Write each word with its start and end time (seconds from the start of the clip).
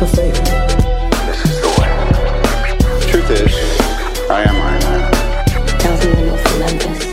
leap 0.00 0.08
of 0.08 0.16
faith. 0.16 0.44
This 1.26 1.44
is 1.44 1.60
the 1.60 1.68
way. 1.80 1.90
Truth 3.10 3.30
is, 3.30 3.54
I 4.30 4.42
am 4.42 4.56
Iron 4.56 4.82
Man. 4.82 5.12
Tells 5.78 6.04
me 6.04 6.12
when 6.14 6.24
you'll. 6.80 7.10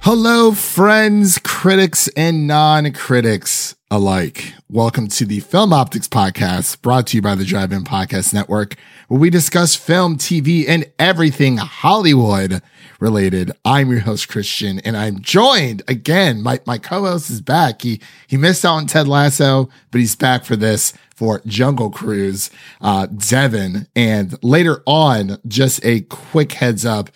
Hello, 0.00 0.52
friends, 0.52 1.38
critics, 1.38 2.08
and 2.16 2.46
non 2.46 2.92
critics 2.92 3.74
alike. 3.90 4.52
Welcome 4.68 5.08
to 5.08 5.24
the 5.24 5.40
Film 5.40 5.72
Optics 5.72 6.08
Podcast, 6.08 6.82
brought 6.82 7.06
to 7.08 7.16
you 7.16 7.22
by 7.22 7.34
the 7.34 7.44
Drive 7.44 7.72
In 7.72 7.84
Podcast 7.84 8.34
Network, 8.34 8.76
where 9.08 9.18
we 9.18 9.30
discuss 9.30 9.76
film, 9.76 10.18
TV, 10.18 10.66
and 10.68 10.90
everything 10.98 11.56
Hollywood 11.56 12.60
related. 13.00 13.50
I'm 13.64 13.90
your 13.90 14.00
host, 14.00 14.28
Christian, 14.28 14.78
and 14.80 14.94
I'm 14.94 15.20
joined 15.20 15.82
again. 15.88 16.42
My, 16.42 16.60
my 16.66 16.76
co 16.76 17.04
host 17.04 17.30
is 17.30 17.40
back. 17.40 17.80
He, 17.80 18.00
he 18.26 18.36
missed 18.36 18.64
out 18.64 18.74
on 18.74 18.86
Ted 18.86 19.08
Lasso, 19.08 19.70
but 19.90 20.00
he's 20.00 20.16
back 20.16 20.44
for 20.44 20.56
this 20.56 20.92
for 21.16 21.40
Jungle 21.46 21.90
Cruise, 21.90 22.50
uh, 22.82 23.06
Devin. 23.06 23.86
And 23.96 24.36
later 24.44 24.82
on, 24.84 25.38
just 25.48 25.82
a 25.82 26.02
quick 26.02 26.52
heads 26.52 26.84
up 26.84 27.10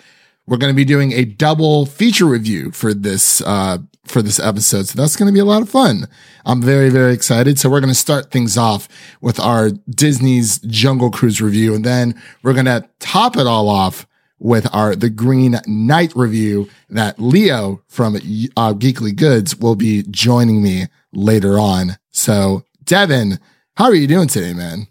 we're 0.47 0.56
going 0.56 0.73
to 0.73 0.77
be 0.77 0.84
doing 0.84 1.12
a 1.12 1.25
double 1.25 1.86
feature 1.86 2.27
review 2.27 2.73
for 2.73 2.92
this 2.92 3.41
uh 3.42 3.78
for 4.05 4.23
this 4.23 4.41
episode. 4.41 4.87
So 4.87 5.01
that's 5.01 5.16
going 5.16 5.29
to 5.29 5.33
be 5.33 5.38
a 5.41 5.45
lot 5.45 5.62
of 5.62 5.69
fun. 5.69 6.09
I'm 6.45 6.61
very 6.61 6.91
very 6.91 7.15
excited. 7.15 7.59
So 7.59 7.70
we're 7.70 7.80
going 7.80 7.92
to 7.92 7.98
start 7.98 8.30
things 8.30 8.59
off 8.59 8.88
with 9.20 9.38
our 9.38 9.70
disney's 9.88 10.59
jungle 10.61 11.11
cruise 11.11 11.41
review 11.41 11.75
and 11.75 11.84
then 11.84 12.20
we're 12.42 12.55
going 12.55 12.66
to 12.66 12.88
top 12.98 13.37
it 13.37 13.47
all 13.47 13.69
off 13.69 14.06
with 14.38 14.66
our 14.75 14.97
the 14.97 15.11
green 15.11 15.56
knight 15.66 16.12
review 16.16 16.69
that 16.91 17.19
leo 17.20 17.80
from 17.87 18.16
uh, 18.16 18.75
geekly 18.75 19.14
goods 19.14 19.56
will 19.56 19.77
be 19.77 20.03
joining 20.11 20.62
me 20.62 20.86
later 21.12 21.58
on. 21.58 21.97
So 22.11 22.64
devin 22.84 23.39
how 23.77 23.84
are 23.84 23.95
you 23.95 24.08
doing 24.08 24.28
today 24.28 24.53
man? 24.53 24.89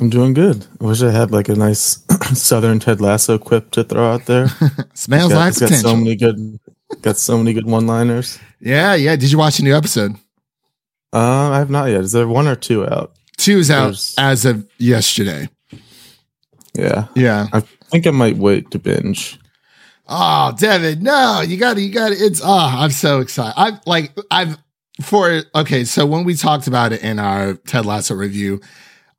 I'm 0.00 0.10
doing 0.10 0.34
good. 0.34 0.66
I 0.80 0.84
wish 0.84 1.02
I 1.02 1.10
had 1.10 1.30
like 1.30 1.48
a 1.48 1.54
nice 1.54 2.04
Southern 2.34 2.80
Ted 2.80 3.00
Lasso 3.00 3.38
quip 3.38 3.70
to 3.72 3.84
throw 3.84 4.12
out 4.12 4.26
there. 4.26 4.48
smells 4.94 5.32
got, 5.32 5.38
like 5.38 5.54
potential 5.54 5.90
so 5.90 5.96
many 5.96 6.16
good, 6.16 6.58
got 7.02 7.16
so 7.16 7.36
many 7.38 7.52
good 7.52 7.66
one-liners. 7.66 8.38
yeah 8.60 8.94
yeah 8.94 9.16
did 9.16 9.30
you 9.30 9.38
watch 9.38 9.58
a 9.58 9.62
new 9.64 9.74
episode 9.76 10.14
Uh, 11.12 11.50
I 11.52 11.58
have 11.58 11.70
not 11.70 11.86
yet. 11.90 12.00
Is 12.00 12.12
there 12.12 12.26
one 12.26 12.48
or 12.48 12.56
two 12.56 12.84
out? 12.86 13.12
two 13.36 13.58
is 13.58 13.70
out 13.70 13.84
There's- 13.84 14.14
as 14.18 14.44
of 14.44 14.66
yesterday 14.78 15.48
Yeah, 16.74 17.06
yeah 17.14 17.46
I 17.52 17.60
think 17.60 18.06
I 18.06 18.10
might 18.10 18.36
wait 18.36 18.70
to 18.72 18.78
binge. 18.78 19.38
Oh, 20.08 20.52
Devin, 20.58 21.02
no, 21.02 21.40
you 21.40 21.56
got 21.56 21.74
to, 21.76 21.80
you 21.80 21.90
got 21.92 22.08
to, 22.10 22.14
it's, 22.14 22.40
oh, 22.44 22.48
I'm 22.76 22.90
so 22.90 23.20
excited. 23.20 23.54
I've 23.56 23.78
like, 23.86 24.12
I've, 24.30 24.58
for, 25.00 25.42
okay, 25.54 25.84
so 25.84 26.04
when 26.04 26.24
we 26.24 26.34
talked 26.34 26.66
about 26.66 26.92
it 26.92 27.02
in 27.02 27.18
our 27.18 27.54
Ted 27.54 27.86
Lasso 27.86 28.14
review, 28.14 28.60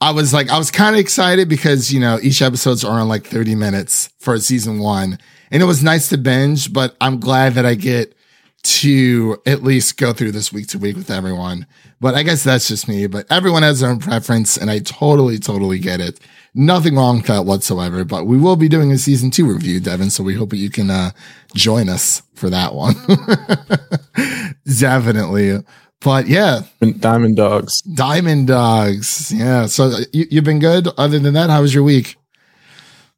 I 0.01 0.11
was 0.11 0.31
like, 0.33 0.49
I 0.51 0.57
was 0.59 0.69
kind 0.71 0.95
of 0.95 0.99
excited 0.99 1.49
because, 1.49 1.91
you 1.91 1.99
know, 1.99 2.19
each 2.21 2.41
episode's 2.41 2.83
are 2.83 2.99
on 2.99 3.07
like 3.07 3.25
30 3.25 3.55
minutes 3.55 4.09
for 4.19 4.37
season 4.39 4.77
one. 4.79 5.17
And 5.51 5.61
it 5.61 5.65
was 5.65 5.83
nice 5.83 6.09
to 6.09 6.17
binge, 6.17 6.73
but 6.73 6.95
I'm 6.99 7.19
glad 7.19 7.53
that 7.53 7.65
I 7.65 7.75
get 7.75 8.15
to 8.63 9.37
at 9.45 9.61
least 9.61 9.97
go 9.97 10.11
through 10.11 10.31
this 10.31 10.51
week 10.51 10.67
to 10.67 10.79
week 10.79 10.95
with 10.95 11.11
everyone. 11.11 11.67
But 12.01 12.15
I 12.15 12.23
guess 12.23 12.43
that's 12.43 12.67
just 12.67 12.87
me, 12.87 13.05
but 13.05 13.25
everyone 13.31 13.63
has 13.63 13.79
their 13.79 13.89
own 13.89 13.99
preference 13.99 14.57
and 14.57 14.71
I 14.71 14.79
totally, 14.79 15.37
totally 15.37 15.77
get 15.77 16.01
it. 16.01 16.19
Nothing 16.55 16.95
wrong 16.95 17.17
with 17.17 17.27
that 17.27 17.45
whatsoever, 17.45 18.03
but 18.03 18.25
we 18.25 18.37
will 18.37 18.55
be 18.55 18.67
doing 18.67 18.91
a 18.91 18.97
season 18.97 19.29
two 19.29 19.45
review, 19.45 19.79
Devin. 19.79 20.09
So 20.09 20.23
we 20.23 20.35
hope 20.35 20.49
that 20.49 20.57
you 20.57 20.69
can, 20.69 20.89
uh, 20.89 21.11
join 21.53 21.89
us 21.89 22.23
for 22.33 22.49
that 22.49 22.73
one. 22.73 22.95
Definitely. 24.79 25.63
But 26.01 26.27
yeah, 26.27 26.61
Diamond 26.99 27.37
Dogs. 27.37 27.81
Diamond 27.81 28.47
Dogs. 28.47 29.31
Yeah. 29.31 29.65
So 29.67 29.85
uh, 29.85 29.99
you, 30.11 30.25
you've 30.29 30.43
been 30.43 30.59
good. 30.59 30.87
Other 30.97 31.19
than 31.19 31.33
that, 31.33 31.49
how 31.49 31.61
was 31.61 31.73
your 31.73 31.83
week? 31.83 32.15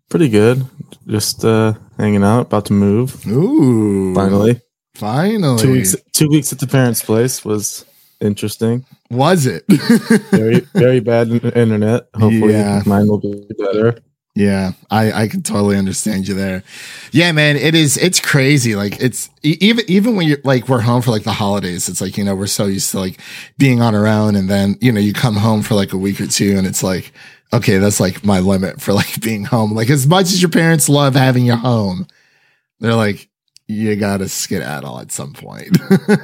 Pretty 0.10 0.30
good. 0.30 0.66
Just 1.06 1.44
uh 1.44 1.74
hanging 1.98 2.24
out, 2.24 2.42
about 2.48 2.66
to 2.68 2.74
move. 2.74 3.26
Ooh. 3.28 4.14
Finally. 4.14 4.62
Finally. 4.96 5.62
Two 5.62 5.72
weeks 5.72 5.96
two 6.14 6.28
weeks 6.30 6.52
at 6.52 6.60
the 6.60 6.68
parents' 6.68 7.02
place 7.04 7.44
was 7.46 7.86
interesting. 8.20 8.86
Was 9.12 9.46
it? 9.46 9.64
Very 10.32 10.60
very 10.74 11.00
bad 11.00 11.30
internet. 11.30 12.08
Hopefully 12.16 12.54
Yeah. 12.54 12.82
mine 12.86 13.08
will 13.08 13.20
be 13.20 13.48
better. 13.58 14.00
Yeah, 14.36 14.74
I, 14.92 15.24
I 15.24 15.28
can 15.30 15.42
totally 15.42 15.78
understand 15.78 16.28
you 16.28 16.36
there. 16.36 16.62
Yeah, 17.12 17.32
man, 17.32 17.56
it 17.56 17.74
is, 17.74 17.98
it's 17.98 18.20
crazy. 18.20 18.76
Like 18.76 19.02
it's 19.02 19.32
even, 19.42 19.84
even 19.88 20.16
when 20.16 20.28
you're 20.28 20.38
like, 20.44 20.70
we're 20.70 20.82
home 20.82 21.02
for 21.02 21.10
like 21.10 21.24
the 21.24 21.32
holidays, 21.34 21.90
it's 21.90 22.02
like, 22.02 22.20
you 22.20 22.24
know, 22.24 22.36
we're 22.36 22.46
so 22.46 22.68
used 22.68 22.92
to 22.92 23.00
like 23.00 23.20
being 23.58 23.82
on 23.82 23.96
our 23.96 24.06
own. 24.06 24.36
And 24.36 24.48
then, 24.48 24.78
you 24.80 24.92
know, 24.92 25.00
you 25.00 25.12
come 25.12 25.38
home 25.38 25.64
for 25.64 25.74
like 25.74 25.92
a 25.92 25.98
week 25.98 26.22
or 26.22 26.28
two 26.28 26.56
and 26.56 26.68
it's 26.68 26.84
like, 26.84 27.12
okay, 27.54 27.78
that's 27.78 28.00
like 28.00 28.24
my 28.26 28.40
limit 28.40 28.82
for 28.82 28.94
like 28.94 29.22
being 29.22 29.46
home. 29.46 29.74
Like 29.74 29.90
as 29.90 30.08
much 30.08 30.26
as 30.26 30.42
your 30.42 30.52
parents 30.52 30.90
love 30.90 31.16
having 31.16 31.46
you 31.46 31.56
home, 31.56 32.08
they're 32.80 32.96
like, 32.96 33.30
you 33.68 33.96
gotta 33.98 34.30
skedaddle 34.30 35.00
at 35.00 35.12
some 35.12 35.34
point. 35.34 35.78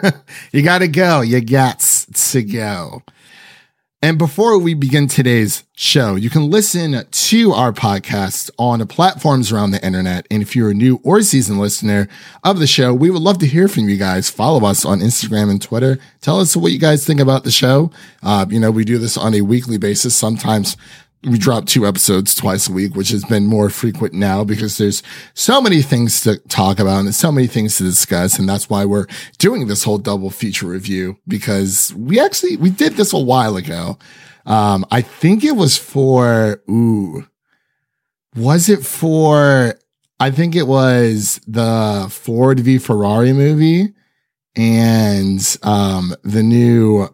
you 0.51 0.61
gotta 0.61 0.87
go. 0.87 1.21
You 1.21 1.41
got 1.41 1.79
to 1.79 2.43
go. 2.43 3.03
And 4.03 4.17
before 4.17 4.59
we 4.59 4.73
begin 4.73 5.07
today's 5.07 5.63
show, 5.77 6.15
you 6.15 6.29
can 6.29 6.49
listen 6.49 7.05
to 7.09 7.51
our 7.53 7.71
podcast 7.71 8.51
on 8.59 8.79
the 8.79 8.85
platforms 8.85 9.49
around 9.49 9.71
the 9.71 9.81
internet. 9.81 10.27
And 10.29 10.41
if 10.41 10.57
you're 10.57 10.71
a 10.71 10.73
new 10.73 10.99
or 11.05 11.21
seasoned 11.21 11.57
listener 11.57 12.09
of 12.43 12.59
the 12.59 12.67
show, 12.67 12.93
we 12.93 13.09
would 13.09 13.21
love 13.21 13.37
to 13.37 13.47
hear 13.47 13.69
from 13.69 13.87
you 13.87 13.95
guys. 13.95 14.29
Follow 14.29 14.67
us 14.67 14.83
on 14.83 14.99
Instagram 14.99 15.49
and 15.49 15.61
Twitter. 15.61 15.99
Tell 16.19 16.41
us 16.41 16.53
what 16.53 16.73
you 16.73 16.79
guys 16.79 17.07
think 17.07 17.21
about 17.21 17.45
the 17.45 17.51
show. 17.51 17.91
Uh, 18.21 18.45
you 18.49 18.59
know, 18.59 18.71
we 18.71 18.83
do 18.83 18.97
this 18.97 19.15
on 19.15 19.33
a 19.33 19.39
weekly 19.39 19.77
basis. 19.77 20.13
Sometimes 20.13 20.75
we 21.25 21.37
drop 21.37 21.65
two 21.65 21.87
episodes 21.87 22.35
twice 22.35 22.67
a 22.67 22.73
week, 22.73 22.95
which 22.95 23.09
has 23.09 23.23
been 23.23 23.45
more 23.45 23.69
frequent 23.69 24.13
now 24.13 24.43
because 24.43 24.77
there's 24.77 25.01
so 25.33 25.61
many 25.61 25.81
things 25.81 26.21
to 26.21 26.37
talk 26.49 26.79
about 26.79 26.99
and 26.99 27.15
so 27.15 27.31
many 27.31 27.47
things 27.47 27.77
to 27.77 27.83
discuss. 27.83 28.37
And 28.37 28.47
that's 28.47 28.69
why 28.69 28.83
we're 28.85 29.07
doing 29.37 29.67
this 29.67 29.83
whole 29.83 29.97
double 29.97 30.29
feature 30.29 30.67
review 30.67 31.17
because 31.27 31.93
we 31.95 32.19
actually, 32.19 32.57
we 32.57 32.69
did 32.69 32.93
this 32.93 33.13
a 33.13 33.19
while 33.19 33.55
ago. 33.55 33.97
Um, 34.45 34.85
I 34.91 35.01
think 35.01 35.43
it 35.45 35.55
was 35.55 35.77
for, 35.77 36.61
ooh, 36.69 37.25
was 38.35 38.67
it 38.67 38.85
for, 38.85 39.75
I 40.19 40.31
think 40.31 40.55
it 40.55 40.67
was 40.67 41.39
the 41.47 42.07
Ford 42.09 42.59
v 42.59 42.77
Ferrari 42.79 43.31
movie 43.31 43.93
and, 44.55 45.57
um, 45.63 46.13
the 46.23 46.43
new, 46.43 47.07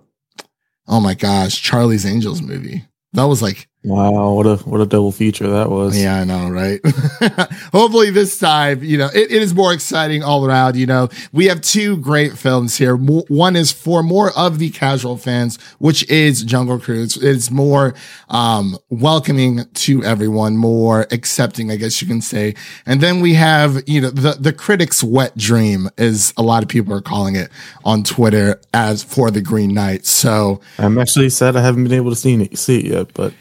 oh 0.88 1.00
my 1.00 1.14
gosh, 1.14 1.62
Charlie's 1.62 2.06
Angels 2.06 2.42
movie. 2.42 2.86
That 3.14 3.26
was 3.26 3.42
like 3.42 3.68
Wow, 3.86 4.34
what 4.34 4.46
a 4.46 4.58
what 4.58 4.82
a 4.82 4.86
double 4.86 5.14
feature 5.14 5.48
that 5.48 5.70
was. 5.70 5.98
yeah, 5.98 6.20
I 6.20 6.24
know, 6.26 6.50
right? 6.50 6.82
Hopefully 7.72 8.10
this 8.10 8.38
time, 8.38 8.84
you 8.84 8.98
know, 8.98 9.08
it, 9.08 9.32
it 9.32 9.42
is 9.42 9.56
more 9.56 9.72
exciting 9.72 10.22
all 10.22 10.46
around. 10.46 10.76
You 10.76 10.86
know, 10.86 11.08
we 11.32 11.46
have 11.46 11.62
two 11.62 11.96
great 11.96 12.38
films 12.38 12.76
here. 12.76 12.98
One 12.98 13.56
is 13.56 13.72
for 13.72 14.04
more 14.04 14.38
of 14.38 14.60
the 14.60 14.70
casual 14.72 15.16
fans, 15.16 15.58
which 15.78 16.08
is 16.10 16.44
Jungle 16.44 16.78
Cruise. 16.78 17.16
It's 17.16 17.50
more, 17.50 17.94
um, 18.28 18.78
welcoming 18.90 19.62
to 19.76 20.04
everyone, 20.04 20.58
more 20.58 21.08
accepting, 21.12 21.72
I 21.72 21.78
guess 21.78 22.02
you 22.02 22.08
can 22.08 22.20
say. 22.20 22.56
And 22.86 23.00
then 23.00 23.22
we 23.22 23.36
have, 23.36 23.88
you 23.88 24.02
know, 24.02 24.10
the, 24.10 24.34
the 24.34 24.52
critics 24.52 25.02
wet 25.02 25.38
dream 25.38 25.90
is 25.98 26.34
a 26.36 26.44
lot 26.44 26.64
of 26.64 26.70
people 26.70 26.94
are 26.94 27.02
calling 27.02 27.38
it 27.38 27.50
on 27.86 28.04
Twitter 28.04 28.60
as 28.74 29.06
for 29.06 29.32
the 29.32 29.42
Green 29.42 29.74
Knight. 29.74 30.06
So, 30.06 30.60
I'm 30.78 30.98
actually 30.98 31.30
sad 31.30 31.56
I 31.56 31.62
haven't 31.62 31.84
been 31.84 31.94
able 31.94 32.10
to 32.10 32.18
see 32.18 32.34
it, 32.36 32.58
see 32.58 32.80
it 32.80 32.86
yet, 32.86 33.14
but 33.14 33.34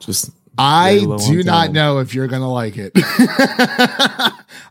just 0.00 0.30
I 0.58 1.00
do 1.00 1.42
not 1.42 1.66
time. 1.66 1.72
know 1.72 1.98
if 1.98 2.14
you're 2.14 2.28
gonna 2.28 2.50
like 2.50 2.76
it. 2.76 2.92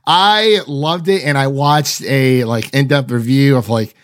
I 0.08 0.62
loved 0.68 1.08
it, 1.08 1.24
and 1.24 1.38
I 1.38 1.48
watched 1.48 2.02
a 2.04 2.44
like 2.46 2.74
in-depth 2.74 3.12
review 3.12 3.58
of 3.58 3.70
like, 3.70 3.96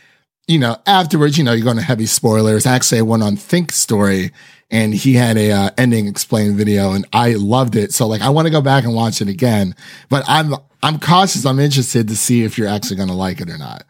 you 0.47 0.59
know, 0.59 0.77
afterwards. 0.85 1.37
You 1.37 1.43
know, 1.43 1.53
you're 1.53 1.65
going 1.65 1.77
to 1.77 1.83
heavy 1.83 2.05
spoilers. 2.05 2.65
Actually, 2.65 2.99
I 2.99 3.03
went 3.03 3.23
on 3.23 3.35
Think 3.35 3.71
Story, 3.71 4.31
and 4.69 4.93
he 4.93 5.13
had 5.13 5.37
a 5.37 5.51
uh, 5.51 5.69
ending 5.77 6.07
explained 6.07 6.55
video, 6.55 6.91
and 6.91 7.05
I 7.13 7.33
loved 7.33 7.75
it. 7.75 7.93
So 7.93 8.07
like, 8.07 8.21
I 8.21 8.29
want 8.29 8.45
to 8.45 8.51
go 8.51 8.61
back 8.61 8.83
and 8.83 8.93
watch 8.93 9.21
it 9.21 9.27
again, 9.27 9.75
but 10.09 10.23
I'm 10.27 10.53
I'm 10.83 10.99
cautious. 10.99 11.45
I'm 11.45 11.59
interested 11.59 12.07
to 12.09 12.15
see 12.15 12.43
if 12.43 12.57
you're 12.57 12.67
actually 12.67 12.97
gonna 12.97 13.15
like 13.15 13.41
it 13.41 13.49
or 13.49 13.57
not 13.57 13.85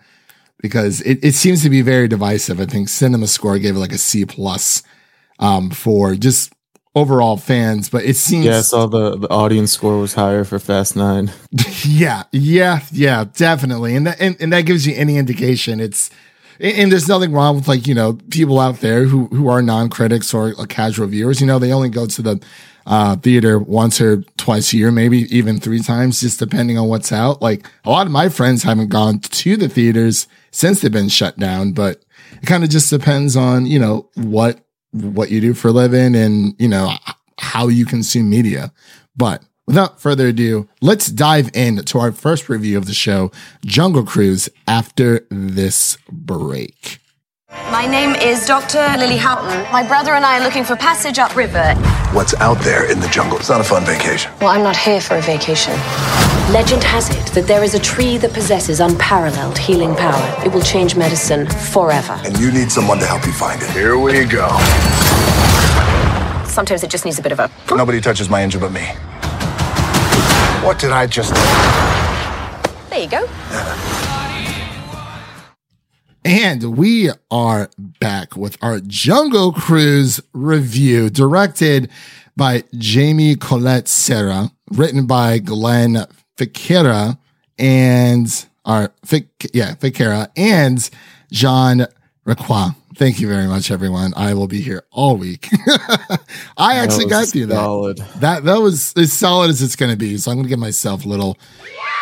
because 0.61 1.01
it, 1.01 1.19
it 1.23 1.33
seems 1.33 1.63
to 1.63 1.69
be 1.69 1.81
very 1.81 2.07
divisive. 2.07 2.61
I 2.61 2.65
think 2.65 2.87
Cinema 2.87 3.27
Score 3.27 3.57
gave 3.59 3.75
it 3.75 3.79
like 3.79 3.91
a 3.91 3.97
C 3.97 4.25
plus 4.25 4.83
um, 5.39 5.71
for 5.71 6.15
just 6.15 6.53
overall 6.95 7.37
fans, 7.37 7.89
but 7.89 8.03
it 8.03 8.15
seems 8.15 8.45
yeah, 8.45 8.57
I 8.57 8.61
saw 8.61 8.85
the 8.85 9.17
the 9.17 9.29
audience 9.29 9.71
score 9.71 9.97
was 9.99 10.13
higher 10.13 10.43
for 10.43 10.59
Fast 10.59 10.95
Nine. 10.95 11.31
yeah, 11.85 12.23
yeah, 12.31 12.81
yeah, 12.91 13.25
definitely. 13.33 13.95
And 13.95 14.07
that, 14.07 14.19
and, 14.19 14.35
and 14.39 14.51
that 14.53 14.61
gives 14.61 14.85
you 14.85 14.95
any 14.95 15.17
indication. 15.17 15.79
It's, 15.79 16.09
and, 16.59 16.91
there's 16.91 17.07
nothing 17.07 17.31
wrong 17.31 17.55
with 17.55 17.67
like, 17.67 17.87
you 17.87 17.95
know, 17.95 18.19
people 18.29 18.59
out 18.59 18.81
there 18.81 19.05
who, 19.05 19.27
who 19.27 19.47
are 19.47 19.61
non-critics 19.61 20.33
or 20.33 20.53
uh, 20.59 20.65
casual 20.65 21.07
viewers, 21.07 21.41
you 21.41 21.47
know, 21.47 21.59
they 21.59 21.71
only 21.71 21.89
go 21.89 22.05
to 22.05 22.21
the, 22.21 22.43
uh, 22.85 23.15
theater 23.15 23.57
once 23.57 24.01
or 24.01 24.23
twice 24.37 24.73
a 24.73 24.77
year, 24.77 24.91
maybe 24.91 25.19
even 25.35 25.59
three 25.59 25.79
times, 25.79 26.21
just 26.21 26.39
depending 26.39 26.77
on 26.77 26.87
what's 26.87 27.11
out. 27.11 27.41
Like 27.41 27.65
a 27.85 27.89
lot 27.89 28.05
of 28.05 28.11
my 28.11 28.29
friends 28.29 28.63
haven't 28.63 28.89
gone 28.89 29.19
to 29.19 29.57
the 29.57 29.69
theaters 29.69 30.27
since 30.51 30.81
they've 30.81 30.91
been 30.91 31.09
shut 31.09 31.37
down, 31.37 31.71
but 31.73 32.03
it 32.41 32.45
kind 32.45 32.63
of 32.63 32.69
just 32.69 32.89
depends 32.89 33.35
on, 33.35 33.65
you 33.65 33.79
know, 33.79 34.09
what, 34.15 34.59
what 34.91 35.31
you 35.31 35.41
do 35.41 35.53
for 35.53 35.69
a 35.69 35.71
living 35.71 36.15
and, 36.15 36.55
you 36.59 36.67
know, 36.67 36.93
how 37.39 37.67
you 37.67 37.85
consume 37.85 38.29
media. 38.29 38.71
But 39.15 39.43
without 39.67 39.99
further 39.99 40.27
ado, 40.27 40.69
let's 40.81 41.07
dive 41.07 41.49
into 41.53 41.99
our 41.99 42.11
first 42.11 42.49
review 42.49 42.77
of 42.77 42.85
the 42.85 42.93
show, 42.93 43.31
Jungle 43.65 44.03
Cruise, 44.03 44.49
after 44.67 45.25
this 45.29 45.97
break. 46.09 47.00
My 47.51 47.85
name 47.85 48.15
is 48.15 48.45
Dr. 48.45 48.79
Lily 48.97 49.17
Houghton. 49.17 49.69
My 49.73 49.85
brother 49.85 50.13
and 50.13 50.25
I 50.25 50.39
are 50.39 50.43
looking 50.43 50.63
for 50.63 50.77
passage 50.77 51.19
upriver. 51.19 51.73
What's 52.13 52.33
out 52.35 52.57
there 52.59 52.89
in 52.89 53.01
the 53.01 53.07
jungle? 53.09 53.37
It's 53.37 53.49
not 53.49 53.59
a 53.59 53.63
fun 53.63 53.83
vacation. 53.83 54.31
Well, 54.39 54.49
I'm 54.51 54.63
not 54.63 54.77
here 54.77 55.01
for 55.01 55.15
a 55.17 55.21
vacation. 55.21 55.73
Legend 56.53 56.81
has 56.83 57.09
it 57.09 57.33
that 57.33 57.47
there 57.47 57.61
is 57.61 57.73
a 57.73 57.79
tree 57.79 58.17
that 58.19 58.31
possesses 58.33 58.79
unparalleled 58.79 59.57
healing 59.57 59.95
power. 59.95 60.45
It 60.45 60.53
will 60.53 60.61
change 60.61 60.95
medicine 60.95 61.45
forever. 61.47 62.19
And 62.23 62.37
you 62.39 62.51
need 62.51 62.71
someone 62.71 62.99
to 62.99 63.05
help 63.05 63.25
you 63.25 63.33
find 63.33 63.61
it. 63.61 63.69
Here 63.71 63.97
we 63.97 64.23
go. 64.25 64.47
Sometimes 66.45 66.83
it 66.83 66.89
just 66.89 67.03
needs 67.03 67.19
a 67.19 67.21
bit 67.21 67.33
of 67.33 67.39
a. 67.39 67.51
Nobody 67.69 67.99
touches 67.99 68.29
my 68.29 68.41
engine 68.41 68.61
but 68.61 68.71
me. 68.71 68.85
What 70.65 70.79
did 70.79 70.91
I 70.91 71.05
just. 71.05 71.33
There 72.89 72.99
you 72.99 73.09
go. 73.09 73.27
And 76.23 76.77
we 76.77 77.09
are 77.31 77.69
back 77.77 78.35
with 78.35 78.55
our 78.61 78.79
Jungle 78.79 79.51
Cruise 79.51 80.21
review, 80.33 81.09
directed 81.09 81.89
by 82.37 82.63
Jamie 82.77 83.35
Collet-Serra, 83.35 84.51
written 84.71 85.07
by 85.07 85.39
Glenn 85.39 86.05
Ficarra 86.37 87.17
and 87.57 88.45
our 88.65 88.93
yeah, 89.51 89.73
Ficarra 89.75 90.29
and 90.37 90.87
Jean 91.31 91.87
Requa. 92.27 92.75
Thank 92.95 93.19
you 93.19 93.27
very 93.27 93.47
much, 93.47 93.71
everyone. 93.71 94.13
I 94.15 94.35
will 94.35 94.47
be 94.47 94.61
here 94.61 94.83
all 94.91 95.17
week. 95.17 95.47
I 96.57 96.75
actually 96.75 97.05
got 97.05 97.29
through 97.29 97.47
that. 97.47 97.57
That 98.19 98.43
that 98.43 98.61
was 98.61 98.93
as 98.95 99.11
solid 99.11 99.49
as 99.49 99.63
it's 99.63 99.75
going 99.75 99.91
to 99.91 99.97
be. 99.97 100.17
So 100.17 100.29
I'm 100.29 100.37
going 100.37 100.43
to 100.43 100.49
give 100.49 100.59
myself 100.59 101.03
a 101.03 101.07
little 101.07 101.37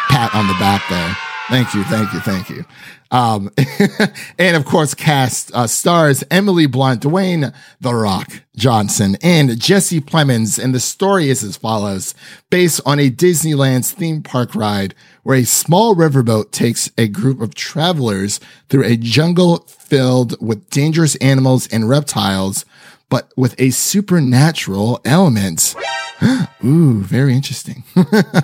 pat 0.10 0.36
on 0.36 0.48
the 0.48 0.56
back 0.56 0.84
there. 0.90 1.16
Thank 1.50 1.74
you, 1.74 1.84
thank 1.86 2.14
you, 2.14 2.20
thank 2.20 2.50
you. 2.50 2.66
Um, 3.10 3.50
and 4.38 4.56
of 4.56 4.66
course, 4.66 4.94
cast 4.94 5.52
uh, 5.56 5.66
stars 5.66 6.24
Emily 6.30 6.68
Blunt, 6.68 7.02
Dwayne 7.02 7.56
The 7.82 7.96
Rock 7.96 8.44
Johnson, 8.56 9.18
and 9.24 9.60
Jesse 9.60 10.00
Plemons. 10.00 10.64
And 10.64 10.76
the 10.76 10.80
story 10.80 11.30
is 11.30 11.44
as 11.44 11.58
follows: 11.58 12.14
based 12.52 12.82
on 12.86 13.00
a 13.00 13.10
Disneyland's 13.10 13.92
theme 13.92 14.22
park 14.22 14.54
ride, 14.54 14.94
where 15.24 15.38
a 15.38 15.44
small 15.44 15.96
riverboat 15.96 16.52
takes 16.52 16.92
a 17.00 17.08
group 17.08 17.42
of 17.42 17.56
travelers 17.56 18.40
through 18.70 18.84
a 18.84 18.96
jungle 18.96 19.66
filled 19.68 20.40
with 20.40 20.70
dangerous 20.70 21.16
animals 21.16 21.68
and 21.70 21.90
reptiles, 21.90 22.64
but 23.10 23.34
with 23.36 23.60
a 23.60 23.72
supernatural 23.72 25.02
element. 25.04 25.74
Ooh, 26.66 27.02
very 27.02 27.34
interesting. 27.34 27.84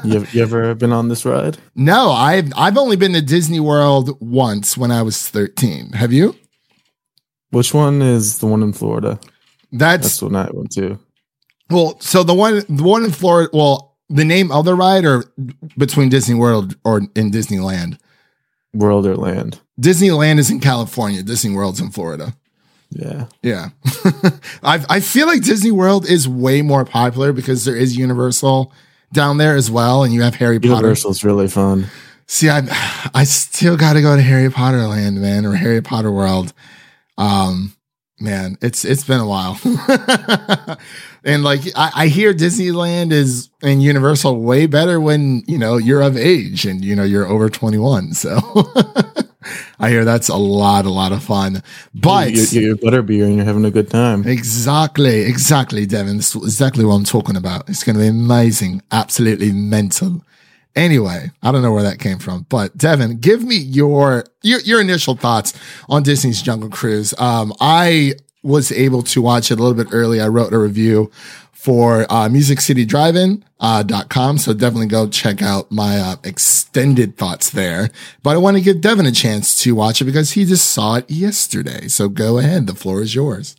You, 0.04 0.16
ever- 0.18 0.27
you 0.31 0.42
ever 0.42 0.75
been 0.75 0.94
on 0.94 1.10
this 1.10 1.25
ride? 1.25 1.57
no, 1.75 2.12
I've 2.12 2.51
I've 2.56 2.77
only 2.77 2.95
been 2.95 3.13
to 3.13 3.22
Disney 3.22 3.60
World 3.60 4.18
once 4.22 4.77
when 4.77 4.92
I 4.92 5.01
was 5.01 5.27
13. 5.30 5.94
Have 5.94 6.13
you? 6.13 6.36
Which 7.51 7.74
one 7.74 8.01
is 8.01 8.39
the 8.39 8.48
one 8.48 8.62
in 8.63 8.74
Florida? 8.74 9.19
That's, 9.72 10.04
That's 10.04 10.22
one 10.22 10.36
I 10.36 10.50
went 10.54 10.72
to. 10.74 11.00
well, 11.69 11.98
so 12.00 12.24
the 12.24 12.33
one 12.33 12.63
the 12.69 12.83
one 12.83 13.04
in 13.04 13.12
Florida, 13.12 13.50
well, 13.54 13.98
the 14.10 14.25
name 14.25 14.51
of 14.51 14.66
the 14.66 14.75
ride 14.75 15.06
or 15.06 15.24
between 15.78 16.10
Disney 16.10 16.36
World 16.36 16.75
or 16.83 17.00
in 17.16 17.31
Disneyland. 17.31 17.98
World 18.74 19.06
or 19.07 19.16
Land. 19.16 19.60
Disneyland 19.80 20.38
is 20.39 20.50
in 20.51 20.60
California, 20.60 21.24
Disney 21.24 21.54
World's 21.56 21.80
in 21.80 21.92
Florida. 21.92 22.36
Yeah. 22.95 23.25
Yeah. 23.44 23.69
I 24.63 24.83
I 24.89 25.00
feel 25.01 25.27
like 25.27 25.44
Disney 25.44 25.71
World 25.71 26.07
is 26.09 26.30
way 26.30 26.62
more 26.62 26.86
popular 26.86 27.33
because 27.33 27.65
there 27.65 27.75
is 27.75 27.97
Universal 27.97 28.71
down 29.12 29.38
there 29.38 29.56
as 29.56 29.69
well 29.69 30.03
and 30.03 30.13
you 30.13 30.21
have 30.21 30.36
Harry 30.36 30.59
Potter. 30.59 30.75
Universal's 30.75 31.24
really 31.24 31.47
fun. 31.50 31.88
See, 32.27 32.50
I 32.50 32.62
I 33.13 33.25
still 33.25 33.77
got 33.77 33.94
to 33.94 34.01
go 34.01 34.15
to 34.15 34.21
Harry 34.21 34.50
Potter 34.50 34.88
Land, 34.88 35.21
man, 35.21 35.45
or 35.45 35.53
Harry 35.53 35.81
Potter 35.81 36.12
World. 36.12 36.53
Um, 37.18 37.75
man, 38.19 38.57
it's 38.62 38.83
it's 38.83 39.03
been 39.03 39.19
a 39.19 39.27
while, 39.27 39.59
and 41.24 41.44
like 41.44 41.62
I, 41.75 41.92
I 41.95 42.07
hear 42.07 42.33
Disneyland 42.33 43.12
is 43.12 43.50
and 43.62 43.83
Universal 43.83 44.42
way 44.42 44.65
better 44.65 45.00
when 45.00 45.44
you 45.47 45.57
know 45.57 45.77
you're 45.77 46.01
of 46.01 46.18
age 46.18 46.65
and 46.65 46.83
you 46.83 46.95
know 46.95 47.03
you're 47.03 47.27
over 47.27 47.50
twenty 47.50 47.77
one. 47.77 48.13
So 48.13 48.39
I 49.80 49.89
hear 49.89 50.06
that's 50.06 50.30
a 50.30 50.36
lot, 50.36 50.86
a 50.86 50.89
lot 50.89 51.12
of 51.12 51.24
fun. 51.24 51.63
But 51.94 52.31
you, 52.31 52.44
you, 52.50 52.62
you're 52.68 52.75
butterbeer 52.75 53.25
and 53.25 53.36
you're 53.38 53.45
having 53.45 53.65
a 53.65 53.71
good 53.71 53.89
time. 53.89 54.27
Exactly, 54.27 55.21
exactly, 55.21 55.86
Devin. 55.86 56.18
That's 56.18 56.36
exactly 56.36 56.86
what 56.86 56.95
I'm 56.95 57.03
talking 57.03 57.36
about. 57.36 57.69
It's 57.69 57.83
going 57.83 57.95
to 57.95 58.01
be 58.01 58.07
amazing, 58.07 58.81
absolutely 58.92 59.51
mental. 59.51 60.21
Anyway, 60.75 61.31
I 61.42 61.51
don't 61.51 61.62
know 61.62 61.71
where 61.71 61.83
that 61.83 62.00
came 62.00 62.19
from, 62.19 62.45
but 62.50 62.75
Devin, 62.77 63.19
give 63.19 63.44
me 63.44 63.56
your 63.56 64.25
your, 64.42 64.59
your 64.62 64.81
initial 64.81 65.15
thoughts 65.15 65.53
on 65.88 66.03
Disney's 66.03 66.42
Jungle 66.42 66.69
Cruise. 66.69 67.13
Um, 67.18 67.53
I 67.62 68.15
was 68.45 68.71
able 68.71 69.01
to 69.01 69.21
watch 69.21 69.51
it 69.51 69.59
a 69.59 69.63
little 69.63 69.75
bit 69.75 69.92
early. 69.92 70.21
I 70.21 70.27
wrote 70.27 70.53
a 70.53 70.59
review 70.59 71.12
for 71.51 72.03
uh, 72.03 72.30
musiccitydrivein.com. 72.30 73.44
Uh, 73.57 73.81
dot 73.81 74.09
com. 74.09 74.38
so 74.38 74.53
definitely 74.53 74.86
go 74.86 75.07
check 75.07 75.42
out 75.42 75.71
my 75.71 75.97
uh, 75.97 76.18
extended 76.25 77.18
thoughts 77.18 77.50
there. 77.50 77.89
But 78.21 78.31
I 78.31 78.38
want 78.38 78.57
to 78.57 78.62
give 78.62 78.81
Devin 78.81 79.06
a 79.06 79.13
chance 79.13 79.59
to 79.63 79.74
watch 79.74 80.01
it 80.01 80.06
because 80.06 80.33
he 80.33 80.44
just 80.44 80.69
saw 80.69 80.95
it 80.95 81.09
yesterday. 81.09 81.88
So 81.88 82.09
go 82.09 82.38
ahead. 82.38 82.68
The 82.68 82.75
floor 82.75 83.01
is 83.01 83.15
yours. 83.15 83.56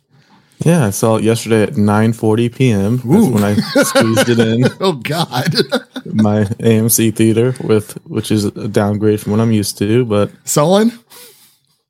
Yeah, 0.59 0.85
I 0.85 0.89
saw 0.91 1.17
it 1.17 1.23
yesterday 1.23 1.63
at 1.63 1.73
9:40 1.73 2.55
p.m. 2.55 2.97
That's 2.97 3.05
Ooh. 3.05 3.31
when 3.31 3.43
I 3.43 3.55
squeezed 3.55 4.29
it 4.29 4.39
in 4.39 4.65
Oh 4.79 4.93
God. 4.93 5.53
my 6.05 6.43
AMC 6.61 7.15
theater 7.15 7.55
with 7.63 7.93
which 8.05 8.31
is 8.31 8.45
a 8.45 8.67
downgrade 8.67 9.19
from 9.19 9.31
what 9.31 9.41
I'm 9.41 9.51
used 9.51 9.77
to, 9.79 10.05
but 10.05 10.31
Solon? 10.45 10.91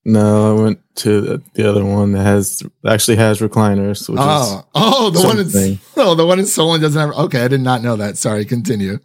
No, 0.08 0.58
I 0.58 0.62
went 0.62 0.80
to 0.96 1.20
the, 1.20 1.44
the 1.54 1.70
other 1.70 1.84
one 1.84 2.14
that 2.14 2.24
has 2.24 2.64
actually 2.88 3.18
has 3.18 3.42
recliners, 3.42 4.08
which 4.08 4.18
Oh, 4.22 4.66
oh, 4.74 5.10
the 5.10 5.22
one 5.22 5.38
in 5.38 5.50
something. 5.50 5.80
oh, 5.98 6.16
the 6.16 6.26
one 6.26 6.40
in 6.40 6.46
Solon 6.46 6.80
doesn't 6.80 7.00
have. 7.00 7.26
Okay, 7.26 7.44
I 7.44 7.50
did 7.50 7.60
not 7.60 7.82
know 7.82 7.98
that. 7.98 8.18
Sorry, 8.18 8.46
continue. 8.46 9.00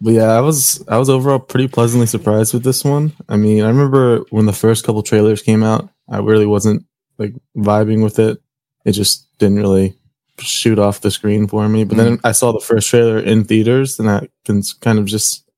But 0.00 0.14
yeah, 0.14 0.32
I 0.32 0.40
was 0.40 0.84
I 0.88 0.98
was 0.98 1.08
overall 1.08 1.38
pretty 1.38 1.68
pleasantly 1.68 2.08
surprised 2.08 2.52
with 2.52 2.64
this 2.64 2.84
one. 2.84 3.12
I 3.28 3.36
mean, 3.36 3.62
I 3.62 3.68
remember 3.68 4.24
when 4.30 4.46
the 4.46 4.52
first 4.52 4.84
couple 4.84 5.00
trailers 5.04 5.42
came 5.42 5.62
out, 5.62 5.88
I 6.08 6.18
really 6.18 6.46
wasn't 6.46 6.84
like 7.18 7.34
vibing 7.56 8.02
with 8.02 8.18
it. 8.18 8.42
It 8.84 8.92
just 8.92 9.38
didn't 9.38 9.60
really 9.60 9.96
shoot 10.40 10.80
off 10.80 11.02
the 11.02 11.12
screen 11.12 11.46
for 11.46 11.68
me. 11.68 11.84
But 11.84 11.98
then 11.98 12.16
mm. 12.16 12.20
I 12.24 12.32
saw 12.32 12.50
the 12.50 12.58
first 12.58 12.88
trailer 12.88 13.20
in 13.20 13.44
theaters, 13.44 14.00
and 14.00 14.10
I 14.10 14.28
can 14.44 14.62
kind 14.80 14.98
of 14.98 15.06
just 15.06 15.48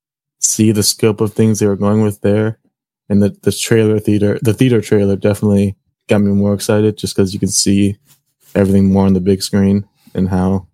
see 0.40 0.73
the 0.73 0.83
scope 0.83 1.23
of 1.23 1.33
things 1.33 1.59
they 1.59 1.66
were 1.66 1.76
going 1.76 2.02
with 2.02 2.21
there. 2.21 2.60
And 3.11 3.23
the 3.23 3.37
the 3.43 3.52
trailer 3.52 3.99
theater, 3.99 4.38
the 4.40 4.55
theater 4.55 4.81
trailer, 4.81 5.17
definitely 5.17 5.76
got 6.09 6.21
me 6.23 6.31
more 6.33 6.55
excited, 6.55 6.97
just 6.97 7.14
because 7.14 7.35
you 7.35 7.40
can 7.40 7.49
see 7.50 7.99
everything 8.55 8.90
more 8.93 9.05
on 9.07 9.12
the 9.14 9.21
big 9.21 9.43
screen 9.43 9.87
and 10.14 10.29
how 10.29 10.67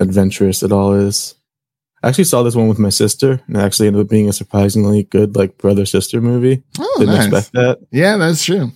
adventurous 0.00 0.62
it 0.62 0.72
all 0.72 0.92
is. 0.94 1.34
I 2.02 2.08
actually 2.08 2.24
saw 2.24 2.42
this 2.42 2.54
one 2.56 2.68
with 2.68 2.78
my 2.78 2.88
sister, 2.90 3.42
and 3.46 3.56
it 3.56 3.60
actually 3.60 3.88
ended 3.88 4.02
up 4.02 4.08
being 4.10 4.28
a 4.28 4.32
surprisingly 4.32 5.04
good, 5.04 5.36
like 5.36 5.58
brother 5.58 5.86
sister 5.86 6.20
movie. 6.20 6.62
Oh, 6.78 6.94
Didn't 6.98 7.14
nice. 7.14 7.26
expect 7.26 7.52
that. 7.52 7.78
Yeah, 7.90 8.16
that's 8.16 8.44
true. 8.44 8.72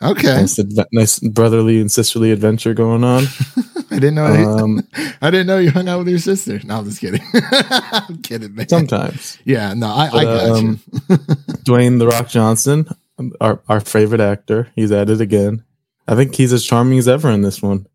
Okay, 0.00 0.26
Nice, 0.34 0.58
nice 0.92 1.18
brotherly 1.20 1.80
and 1.80 1.90
sisterly 1.90 2.32
adventure 2.32 2.74
going 2.74 3.04
on. 3.04 3.24
I 3.92 3.98
didn't 3.98 4.14
know. 4.14 4.26
Um, 4.26 4.88
I 5.22 5.30
didn't 5.30 5.46
know 5.46 5.58
you 5.58 5.70
hung 5.70 5.88
out 5.88 5.98
with 5.98 6.08
your 6.08 6.18
sister. 6.18 6.60
No, 6.64 6.78
I'm 6.78 6.84
just 6.84 7.00
kidding. 7.00 7.22
I'm 7.34 8.22
kidding, 8.22 8.54
man. 8.54 8.68
sometimes 8.68 9.38
Yeah, 9.44 9.74
no, 9.74 9.88
I, 9.88 10.08
I 10.08 10.24
got 10.24 10.50
um, 10.50 10.80
you. 10.90 10.98
Dwayne 11.64 11.98
the 11.98 12.06
Rock 12.06 12.28
Johnson, 12.28 12.88
our 13.40 13.60
our 13.68 13.80
favorite 13.80 14.20
actor, 14.20 14.70
he's 14.74 14.92
at 14.92 15.10
it 15.10 15.20
again. 15.20 15.64
I 16.08 16.16
think 16.16 16.34
he's 16.34 16.52
as 16.52 16.64
charming 16.64 16.98
as 16.98 17.08
ever 17.08 17.30
in 17.30 17.42
this 17.42 17.62
one. 17.62 17.86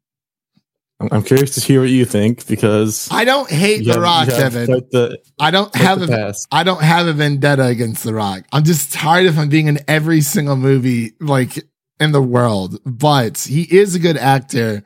I'm, 0.99 1.09
I'm 1.11 1.23
curious 1.23 1.55
to 1.55 1.61
hear 1.61 1.81
what 1.81 1.89
you 1.89 2.05
think 2.05 2.47
because 2.47 3.07
I 3.11 3.25
don't 3.25 3.49
hate 3.49 3.85
The 3.85 3.93
have- 3.93 4.01
Rock, 4.01 4.27
the 4.27 5.19
I 5.39 5.51
don't 5.51 5.75
have 5.75 6.01
a, 6.01 6.07
past. 6.07 6.47
I 6.51 6.63
don't 6.63 6.81
have 6.81 7.07
a 7.07 7.13
vendetta 7.13 7.65
against 7.65 8.03
The 8.03 8.13
Rock. 8.13 8.45
I'm 8.51 8.63
just 8.63 8.93
tired 8.93 9.27
of 9.27 9.35
him 9.35 9.49
being 9.49 9.67
in 9.67 9.79
every 9.87 10.21
single 10.21 10.55
movie 10.55 11.13
like 11.19 11.63
in 11.99 12.11
the 12.11 12.21
world. 12.21 12.79
But 12.85 13.39
he 13.39 13.63
is 13.63 13.95
a 13.95 13.99
good 13.99 14.17
actor. 14.17 14.83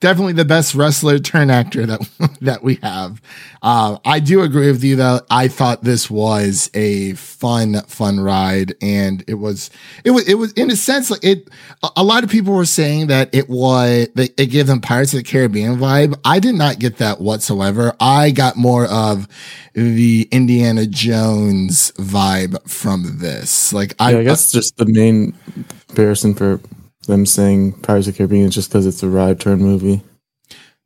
Definitely 0.00 0.34
the 0.34 0.44
best 0.44 0.74
wrestler 0.74 1.18
turn 1.18 1.50
actor 1.50 1.84
that 1.86 2.08
that 2.40 2.62
we 2.62 2.76
have. 2.76 3.20
Uh, 3.60 3.98
I 4.04 4.20
do 4.20 4.42
agree 4.42 4.70
with 4.70 4.82
you 4.84 4.96
though. 4.96 5.20
I 5.30 5.48
thought 5.48 5.82
this 5.82 6.10
was 6.10 6.70
a 6.74 7.14
fun, 7.14 7.80
fun 7.82 8.20
ride, 8.20 8.74
and 8.80 9.24
it 9.26 9.34
was, 9.34 9.70
it 10.04 10.10
was, 10.10 10.28
it 10.28 10.34
was 10.34 10.52
in 10.52 10.70
a 10.70 10.76
sense 10.76 11.10
like 11.10 11.24
it. 11.24 11.48
A 11.96 12.04
lot 12.04 12.24
of 12.24 12.30
people 12.30 12.54
were 12.54 12.64
saying 12.64 13.08
that 13.08 13.34
it 13.34 13.48
was 13.48 14.08
it 14.16 14.50
gave 14.50 14.66
them 14.66 14.80
Pirates 14.80 15.12
of 15.12 15.18
the 15.18 15.24
Caribbean 15.24 15.76
vibe. 15.76 16.18
I 16.24 16.38
did 16.38 16.54
not 16.54 16.78
get 16.78 16.98
that 16.98 17.20
whatsoever. 17.20 17.94
I 18.00 18.30
got 18.30 18.56
more 18.56 18.86
of 18.86 19.26
the 19.74 20.28
Indiana 20.30 20.86
Jones 20.86 21.92
vibe 21.92 22.68
from 22.68 23.18
this. 23.18 23.72
Like 23.72 23.94
I, 23.98 24.12
yeah, 24.12 24.18
I 24.18 24.24
guess 24.24 24.52
just 24.52 24.76
the 24.76 24.86
main 24.86 25.34
comparison 25.88 26.34
for 26.34 26.60
them 27.06 27.26
saying 27.26 27.72
Pirates 27.80 28.06
of 28.06 28.14
the 28.14 28.18
Caribbean 28.18 28.50
just 28.50 28.70
because 28.70 28.86
it's 28.86 29.02
a 29.02 29.08
ride 29.08 29.40
turn 29.40 29.58
movie. 29.58 30.02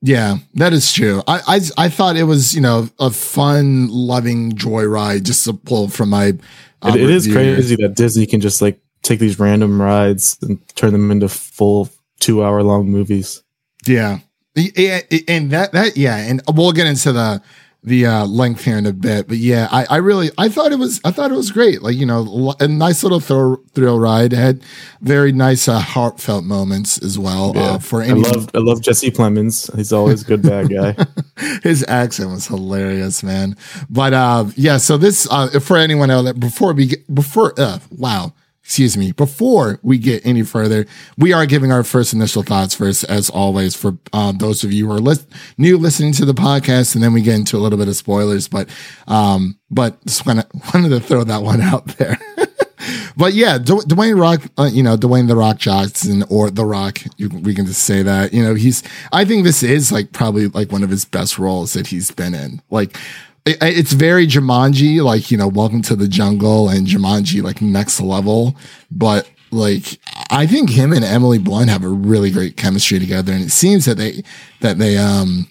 Yeah, 0.02 0.38
that 0.54 0.72
is 0.72 0.92
true. 0.92 1.22
I, 1.26 1.40
I 1.46 1.84
I 1.86 1.88
thought 1.88 2.16
it 2.16 2.24
was 2.24 2.54
you 2.54 2.60
know 2.60 2.88
a 2.98 3.10
fun, 3.10 3.88
loving 3.88 4.52
joyride 4.52 5.24
just 5.24 5.44
to 5.44 5.52
pull 5.52 5.88
from 5.88 6.10
my. 6.10 6.34
Uh, 6.82 6.92
it, 6.94 7.02
it 7.02 7.10
is 7.10 7.26
crazy 7.26 7.76
that 7.76 7.96
Disney 7.96 8.26
can 8.26 8.40
just 8.40 8.60
like 8.60 8.78
take 9.02 9.18
these 9.18 9.38
random 9.38 9.80
rides 9.80 10.36
and 10.42 10.60
turn 10.76 10.92
them 10.92 11.10
into 11.10 11.28
full 11.28 11.88
two 12.20 12.44
hour 12.44 12.62
long 12.62 12.88
movies. 12.88 13.42
Yeah, 13.86 14.18
and 14.54 15.50
that 15.50 15.70
that 15.72 15.96
yeah, 15.96 16.16
and 16.16 16.42
we'll 16.54 16.72
get 16.72 16.86
into 16.86 17.12
the 17.12 17.42
the 17.86 18.04
uh, 18.04 18.26
length 18.26 18.64
here 18.64 18.76
in 18.76 18.84
a 18.84 18.92
bit, 18.92 19.28
but 19.28 19.36
yeah, 19.36 19.68
I, 19.70 19.86
I 19.88 19.96
really 19.98 20.30
I 20.36 20.48
thought 20.48 20.72
it 20.72 20.78
was 20.78 21.00
I 21.04 21.12
thought 21.12 21.30
it 21.30 21.36
was 21.36 21.52
great. 21.52 21.82
Like 21.82 21.94
you 21.94 22.04
know, 22.04 22.52
a 22.58 22.66
nice 22.66 23.04
little 23.04 23.20
thrill, 23.20 23.62
thrill 23.74 24.00
ride. 24.00 24.32
It 24.32 24.38
had 24.38 24.62
very 25.02 25.30
nice 25.30 25.68
uh, 25.68 25.78
heartfelt 25.78 26.44
moments 26.44 27.00
as 27.00 27.16
well. 27.16 27.50
Uh, 27.50 27.60
yeah. 27.60 27.70
Uh, 27.70 27.78
for 27.78 28.02
any, 28.02 28.24
I 28.24 28.30
love 28.30 28.50
I 28.54 28.58
love 28.58 28.82
Jesse 28.82 29.12
Plemons. 29.12 29.74
He's 29.76 29.92
always 29.92 30.24
good 30.24 30.42
bad 30.42 30.68
guy. 30.68 30.96
His 31.62 31.84
accent 31.86 32.30
was 32.30 32.48
hilarious, 32.48 33.22
man. 33.22 33.56
But 33.88 34.12
uh, 34.14 34.46
yeah, 34.56 34.78
so 34.78 34.96
this 34.96 35.28
uh, 35.30 35.60
for 35.60 35.76
anyone 35.76 36.10
else 36.10 36.32
before 36.32 36.72
we 36.72 36.86
get, 36.88 37.14
before 37.14 37.54
uh, 37.56 37.78
wow 37.96 38.32
excuse 38.66 38.96
me, 38.96 39.12
before 39.12 39.78
we 39.84 39.96
get 39.96 40.26
any 40.26 40.42
further, 40.42 40.86
we 41.16 41.32
are 41.32 41.46
giving 41.46 41.70
our 41.70 41.84
first 41.84 42.12
initial 42.12 42.42
thoughts 42.42 42.74
first, 42.74 43.04
as 43.04 43.30
always, 43.30 43.76
for 43.76 43.96
um, 44.12 44.38
those 44.38 44.64
of 44.64 44.72
you 44.72 44.88
who 44.88 44.92
are 44.92 44.98
li- 44.98 45.14
new 45.56 45.78
listening 45.78 46.12
to 46.12 46.24
the 46.24 46.34
podcast, 46.34 46.96
and 46.96 47.02
then 47.02 47.12
we 47.12 47.22
get 47.22 47.36
into 47.36 47.56
a 47.56 47.60
little 47.60 47.78
bit 47.78 47.86
of 47.86 47.94
spoilers. 47.94 48.48
But, 48.48 48.68
um, 49.06 49.56
but 49.70 50.04
just 50.04 50.26
wanted, 50.26 50.46
wanted 50.74 50.88
to 50.88 50.98
throw 50.98 51.22
that 51.22 51.44
one 51.44 51.60
out 51.60 51.86
there. 51.96 52.18
but 53.16 53.34
yeah, 53.34 53.56
Dwayne 53.56 54.20
Rock, 54.20 54.42
uh, 54.58 54.68
you 54.70 54.82
know, 54.82 54.96
Dwayne 54.96 55.28
the 55.28 55.36
Rock 55.36 55.58
Johnson 55.58 56.24
or 56.28 56.50
The 56.50 56.64
Rock, 56.64 56.98
you, 57.18 57.28
we 57.28 57.54
can 57.54 57.66
just 57.66 57.84
say 57.84 58.02
that. 58.02 58.34
You 58.34 58.42
know, 58.42 58.54
he's. 58.54 58.82
I 59.12 59.24
think 59.24 59.44
this 59.44 59.62
is 59.62 59.92
like 59.92 60.10
probably 60.10 60.48
like 60.48 60.72
one 60.72 60.82
of 60.82 60.90
his 60.90 61.04
best 61.04 61.38
roles 61.38 61.72
that 61.74 61.86
he's 61.86 62.10
been 62.10 62.34
in. 62.34 62.60
Like 62.68 62.98
it's 63.46 63.92
very 63.92 64.26
Jumanji, 64.26 65.02
like, 65.02 65.30
you 65.30 65.38
know, 65.38 65.46
welcome 65.46 65.80
to 65.82 65.94
the 65.94 66.08
jungle 66.08 66.68
and 66.68 66.86
Jumanji, 66.86 67.42
like 67.42 67.62
next 67.62 68.00
level. 68.00 68.56
But 68.90 69.30
like, 69.52 70.00
I 70.30 70.46
think 70.46 70.70
him 70.70 70.92
and 70.92 71.04
Emily 71.04 71.38
Blunt 71.38 71.70
have 71.70 71.84
a 71.84 71.88
really 71.88 72.30
great 72.32 72.56
chemistry 72.56 72.98
together. 72.98 73.32
And 73.32 73.44
it 73.44 73.52
seems 73.52 73.84
that 73.84 73.96
they, 73.98 74.24
that 74.60 74.78
they, 74.78 74.96
um, 74.96 75.48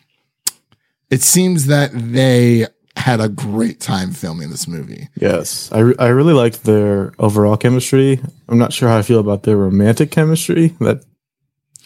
it 1.10 1.22
seems 1.22 1.68
that 1.68 1.92
they 1.94 2.68
had 2.98 3.22
a 3.22 3.30
great 3.30 3.80
time 3.80 4.12
filming 4.12 4.50
this 4.50 4.68
movie. 4.68 5.08
Yes. 5.16 5.72
I, 5.72 5.80
re- 5.80 5.96
I 5.98 6.08
really 6.08 6.34
liked 6.34 6.64
their 6.64 7.14
overall 7.18 7.56
chemistry. 7.56 8.20
I'm 8.50 8.58
not 8.58 8.74
sure 8.74 8.90
how 8.90 8.98
I 8.98 9.04
feel 9.04 9.20
about 9.20 9.44
their 9.44 9.58
romantic 9.58 10.12
chemistry. 10.12 10.76
That, 10.82 11.06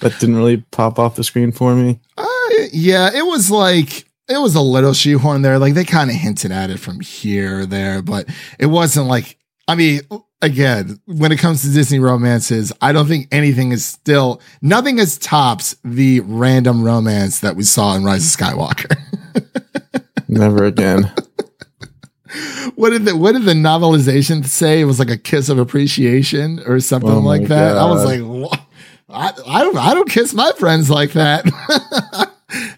that 0.02 0.20
didn't 0.20 0.38
really 0.38 0.58
pop 0.72 0.98
off 0.98 1.16
the 1.16 1.24
screen 1.24 1.52
for 1.52 1.76
me. 1.76 2.00
Uh, 2.18 2.26
yeah, 2.72 3.12
it 3.14 3.26
was 3.26 3.52
like, 3.52 4.09
it 4.30 4.38
was 4.38 4.56
a 4.56 4.62
little 4.62 4.94
shoehorn 4.94 5.42
there. 5.42 5.58
Like 5.58 5.74
they 5.74 5.84
kind 5.84 6.10
of 6.10 6.16
hinted 6.16 6.52
at 6.52 6.70
it 6.70 6.80
from 6.80 7.00
here 7.00 7.62
or 7.62 7.66
there, 7.66 8.02
but 8.02 8.28
it 8.60 8.68
wasn't 8.68 9.08
like, 9.08 9.38
I 9.68 9.76
mean, 9.76 10.02
again, 10.42 11.00
when 11.06 11.32
it 11.32 11.40
comes 11.40 11.64
to 11.64 11.70
Disney 11.70 12.00
romances, 12.00 12.72
I 12.82 12.92
don't 12.92 13.08
think 13.08 13.28
anything 13.32 13.72
is 13.72 13.86
still, 13.86 14.42
nothing 14.62 15.00
is 15.00 15.18
tops 15.18 15.76
the 15.84 16.20
random 16.22 16.84
romance 16.84 17.40
that 17.40 17.56
we 17.56 17.64
saw 17.64 17.96
in 17.96 18.04
Rise 18.04 18.24
of 18.24 18.40
Skywalker. 18.40 18.96
Never 20.28 20.64
again. 20.64 21.12
what 22.76 22.92
did 22.92 23.06
the 23.06 23.18
what 23.18 23.32
did 23.32 23.44
the 23.44 23.54
novelization 23.54 24.46
say? 24.46 24.82
It 24.82 24.86
was 24.86 25.00
like 25.00 25.10
a 25.10 25.18
kiss 25.18 25.50
of 25.50 25.58
appreciation 25.58 26.62
or 26.68 26.80
something 26.80 27.10
oh 27.10 27.20
like 27.20 27.48
that. 27.48 27.74
God. 27.74 27.78
I 27.78 27.92
was 27.92 28.06
like, 28.06 28.22
what? 28.22 28.62
I, 29.10 29.34
I 29.48 29.64
don't 29.64 29.78
I 29.78 29.96
don't 29.96 30.08
kiss 30.08 30.36
my 30.36 30.52
friends 30.52 30.88
like 30.88 31.14
that. 31.14 31.46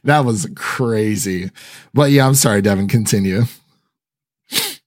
that 0.03 0.25
was 0.25 0.50
crazy. 0.55 1.51
But 1.93 2.12
yeah, 2.12 2.25
I'm 2.25 2.36
sorry, 2.36 2.62
Devin. 2.62 2.88
Continue. 2.88 3.43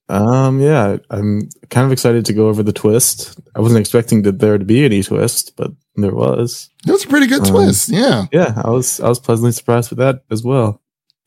Um, 0.07 0.61
yeah, 0.61 0.97
I'm 1.09 1.49
kind 1.71 1.85
of 1.85 1.91
excited 1.91 2.25
to 2.25 2.33
go 2.33 2.47
over 2.47 2.61
the 2.61 2.73
twist. 2.73 3.39
I 3.55 3.59
wasn't 3.59 3.79
expecting 3.79 4.21
that 4.23 4.39
there 4.39 4.57
to 4.57 4.65
be 4.65 4.85
any 4.85 5.01
twist, 5.01 5.55
but 5.55 5.71
there 5.95 6.13
was. 6.13 6.69
It 6.85 6.91
was 6.91 7.05
a 7.05 7.07
pretty 7.07 7.27
good 7.27 7.41
um, 7.41 7.47
twist. 7.47 7.89
Yeah. 7.89 8.25
Yeah, 8.31 8.61
I 8.63 8.69
was 8.69 8.99
I 8.99 9.09
was 9.09 9.19
pleasantly 9.19 9.51
surprised 9.51 9.89
with 9.89 9.99
that 9.99 10.23
as 10.29 10.43
well. 10.43 10.81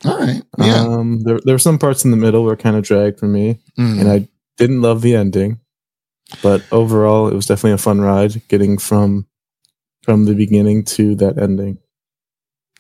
All 0.05 0.19
right. 0.19 0.43
Yeah. 0.59 0.83
Um, 0.83 1.21
there 1.23 1.41
there 1.45 1.55
were 1.55 1.59
some 1.59 1.79
parts 1.79 2.05
in 2.05 2.13
the 2.13 2.17
middle 2.17 2.45
were 2.45 2.57
kind 2.57 2.77
of 2.77 2.85
dragged 2.85 3.19
for 3.19 3.27
me, 3.27 3.59
mm. 3.77 4.01
and 4.01 4.09
I 4.09 4.29
didn't 4.57 4.83
love 4.83 5.03
the 5.03 5.17
ending, 5.17 5.59
but 6.41 6.63
overall, 6.71 7.27
it 7.27 7.35
was 7.35 7.47
definitely 7.47 7.73
a 7.73 7.79
fun 7.79 8.01
ride 8.01 8.47
getting 8.47 8.79
from 8.79 9.27
from 10.05 10.25
the 10.25 10.35
beginning 10.35 10.85
to 10.85 11.17
that 11.17 11.37
ending. 11.37 11.79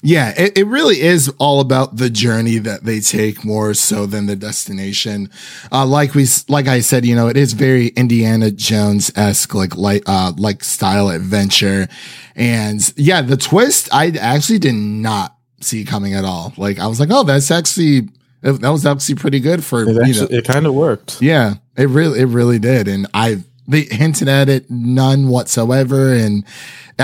Yeah, 0.00 0.32
it, 0.36 0.56
it 0.56 0.66
really 0.68 1.00
is 1.00 1.28
all 1.38 1.60
about 1.60 1.96
the 1.96 2.08
journey 2.08 2.58
that 2.58 2.84
they 2.84 3.00
take 3.00 3.44
more 3.44 3.74
so 3.74 4.06
than 4.06 4.26
the 4.26 4.36
destination. 4.36 5.28
Uh, 5.72 5.84
like 5.86 6.14
we, 6.14 6.24
like 6.48 6.68
I 6.68 6.78
said, 6.80 7.04
you 7.04 7.16
know, 7.16 7.26
it 7.26 7.36
is 7.36 7.52
very 7.52 7.88
Indiana 7.88 8.52
Jones 8.52 9.10
esque, 9.16 9.56
like, 9.56 9.76
like, 9.76 10.04
uh, 10.06 10.34
like 10.36 10.62
style 10.62 11.08
adventure. 11.08 11.88
And 12.36 12.80
yeah, 12.96 13.22
the 13.22 13.36
twist 13.36 13.88
I 13.92 14.10
actually 14.10 14.60
did 14.60 14.76
not 14.76 15.34
see 15.62 15.84
coming 15.84 16.14
at 16.14 16.24
all. 16.24 16.52
Like, 16.56 16.78
I 16.78 16.86
was 16.86 17.00
like, 17.00 17.08
oh, 17.10 17.24
that's 17.24 17.50
actually, 17.50 18.08
that 18.42 18.70
was 18.70 18.86
actually 18.86 19.16
pretty 19.16 19.40
good 19.40 19.64
for, 19.64 19.82
it 19.82 19.96
actually, 19.96 20.12
you 20.12 20.20
know, 20.20 20.28
it 20.30 20.44
kind 20.44 20.66
of 20.66 20.74
worked. 20.74 21.20
Yeah, 21.20 21.54
it 21.76 21.88
really, 21.88 22.20
it 22.20 22.26
really 22.26 22.60
did. 22.60 22.86
And 22.86 23.08
I, 23.14 23.42
they 23.66 23.80
hinted 23.80 24.28
at 24.28 24.48
it 24.48 24.70
none 24.70 25.26
whatsoever. 25.26 26.12
And 26.12 26.44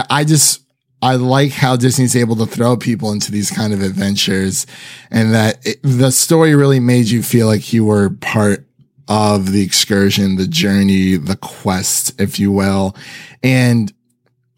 I 0.09 0.23
just, 0.23 0.61
I 1.05 1.17
like 1.17 1.53
how 1.53 1.77
Disney's 1.77 2.17
able 2.17 2.35
to 2.37 2.47
throw 2.47 2.79
people 2.79 3.13
into 3.13 3.31
these 3.31 3.51
kind 3.51 3.75
of 3.75 3.83
adventures 3.83 4.67
and 5.11 5.35
that 5.35 5.59
it, 5.67 5.79
the 5.83 6.11
story 6.11 6.55
really 6.55 6.81
made 6.81 7.11
you 7.11 7.23
feel 7.23 7.47
like 7.47 7.75
you 7.75 7.85
were 7.85 8.09
part 8.09 8.67
of 9.07 9.53
the 9.53 9.63
excursion, 9.63 10.37
the 10.37 10.47
journey, 10.47 11.17
the 11.17 11.37
quest, 11.37 12.19
if 12.19 12.39
you 12.39 12.51
will. 12.51 12.97
And, 13.43 13.93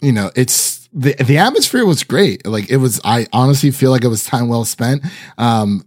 you 0.00 0.12
know, 0.12 0.30
it's 0.36 0.88
the, 0.92 1.14
the 1.14 1.38
atmosphere 1.38 1.84
was 1.84 2.04
great. 2.04 2.46
Like 2.46 2.70
it 2.70 2.76
was, 2.76 3.00
I 3.02 3.26
honestly 3.32 3.72
feel 3.72 3.90
like 3.90 4.04
it 4.04 4.08
was 4.08 4.22
time 4.22 4.46
well 4.46 4.64
spent. 4.64 5.04
Um, 5.38 5.84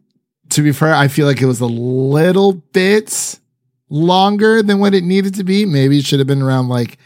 to 0.49 0.61
be 0.61 0.73
fair, 0.73 0.93
I 0.93 1.07
feel 1.07 1.25
like 1.25 1.41
it 1.41 1.45
was 1.45 1.61
a 1.61 1.67
little 1.67 2.51
bit 2.51 3.39
longer 3.87 4.61
than 4.61 4.79
what 4.79 4.93
it 4.93 5.05
needed 5.05 5.35
to 5.35 5.45
be. 5.45 5.65
Maybe 5.65 5.99
it 5.99 6.05
should 6.05 6.19
have 6.19 6.27
been 6.27 6.41
around 6.41 6.67
like 6.67 6.97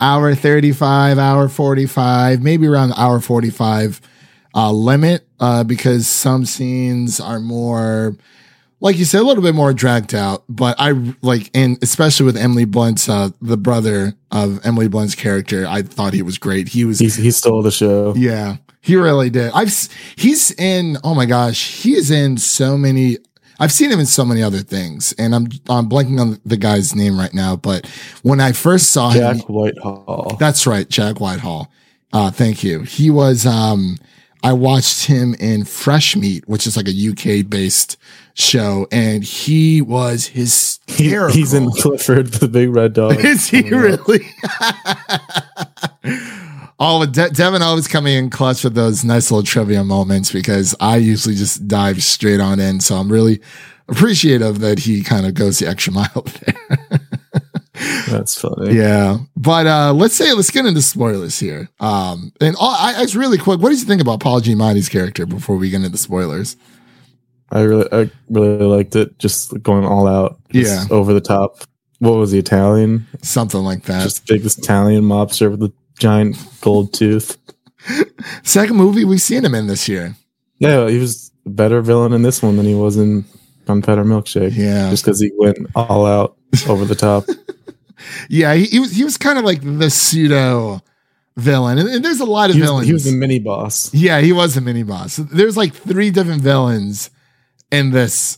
hour 0.00 0.34
35, 0.34 1.18
hour 1.18 1.48
45, 1.48 2.42
maybe 2.42 2.66
around 2.66 2.90
the 2.90 3.00
hour 3.00 3.20
45 3.20 4.00
uh, 4.54 4.72
limit 4.72 5.26
uh, 5.40 5.64
because 5.64 6.06
some 6.06 6.44
scenes 6.46 7.20
are 7.20 7.40
more, 7.40 8.16
like 8.80 8.96
you 8.96 9.04
said, 9.04 9.20
a 9.20 9.24
little 9.24 9.42
bit 9.42 9.54
more 9.54 9.72
dragged 9.72 10.14
out. 10.14 10.44
But 10.48 10.76
I 10.78 10.92
like, 11.22 11.50
and 11.54 11.78
especially 11.82 12.26
with 12.26 12.36
Emily 12.36 12.64
Blunt's, 12.64 13.08
uh, 13.08 13.30
the 13.40 13.56
brother 13.56 14.14
of 14.30 14.64
Emily 14.64 14.88
Blunt's 14.88 15.14
character, 15.14 15.66
I 15.66 15.82
thought 15.82 16.14
he 16.14 16.22
was 16.22 16.38
great. 16.38 16.68
He 16.68 16.84
was, 16.84 16.98
He's, 16.98 17.16
he 17.16 17.30
stole 17.30 17.62
the 17.62 17.70
show. 17.70 18.14
Yeah. 18.16 18.56
He 18.80 18.96
really 18.96 19.30
did. 19.30 19.50
I've, 19.52 19.72
he's 20.14 20.52
in, 20.52 20.96
oh 21.02 21.14
my 21.14 21.26
gosh, 21.26 21.82
he 21.82 21.94
is 21.94 22.10
in 22.10 22.38
so 22.38 22.78
many 22.78 23.18
I've 23.58 23.72
seen 23.72 23.90
him 23.90 24.00
in 24.00 24.06
so 24.06 24.24
many 24.24 24.42
other 24.42 24.58
things, 24.58 25.12
and 25.18 25.34
I'm 25.34 25.48
I'm 25.68 25.88
blanking 25.88 26.20
on 26.20 26.40
the 26.44 26.56
guy's 26.56 26.94
name 26.94 27.18
right 27.18 27.32
now. 27.32 27.56
But 27.56 27.86
when 28.22 28.40
I 28.40 28.52
first 28.52 28.92
saw 28.92 29.12
Jack 29.12 29.36
him, 29.36 29.38
Jack 29.38 29.48
Whitehall. 29.48 30.36
That's 30.38 30.66
right, 30.66 30.88
Jack 30.88 31.20
Whitehall. 31.20 31.70
Uh, 32.12 32.30
thank 32.30 32.62
you. 32.62 32.82
He 32.82 33.10
was. 33.10 33.46
Um, 33.46 33.98
I 34.42 34.52
watched 34.52 35.06
him 35.06 35.34
in 35.34 35.64
Fresh 35.64 36.14
Meat, 36.14 36.46
which 36.48 36.66
is 36.66 36.76
like 36.76 36.86
a 36.86 36.90
UK 36.92 37.48
based 37.48 37.96
show, 38.34 38.86
and 38.92 39.24
he 39.24 39.82
was 39.82 40.26
hysterical. 40.26 41.32
He, 41.32 41.40
he's 41.40 41.54
in 41.54 41.70
Clifford 41.70 42.28
the 42.28 42.46
Big 42.46 42.68
Red 42.68 42.92
Dog. 42.92 43.16
Is 43.24 43.48
he 43.48 43.62
really? 43.70 44.26
all 46.78 47.04
De- 47.06 47.30
Devin 47.30 47.62
always 47.62 47.88
coming 47.88 48.14
in 48.16 48.30
clutch 48.30 48.62
with 48.64 48.74
those 48.74 49.04
nice 49.04 49.30
little 49.30 49.44
trivia 49.44 49.82
moments 49.84 50.30
because 50.32 50.74
I 50.80 50.96
usually 50.96 51.34
just 51.34 51.66
dive 51.66 52.02
straight 52.02 52.40
on 52.40 52.60
in. 52.60 52.80
So 52.80 52.96
I'm 52.96 53.10
really 53.10 53.40
appreciative 53.88 54.58
that 54.60 54.80
he 54.80 55.02
kind 55.02 55.26
of 55.26 55.34
goes 55.34 55.58
the 55.58 55.66
extra 55.68 55.92
mile 55.94 56.24
there. 56.44 57.00
That's 58.08 58.40
funny. 58.40 58.74
Yeah, 58.74 59.18
but 59.36 59.66
uh, 59.66 59.92
let's 59.92 60.14
say 60.14 60.32
let's 60.32 60.50
get 60.50 60.64
into 60.64 60.80
spoilers 60.80 61.38
here. 61.38 61.68
Um, 61.78 62.32
and 62.40 62.56
all, 62.58 62.70
I, 62.70 62.94
I 62.96 63.02
just 63.02 63.14
really 63.14 63.36
quick, 63.38 63.60
what 63.60 63.68
did 63.70 63.78
you 63.80 63.84
think 63.86 64.00
about 64.00 64.20
Paul 64.20 64.40
Giamatti's 64.40 64.88
character 64.88 65.26
before 65.26 65.56
we 65.56 65.68
get 65.70 65.76
into 65.76 65.90
the 65.90 65.98
spoilers? 65.98 66.56
I 67.50 67.60
really, 67.60 67.86
I 67.92 68.10
really 68.30 68.64
liked 68.64 68.96
it. 68.96 69.18
Just 69.18 69.62
going 69.62 69.84
all 69.84 70.06
out. 70.08 70.38
Just 70.52 70.90
Yeah. 70.90 70.94
over 70.96 71.12
the 71.12 71.20
top. 71.20 71.58
What 71.98 72.16
was 72.16 72.30
the 72.32 72.38
Italian? 72.38 73.06
Something 73.22 73.60
like 73.62 73.84
that. 73.84 74.02
Just 74.02 74.26
big 74.26 74.44
Italian 74.44 75.04
mobster 75.04 75.50
with 75.50 75.62
a 75.62 75.72
giant 75.98 76.36
gold 76.60 76.92
tooth. 76.92 77.36
Second 78.42 78.76
movie 78.76 79.04
we've 79.04 79.20
seen 79.20 79.44
him 79.44 79.54
in 79.54 79.66
this 79.66 79.88
year. 79.88 80.16
Yeah, 80.58 80.88
he 80.88 80.98
was 80.98 81.30
a 81.44 81.50
better 81.50 81.80
villain 81.82 82.12
in 82.12 82.22
this 82.22 82.42
one 82.42 82.56
than 82.56 82.66
he 82.66 82.74
was 82.74 82.96
in 82.96 83.24
Gunpowder 83.66 84.04
Milkshake. 84.04 84.56
Yeah. 84.56 84.90
just 84.90 85.04
because 85.04 85.20
he 85.20 85.30
went 85.36 85.58
all 85.74 86.06
out 86.06 86.36
over 86.68 86.84
the 86.84 86.94
top. 86.94 87.24
Yeah, 88.28 88.52
he, 88.54 88.66
he 88.66 88.78
was 88.78 88.92
he 88.92 89.04
was 89.04 89.16
kind 89.16 89.38
of 89.38 89.44
like 89.46 89.62
the 89.62 89.88
pseudo 89.88 90.82
villain, 91.38 91.78
and, 91.78 91.88
and 91.88 92.04
there's 92.04 92.20
a 92.20 92.26
lot 92.26 92.50
of 92.50 92.54
He 92.54 92.60
was, 92.60 92.68
villains. 92.68 92.86
he 92.86 92.92
was 92.92 93.06
a 93.06 93.12
mini 93.12 93.38
boss. 93.38 93.92
yeah, 93.94 94.20
he 94.20 94.32
was 94.32 94.54
a 94.58 94.60
mini 94.60 94.82
boss. 94.82 95.16
There's 95.16 95.56
like 95.56 95.74
three 95.74 96.10
different 96.10 96.42
villains 96.42 97.08
in 97.72 97.92
this 97.92 98.36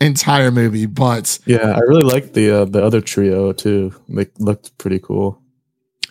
entire 0.00 0.52
movie, 0.52 0.86
but 0.86 1.40
Yeah, 1.46 1.72
I 1.72 1.80
really 1.80 2.04
liked 2.04 2.32
the 2.34 2.62
uh, 2.62 2.64
the 2.64 2.82
other 2.82 3.00
trio 3.00 3.52
too. 3.52 3.92
They 4.08 4.28
looked 4.38 4.78
pretty 4.78 5.00
cool. 5.00 5.41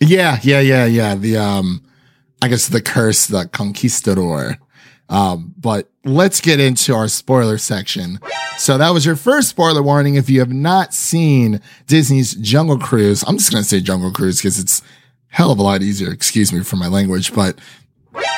Yeah, 0.01 0.39
yeah, 0.41 0.59
yeah, 0.59 0.85
yeah. 0.85 1.15
The 1.15 1.37
um, 1.37 1.83
I 2.41 2.47
guess 2.47 2.67
the 2.67 2.81
curse, 2.81 3.27
the 3.27 3.47
conquistador. 3.47 4.57
Um, 5.09 5.53
but 5.57 5.91
let's 6.03 6.41
get 6.41 6.59
into 6.59 6.95
our 6.95 7.07
spoiler 7.07 7.57
section. 7.57 8.19
So 8.57 8.77
that 8.77 8.89
was 8.91 9.05
your 9.05 9.15
first 9.15 9.49
spoiler 9.49 9.83
warning. 9.83 10.15
If 10.15 10.29
you 10.29 10.39
have 10.39 10.51
not 10.51 10.93
seen 10.93 11.61
Disney's 11.85 12.33
Jungle 12.35 12.79
Cruise, 12.79 13.23
I'm 13.27 13.37
just 13.37 13.51
gonna 13.51 13.63
say 13.63 13.79
Jungle 13.79 14.11
Cruise 14.11 14.37
because 14.37 14.57
it's 14.57 14.81
hell 15.27 15.51
of 15.51 15.59
a 15.59 15.63
lot 15.63 15.83
easier. 15.83 16.11
Excuse 16.11 16.51
me 16.51 16.63
for 16.63 16.77
my 16.77 16.87
language, 16.87 17.33
but 17.33 17.59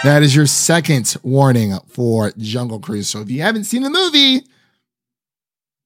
that 0.03 0.21
is 0.21 0.35
your 0.35 0.47
second 0.47 1.15
warning 1.23 1.77
for 1.87 2.31
Jungle 2.37 2.79
Cruise. 2.79 3.07
So 3.07 3.21
if 3.21 3.29
you 3.29 3.41
haven't 3.41 3.63
seen 3.65 3.83
the 3.83 3.89
movie, 3.89 4.45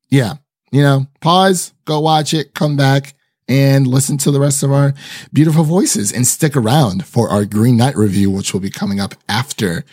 yeah, 0.10 0.36
you 0.72 0.82
know, 0.82 1.06
pause, 1.22 1.74
go 1.86 2.00
watch 2.00 2.34
it, 2.34 2.54
come 2.56 2.76
back 2.76 3.14
and 3.48 3.88
listen 3.88 4.18
to 4.20 4.32
the 4.32 4.40
rest 4.40 4.64
of 4.64 4.72
our 4.72 4.94
beautiful 5.32 5.64
voices 5.64 6.12
and 6.12 6.28
stick 6.28 6.56
around 6.56 7.06
for 7.06 7.30
our 7.30 7.46
Green 7.46 7.78
Knight 7.78 7.96
review, 7.96 8.30
which 8.32 8.54
will 8.54 8.60
be 8.60 8.70
coming 8.70 9.00
up 9.00 9.16
after 9.30 9.86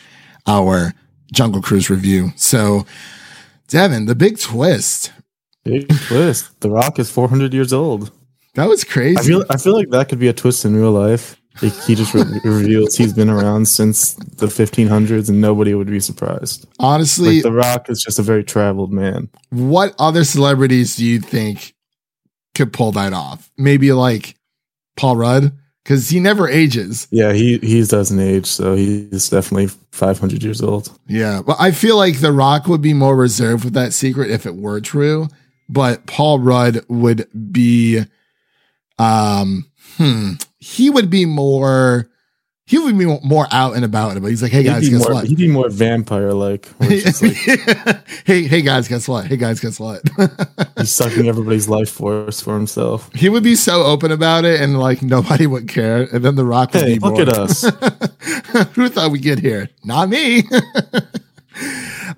our 0.46 0.92
Jungle 1.32 1.62
Cruise 1.62 1.88
review. 1.90 2.30
So, 2.36 2.84
Devin, 3.68 4.06
the 4.06 4.14
big 4.14 4.38
twist. 4.38 5.12
Big 5.64 5.88
twist. 6.06 6.60
The 6.60 6.70
Rock 6.70 6.98
is 6.98 7.10
400 7.10 7.54
years 7.54 7.72
old. 7.72 8.10
That 8.54 8.68
was 8.68 8.84
crazy. 8.84 9.18
I 9.18 9.22
feel 9.22 9.44
I 9.50 9.56
feel 9.56 9.72
like 9.74 9.90
that 9.90 10.08
could 10.08 10.18
be 10.20 10.28
a 10.28 10.32
twist 10.32 10.64
in 10.64 10.76
real 10.76 10.92
life. 10.92 11.40
He 11.60 11.94
just 11.94 12.12
re- 12.14 12.24
reveals 12.44 12.96
he's 12.96 13.12
been 13.12 13.30
around 13.30 13.66
since 13.66 14.14
the 14.14 14.46
1500s, 14.46 15.28
and 15.28 15.40
nobody 15.40 15.72
would 15.74 15.86
be 15.86 16.00
surprised. 16.00 16.66
Honestly, 16.80 17.36
Like 17.36 17.42
The 17.44 17.52
Rock 17.52 17.90
is 17.90 18.02
just 18.02 18.18
a 18.18 18.22
very 18.22 18.42
traveled 18.44 18.92
man. 18.92 19.28
what 19.50 19.94
other 19.98 20.24
celebrities 20.24 20.96
do 20.96 21.04
you 21.04 21.20
think 21.20 21.73
could 22.54 22.72
pull 22.72 22.92
that 22.92 23.12
off? 23.12 23.50
Maybe 23.56 23.92
like 23.92 24.36
Paul 24.96 25.16
Rudd, 25.16 25.52
because 25.82 26.08
he 26.08 26.20
never 26.20 26.48
ages. 26.48 27.06
Yeah, 27.10 27.32
he 27.32 27.58
he 27.58 27.84
doesn't 27.84 28.18
age, 28.18 28.46
so 28.46 28.74
he's 28.74 29.28
definitely 29.28 29.68
500 29.90 30.42
years 30.42 30.62
old. 30.62 30.96
Yeah, 31.06 31.42
but 31.44 31.56
I 31.60 31.70
feel 31.70 31.96
like 31.96 32.20
The 32.20 32.32
Rock 32.32 32.66
would 32.66 32.82
be 32.82 32.94
more 32.94 33.16
reserved 33.16 33.64
with 33.64 33.74
that 33.74 33.92
secret 33.92 34.30
if 34.30 34.46
it 34.46 34.56
were 34.56 34.80
true. 34.80 35.28
But 35.68 36.06
Paul 36.06 36.40
Rudd 36.40 36.84
would 36.88 37.26
be, 37.52 38.02
um, 38.98 39.70
hmm, 39.96 40.32
he 40.58 40.90
would 40.90 41.08
be 41.10 41.24
more, 41.24 42.08
he 42.66 42.78
would 42.78 42.96
be 42.96 43.04
more 43.22 43.46
out 43.50 43.76
and 43.76 43.84
about. 43.84 44.20
But 44.22 44.28
he's 44.28 44.42
like, 44.42 44.52
hey 44.52 44.62
guys, 44.62 44.82
he'd 44.84 44.90
be 44.90 44.96
guess 44.96 45.06
more, 45.06 45.14
what? 45.14 45.26
He'd 45.26 45.36
be 45.38 45.48
more 45.48 45.68
vampire 45.68 46.32
like. 46.32 46.68
hey, 46.80 48.44
hey 48.44 48.62
guys, 48.62 48.88
guess 48.88 49.06
what? 49.06 49.26
Hey 49.26 49.36
guys, 49.36 49.60
guess 49.60 49.78
what? 49.78 50.02
he's 50.78 50.90
sucking 50.90 51.28
everybody's 51.28 51.68
life 51.68 51.90
force 51.90 52.40
for 52.40 52.54
himself. 52.54 53.12
he 53.14 53.28
would 53.28 53.42
be 53.42 53.54
so 53.54 53.82
open 53.84 54.10
about 54.12 54.44
it, 54.44 54.60
and 54.60 54.78
like 54.78 55.02
nobody 55.02 55.46
would 55.46 55.68
care. 55.68 56.02
And 56.12 56.24
then 56.24 56.36
The 56.36 56.44
Rock 56.44 56.72
would 56.74 56.82
Hey, 56.82 56.94
be 56.94 57.00
look 57.00 57.14
more, 57.14 57.22
at 57.22 57.28
us. 57.28 57.62
Who 58.74 58.88
thought 58.88 59.10
we'd 59.10 59.22
get 59.22 59.38
here? 59.40 59.68
Not 59.84 60.08
me. 60.08 60.44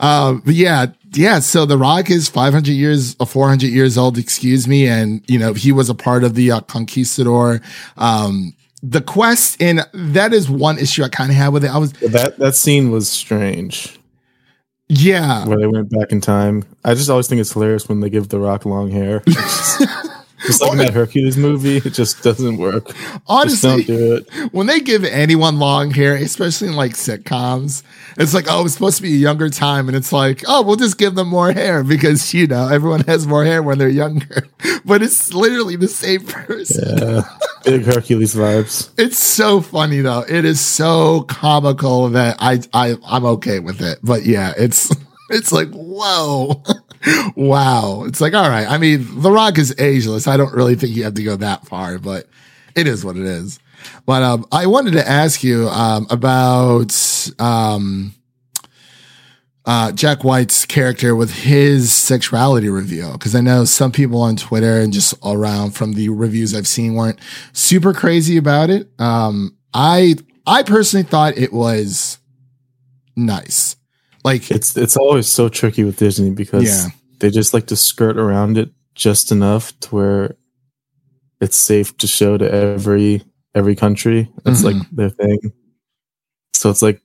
um, 0.01 0.43
but 0.45 0.55
yeah, 0.55 0.87
yeah. 1.13 1.41
So 1.41 1.67
The 1.67 1.79
Rock 1.79 2.11
is 2.11 2.29
500 2.29 2.69
years, 2.71 3.17
or 3.19 3.27
400 3.27 3.67
years 3.69 3.99
old, 3.99 4.17
excuse 4.19 4.69
me. 4.69 4.87
And, 4.87 5.23
you 5.29 5.39
know, 5.39 5.55
he 5.55 5.73
was 5.73 5.89
a 5.89 5.95
part 5.95 6.25
of 6.25 6.35
the 6.35 6.53
uh, 6.53 6.61
Conquistador. 6.61 7.61
Um, 7.97 8.55
the 8.83 9.01
quest, 9.01 9.61
and 9.61 9.87
that 9.93 10.33
is 10.33 10.49
one 10.49 10.79
issue 10.79 11.03
I 11.03 11.09
kind 11.09 11.31
of 11.31 11.37
had 11.37 11.49
with 11.49 11.65
it. 11.65 11.71
I 11.71 11.79
was, 11.79 11.93
that 11.95 12.39
that 12.39 12.55
scene 12.55 12.91
was 12.91 13.09
strange. 13.09 13.99
yeah, 14.89 15.47
where 15.47 15.59
they 15.59 15.67
went 15.67 15.91
back 15.91 16.13
in 16.13 16.21
time. 16.21 16.65
I 16.85 16.95
just 16.95 17.11
always 17.11 17.29
think 17.29 17.41
it's 17.41 17.53
hilarious 17.53 17.89
when 17.89 18.01
they 18.01 18.11
give 18.11 18.29
The 18.29 18.39
Rock 18.39 18.65
long 18.65 18.91
hair. 18.91 19.23
just 20.47 20.61
like 20.63 20.73
in 20.73 20.79
that 20.79 20.93
Hercules 20.93 21.37
movie, 21.37 21.79
it 21.79 21.91
just 21.95 22.23
doesn't 22.23 22.59
work. 22.59 22.87
Just 22.89 23.21
honestly, 23.27 23.85
don't 23.85 23.87
do 23.87 24.15
it. 24.17 24.53
when 24.53 24.67
they 24.67 24.81
give 24.81 25.05
anyone 25.05 25.59
long 25.59 25.91
hair, 25.91 26.15
especially 26.15 26.69
in 26.69 26.77
like 26.77 26.93
sitcoms, 26.93 27.83
it's 28.17 28.35
like, 28.35 28.47
oh, 28.49 28.65
it's 28.65 28.75
supposed 28.75 28.97
to 28.99 29.03
be 29.03 29.15
a 29.15 29.19
younger 29.19 29.49
time. 29.51 29.89
And 29.89 29.97
it's 29.97 30.13
like, 30.13 30.43
oh, 30.47 30.63
we'll 30.63 30.77
just 30.77 30.99
give 30.99 31.15
them 31.15 31.29
more 31.29 31.53
hair 31.53 31.83
because, 31.83 32.33
you 32.33 32.47
know, 32.47 32.69
everyone 32.69 33.01
has 33.05 33.27
more 33.27 33.45
hair 33.45 33.63
when 33.63 33.79
they're 33.79 33.89
younger. 33.89 34.47
But 34.85 35.03
it's 35.03 35.35
literally 35.35 35.75
the 35.75 35.89
same 35.89 36.25
person. 36.25 36.97
Yeah, 36.99 37.23
big 37.67 37.85
Hercules 37.85 38.35
vibes. 38.35 38.91
It's 38.97 39.19
so 39.19 39.61
funny 39.61 40.01
though. 40.01 40.25
It 40.27 40.45
is 40.45 40.61
so 40.61 41.23
comical 41.23 42.09
that 42.11 42.37
I, 42.39 42.61
I, 42.73 42.97
I'm 43.07 43.25
okay 43.27 43.59
with 43.59 43.83
it. 43.83 43.99
But 44.03 44.25
yeah, 44.25 44.55
it's, 44.57 44.95
it's 45.31 45.53
like, 45.53 45.69
whoa. 45.71 46.63
wow. 47.37 48.05
It's 48.07 48.21
like, 48.21 48.35
all 48.35 48.49
right. 48.49 48.69
I 48.69 48.79
mean, 48.79 49.21
The 49.21 49.31
Rock 49.31 49.59
is 49.59 49.75
ageless. 49.79 50.27
I 50.27 50.37
don't 50.37 50.55
really 50.55 50.77
think 50.77 50.97
you 50.97 51.05
have 51.05 51.15
to 51.15 51.23
go 51.23 51.37
that 51.37 51.67
far, 51.67 51.99
but 51.99 52.29
it 52.75 52.87
is 52.87 53.05
what 53.05 53.17
it 53.17 53.25
is. 53.25 53.59
But 54.07 54.23
um, 54.23 54.47
I 54.53 54.67
wanted 54.67 54.93
to 54.93 55.09
ask 55.09 55.45
you 55.45 55.69
um, 55.69 56.07
about 56.11 56.95
um, 57.39 58.15
uh, 59.67 59.91
Jack 59.93 60.23
White's 60.25 60.65
character 60.65 61.15
with 61.17 61.33
his 61.33 61.93
sexuality 61.93 62.69
reveal 62.69 63.13
because 63.13 63.35
I 63.35 63.41
know 63.41 63.65
some 63.65 63.91
people 63.93 64.21
on 64.23 64.37
Twitter 64.37 64.79
and 64.81 64.93
just 64.93 65.15
all 65.23 65.35
around 65.35 65.73
from 65.73 65.95
the 65.95 66.09
reviews 66.09 66.55
I've 66.55 66.69
seen 66.69 66.95
weren't 66.95 67.19
super 67.53 67.93
crazy 67.93 68.37
about 68.37 68.71
it. 68.71 68.89
Um, 69.01 69.57
I 69.75 70.15
I 70.47 70.63
personally 70.63 71.03
thought 71.05 71.37
it 71.37 71.53
was 71.53 72.19
nice. 73.17 73.75
Like 74.25 74.51
It's 74.51 74.77
it's 74.77 74.97
always 74.97 75.27
so 75.29 75.49
tricky 75.49 75.83
with 75.85 75.97
Disney 75.99 76.31
because 76.31 76.65
Yeah. 76.65 76.89
they 77.19 77.31
just 77.31 77.53
like 77.53 77.67
to 77.67 77.77
skirt 77.77 78.17
around 78.17 78.59
it 78.59 78.71
just 78.95 79.33
enough 79.33 79.79
to 79.81 79.95
where 79.95 80.37
it's 81.41 81.57
safe 81.57 81.97
to 81.99 82.07
show 82.07 82.39
to 82.39 82.51
every 82.51 83.23
every 83.55 83.75
country. 83.75 84.31
That's 84.45 84.63
like 84.63 84.77
their 84.93 85.11
thing. 85.11 85.39
So 86.55 86.71
it's 86.71 86.83
like 86.83 87.03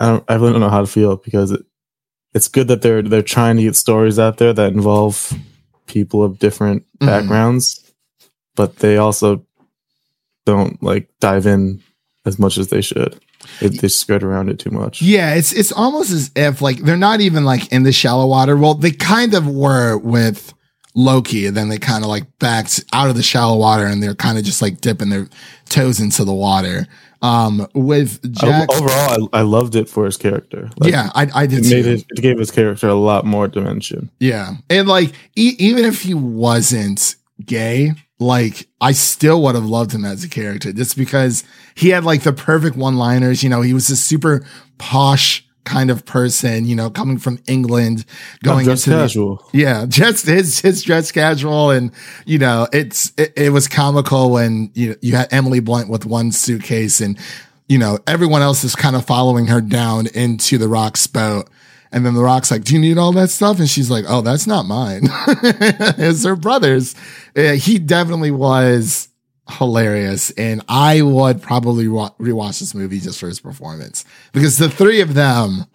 I 0.00 0.06
don't 0.06 0.24
I 0.28 0.34
really 0.34 0.52
don't 0.52 0.60
know 0.60 0.68
how 0.70 0.80
to 0.80 0.86
feel 0.86 1.16
because 1.16 1.50
it, 1.50 1.62
it's 2.34 2.48
good 2.48 2.68
that 2.68 2.82
they're 2.82 3.02
they're 3.02 3.22
trying 3.22 3.56
to 3.56 3.62
get 3.62 3.76
stories 3.76 4.18
out 4.18 4.36
there 4.38 4.52
that 4.52 4.72
involve 4.72 5.32
people 5.86 6.22
of 6.22 6.38
different 6.38 6.84
Mhm. 7.00 7.06
backgrounds, 7.06 7.80
but 8.56 8.76
they 8.78 8.96
also 8.96 9.44
don't 10.46 10.82
like 10.82 11.08
dive 11.20 11.46
in 11.46 11.82
as 12.26 12.38
much 12.38 12.58
as 12.58 12.68
they 12.68 12.80
should. 12.80 13.18
They, 13.60 13.68
they 13.68 13.88
skirt 13.88 14.22
around 14.22 14.48
it 14.50 14.58
too 14.58 14.70
much. 14.70 15.00
Yeah, 15.00 15.34
it's 15.34 15.52
it's 15.52 15.72
almost 15.72 16.10
as 16.10 16.30
if 16.36 16.60
like 16.60 16.78
they're 16.78 16.96
not 16.96 17.20
even 17.20 17.44
like 17.44 17.72
in 17.72 17.82
the 17.84 17.92
shallow 17.92 18.26
water. 18.26 18.56
Well, 18.56 18.74
they 18.74 18.90
kind 18.90 19.34
of 19.34 19.46
were 19.48 19.96
with 19.98 20.52
Loki, 20.94 21.46
and 21.46 21.56
then 21.56 21.68
they 21.68 21.78
kind 21.78 22.02
of 22.04 22.10
like 22.10 22.26
backed 22.38 22.84
out 22.92 23.08
of 23.10 23.16
the 23.16 23.22
shallow 23.22 23.56
water, 23.56 23.86
and 23.86 24.02
they're 24.02 24.14
kind 24.14 24.38
of 24.38 24.44
just 24.44 24.60
like 24.60 24.80
dipping 24.80 25.08
their 25.10 25.28
toes 25.68 26.00
into 26.00 26.24
the 26.24 26.34
water. 26.34 26.86
Um, 27.20 27.66
with 27.74 28.32
Jack, 28.32 28.70
Overall, 28.70 29.28
I, 29.32 29.40
I 29.40 29.42
loved 29.42 29.74
it 29.74 29.88
for 29.88 30.04
his 30.04 30.16
character. 30.16 30.70
Like, 30.78 30.92
yeah, 30.92 31.10
I 31.14 31.28
I 31.34 31.46
did 31.46 31.66
it 31.66 31.70
made 31.70 31.86
it, 31.86 32.04
it 32.08 32.22
gave 32.22 32.38
his 32.38 32.50
character 32.50 32.88
a 32.88 32.94
lot 32.94 33.24
more 33.24 33.48
dimension. 33.48 34.10
Yeah. 34.20 34.52
And 34.70 34.86
like, 34.86 35.12
e- 35.34 35.56
even 35.58 35.84
if 35.84 36.02
he 36.02 36.14
wasn't 36.14 37.16
gay, 37.44 37.92
like, 38.20 38.68
I 38.80 38.92
still 38.92 39.42
would 39.42 39.54
have 39.56 39.64
loved 39.64 39.92
him 39.92 40.04
as 40.04 40.22
a 40.22 40.28
character 40.28 40.72
just 40.72 40.96
because 40.96 41.44
he 41.74 41.88
had 41.88 42.04
like 42.04 42.22
the 42.22 42.32
perfect 42.32 42.76
one 42.76 42.96
liners. 42.96 43.42
You 43.42 43.50
know, 43.50 43.62
he 43.62 43.74
was 43.74 43.90
a 43.90 43.96
super 43.96 44.44
posh 44.78 45.44
kind 45.64 45.90
of 45.90 46.04
person, 46.06 46.64
you 46.64 46.74
know, 46.74 46.88
coming 46.90 47.18
from 47.18 47.38
England, 47.46 48.04
going 48.42 48.64
Dress 48.64 48.86
into 48.86 48.96
the- 48.98 49.02
yeah, 49.52 49.84
just 49.88 50.26
his 50.26 50.60
his 50.60 50.82
dress 50.82 51.12
casual, 51.12 51.70
and 51.70 51.92
you 52.24 52.38
know, 52.38 52.66
it's 52.72 53.12
it, 53.18 53.32
it 53.36 53.50
was 53.50 53.68
comical 53.68 54.30
when 54.30 54.70
you 54.74 54.96
you 55.02 55.14
had 55.16 55.32
Emily 55.32 55.60
Blunt 55.60 55.88
with 55.90 56.06
one 56.06 56.32
suitcase, 56.32 57.00
and 57.00 57.18
you 57.68 57.78
know 57.78 57.98
everyone 58.06 58.40
else 58.42 58.64
is 58.64 58.74
kind 58.74 58.96
of 58.96 59.04
following 59.04 59.46
her 59.48 59.60
down 59.60 60.06
into 60.14 60.56
the 60.58 60.68
Rock's 60.68 61.06
boat, 61.06 61.48
And 61.92 62.04
then 62.04 62.14
The 62.14 62.22
Rock's 62.22 62.50
like, 62.50 62.64
Do 62.64 62.74
you 62.74 62.80
need 62.80 62.96
all 62.98 63.12
that 63.12 63.30
stuff? 63.30 63.58
And 63.58 63.68
she's 63.68 63.90
like, 63.90 64.04
Oh, 64.08 64.20
that's 64.22 64.46
not 64.46 64.64
mine. 64.66 65.02
it's 65.06 66.24
her 66.24 66.36
brother's. 66.36 66.94
Uh, 67.36 67.52
he 67.52 67.78
definitely 67.78 68.30
was 68.30 69.07
hilarious. 69.50 70.30
And 70.32 70.62
I 70.68 71.02
would 71.02 71.42
probably 71.42 71.88
wa- 71.88 72.10
rewatch 72.18 72.60
this 72.60 72.74
movie 72.74 73.00
just 73.00 73.18
for 73.20 73.28
his 73.28 73.40
performance 73.40 74.04
because 74.32 74.58
the 74.58 74.68
three 74.70 75.00
of 75.00 75.14
them 75.14 75.66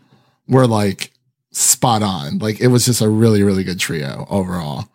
were 0.47 0.67
like 0.67 1.11
spot 1.51 2.03
on. 2.03 2.39
Like 2.39 2.59
it 2.61 2.67
was 2.67 2.85
just 2.85 3.01
a 3.01 3.09
really, 3.09 3.43
really 3.43 3.63
good 3.63 3.79
trio 3.79 4.25
overall. 4.29 4.85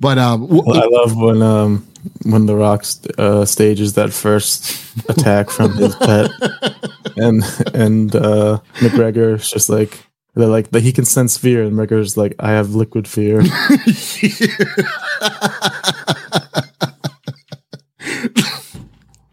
But 0.00 0.18
um, 0.18 0.46
w- 0.46 0.72
I 0.72 0.86
love 0.86 1.16
when 1.16 1.42
um 1.42 1.86
when 2.22 2.46
the 2.46 2.56
Rock 2.56 2.84
uh, 3.18 3.44
stages 3.44 3.92
that 3.94 4.12
first 4.12 4.74
attack 5.10 5.50
from 5.50 5.74
his 5.74 5.94
pet, 5.96 6.30
and 7.16 7.42
and 7.74 8.16
uh, 8.16 8.60
MacGregor's 8.80 9.50
just 9.50 9.68
like 9.68 10.06
they're 10.34 10.48
like 10.48 10.70
that 10.70 10.82
he 10.82 10.92
can 10.92 11.04
sense 11.04 11.36
fear, 11.36 11.62
and 11.62 11.76
MacGregor's 11.76 12.16
like 12.16 12.34
I 12.38 12.52
have 12.52 12.74
liquid 12.74 13.06
fear. 13.06 13.42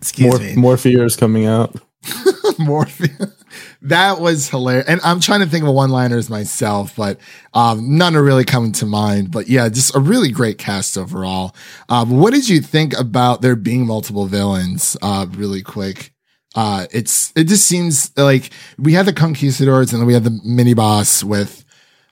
excuse 0.09 0.31
more 0.31 0.39
me. 0.39 0.55
more 0.55 0.77
fear 0.77 1.03
is 1.05 1.15
coming 1.15 1.45
out. 1.45 1.75
Morpheus. 2.59 3.43
That 3.81 4.19
was 4.19 4.49
hilarious. 4.49 4.87
And 4.87 5.01
I'm 5.03 5.19
trying 5.19 5.41
to 5.41 5.45
think 5.45 5.65
of 5.65 5.73
one 5.73 5.89
liners 5.89 6.29
myself, 6.29 6.95
but 6.95 7.19
um, 7.53 7.97
none 7.97 8.15
are 8.15 8.23
really 8.23 8.45
coming 8.45 8.71
to 8.73 8.85
mind. 8.85 9.31
But 9.31 9.47
yeah, 9.47 9.69
just 9.69 9.95
a 9.95 9.99
really 9.99 10.31
great 10.31 10.57
cast 10.57 10.97
overall. 10.97 11.55
Um, 11.89 12.17
what 12.19 12.33
did 12.33 12.49
you 12.49 12.61
think 12.61 12.97
about 12.97 13.41
there 13.41 13.55
being 13.55 13.85
multiple 13.85 14.25
villains? 14.25 14.97
Uh, 15.01 15.27
really 15.31 15.61
quick. 15.61 16.13
Uh, 16.55 16.87
it's, 16.91 17.31
it 17.35 17.45
just 17.45 17.65
seems 17.65 18.11
like 18.17 18.49
we 18.77 18.93
had 18.93 19.05
the 19.05 19.13
conquistadors 19.13 19.93
and 19.93 20.01
then 20.01 20.07
we 20.07 20.13
had 20.13 20.23
the 20.23 20.39
mini 20.43 20.73
boss 20.73 21.23
with, 21.23 21.63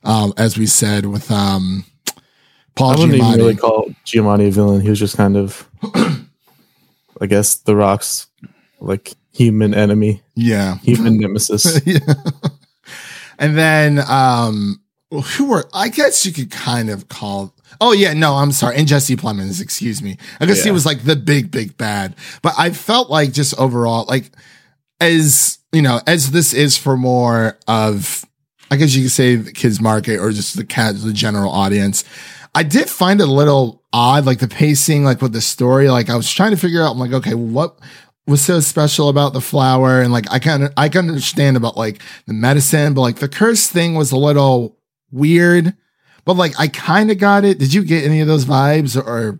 um, 0.03 0.33
as 0.37 0.57
we 0.57 0.67
said, 0.67 1.05
with, 1.05 1.31
um, 1.31 1.85
Paul 2.75 2.91
I 2.91 2.99
wouldn't 2.99 3.13
Giamatti. 3.13 3.27
even 3.27 3.39
really 3.39 3.55
call 3.55 3.89
Giamatti 4.05 4.47
a 4.49 4.51
villain. 4.51 4.81
He 4.81 4.89
was 4.89 4.99
just 4.99 5.17
kind 5.17 5.37
of, 5.37 5.69
I 7.21 7.25
guess, 7.27 7.55
the 7.55 7.75
Rock's 7.75 8.27
like 8.79 9.13
human 9.31 9.73
enemy, 9.73 10.21
yeah. 10.35 10.77
human 10.79 11.17
nemesis. 11.19 11.81
yeah. 11.85 11.99
And 13.37 13.57
then 13.57 13.99
um 14.07 14.81
who 15.11 15.49
were 15.49 15.65
I 15.73 15.89
guess 15.89 16.25
you 16.25 16.31
could 16.33 16.51
kind 16.51 16.89
of 16.89 17.07
call 17.09 17.53
Oh 17.81 17.91
yeah, 17.91 18.13
no, 18.13 18.35
I'm 18.35 18.51
sorry. 18.51 18.77
And 18.77 18.87
Jesse 18.87 19.17
Plemons, 19.17 19.61
excuse 19.61 20.01
me. 20.01 20.17
I 20.39 20.45
guess 20.45 20.63
he 20.63 20.71
was 20.71 20.85
like 20.85 21.03
the 21.03 21.15
big, 21.15 21.51
big 21.51 21.77
bad. 21.77 22.15
But 22.41 22.53
I 22.57 22.69
felt 22.69 23.09
like 23.09 23.33
just 23.33 23.57
overall, 23.59 24.05
like 24.07 24.31
as 25.01 25.59
you 25.71 25.81
know, 25.81 25.99
as 26.07 26.31
this 26.31 26.53
is 26.53 26.77
for 26.77 26.95
more 26.95 27.57
of 27.67 28.25
I 28.71 28.77
guess 28.77 28.95
you 28.95 29.03
could 29.03 29.11
say 29.11 29.35
the 29.35 29.51
kids 29.51 29.81
market 29.81 30.19
or 30.19 30.31
just 30.31 30.55
the 30.55 30.65
cat 30.65 30.95
the 30.97 31.13
general 31.13 31.51
audience. 31.51 32.03
I 32.55 32.63
did 32.63 32.89
find 32.89 33.19
it 33.21 33.27
a 33.27 33.31
little 33.31 33.83
odd, 33.93 34.25
like 34.25 34.39
the 34.39 34.47
pacing, 34.47 35.03
like 35.03 35.21
with 35.21 35.33
the 35.33 35.41
story. 35.41 35.89
Like 35.89 36.09
I 36.09 36.15
was 36.15 36.31
trying 36.31 36.51
to 36.51 36.57
figure 36.57 36.81
out, 36.81 36.93
I'm 36.93 36.99
like, 36.99 37.11
okay, 37.13 37.35
what 37.35 37.77
was 38.25 38.41
so 38.41 38.59
special 38.61 39.09
about 39.09 39.33
the 39.33 39.41
flower? 39.41 40.01
And 40.01 40.11
like 40.11 40.25
I 40.31 40.39
can 40.39 40.69
I 40.77 40.89
can 40.89 41.07
understand 41.09 41.57
about 41.57 41.77
like 41.77 42.01
the 42.25 42.33
medicine, 42.33 42.93
but 42.93 43.01
like 43.01 43.17
the 43.17 43.29
curse 43.29 43.67
thing 43.67 43.93
was 43.93 44.11
a 44.11 44.17
little 44.17 44.77
weird. 45.11 45.75
But 46.23 46.37
like 46.37 46.59
I 46.59 46.67
kind 46.69 47.11
of 47.11 47.19
got 47.19 47.43
it. 47.45 47.59
Did 47.59 47.73
you 47.73 47.83
get 47.83 48.03
any 48.03 48.21
of 48.21 48.27
those 48.27 48.45
vibes, 48.45 48.95
or 48.97 49.39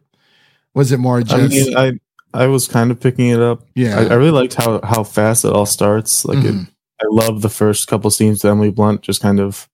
was 0.76 0.92
it 0.92 1.00
more 1.00 1.24
I 1.30 1.48
mean, 1.48 1.78
I 1.78 1.94
I 2.34 2.48
was 2.48 2.68
kind 2.68 2.92
of 2.92 3.00
picking 3.00 3.30
it 3.30 3.40
up. 3.42 3.66
yeah? 3.76 3.98
I, 3.98 4.04
I 4.08 4.14
really 4.16 4.32
liked 4.32 4.54
how 4.56 4.82
how 4.84 5.04
fast 5.04 5.46
it 5.46 5.54
all 5.54 5.66
starts. 5.66 6.26
Like 6.26 6.40
Mhm. 6.40 6.64
it, 6.68 6.70
I 7.02 7.06
love 7.10 7.42
the 7.42 7.50
first 7.50 7.88
couple 7.88 8.12
scenes 8.12 8.44
with 8.44 8.52
Emily 8.52 8.72
Blunt 8.72 9.02
just 9.02 9.22
kind 9.22 9.40
of 9.40 9.68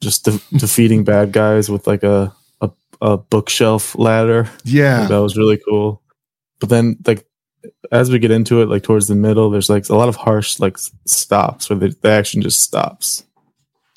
just 0.00 0.24
de- 0.24 0.40
defeating 0.58 1.04
bad 1.04 1.32
guys 1.32 1.68
with 1.70 1.86
like 1.86 2.02
a, 2.02 2.32
a 2.60 2.70
a 3.00 3.16
bookshelf 3.16 3.96
ladder. 3.98 4.48
yeah, 4.64 5.06
That 5.06 5.18
was 5.18 5.36
really 5.36 5.58
cool. 5.68 6.02
But 6.60 6.68
then 6.70 6.96
like 7.06 7.26
as 7.92 8.10
we 8.10 8.18
get 8.18 8.30
into 8.30 8.62
it, 8.62 8.68
like 8.68 8.82
towards 8.82 9.08
the 9.08 9.14
middle, 9.14 9.50
there's 9.50 9.68
like 9.70 9.88
a 9.88 9.94
lot 9.96 10.08
of 10.08 10.16
harsh 10.16 10.60
like 10.60 10.76
stops 11.06 11.68
where 11.70 11.78
the, 11.78 11.96
the 12.00 12.08
action 12.10 12.42
just 12.42 12.60
stops. 12.62 13.24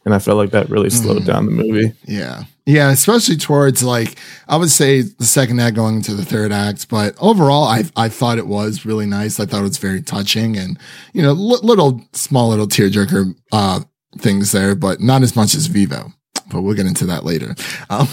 And 0.06 0.14
I 0.14 0.20
felt 0.20 0.38
like 0.38 0.52
that 0.52 0.70
really 0.70 0.90
slowed 0.90 1.24
Mhm. 1.24 1.26
down 1.26 1.46
the 1.46 1.52
movie. 1.52 1.94
Yeah. 2.06 2.44
Yeah, 2.66 2.90
especially 2.92 3.36
towards 3.36 3.84
like 3.84 4.16
I 4.48 4.56
would 4.56 4.70
say 4.70 5.02
the 5.02 5.26
second 5.26 5.60
act 5.60 5.76
going 5.76 5.96
into 5.98 6.14
the 6.14 6.24
third 6.26 6.52
act, 6.52 6.88
but 6.90 7.16
overall 7.20 7.64
I 7.64 7.84
I 7.96 8.10
thought 8.10 8.38
it 8.38 8.48
was 8.48 8.86
really 8.86 9.06
nice. 9.08 9.40
I 9.40 9.46
thought 9.46 9.60
it 9.62 9.64
was 9.64 9.78
very 9.78 10.02
touching 10.02 10.56
and 10.58 10.78
you 11.14 11.22
know 11.22 11.34
li- 11.34 11.60
little 11.64 12.02
small 12.14 12.50
little 12.50 12.68
tearjerker 12.68 13.34
uh 13.52 13.82
things 14.18 14.52
there, 14.52 14.76
but 14.76 15.00
not 15.02 15.22
as 15.22 15.36
much 15.36 15.56
as 15.56 15.68
Vivo. 15.68 16.14
But 16.52 16.62
we'll 16.62 16.76
get 16.76 16.88
into 16.88 17.06
that 17.06 17.26
later. 17.26 17.56
Um, 17.90 18.08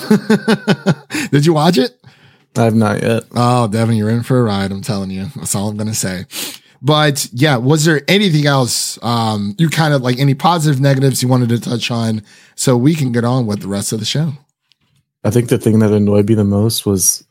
did 1.30 1.46
you 1.46 1.54
watch 1.54 1.78
it? 1.78 1.98
I 2.56 2.64
have 2.64 2.74
not 2.74 3.02
yet. 3.02 3.24
Oh, 3.34 3.68
Devin, 3.68 3.96
you're 3.96 4.10
in 4.10 4.22
for 4.22 4.38
a 4.38 4.42
ride. 4.42 4.72
I'm 4.72 4.82
telling 4.82 5.10
you. 5.10 5.26
That's 5.36 5.54
all 5.54 5.68
I'm 5.68 5.76
going 5.76 5.88
to 5.88 5.94
say. 5.94 6.26
But 6.82 7.28
yeah, 7.32 7.56
was 7.56 7.84
there 7.84 8.02
anything 8.08 8.46
else, 8.46 8.98
um, 9.02 9.54
you 9.58 9.68
kind 9.70 9.94
of 9.94 10.02
like 10.02 10.18
any 10.18 10.34
positive 10.34 10.80
negatives 10.80 11.22
you 11.22 11.28
wanted 11.28 11.48
to 11.50 11.60
touch 11.60 11.90
on 11.90 12.22
so 12.54 12.76
we 12.76 12.94
can 12.94 13.12
get 13.12 13.24
on 13.24 13.46
with 13.46 13.60
the 13.60 13.68
rest 13.68 13.92
of 13.92 13.98
the 13.98 14.04
show? 14.04 14.32
I 15.24 15.30
think 15.30 15.48
the 15.48 15.58
thing 15.58 15.78
that 15.80 15.92
annoyed 15.92 16.28
me 16.28 16.34
the 16.34 16.44
most 16.44 16.86
was 16.86 17.24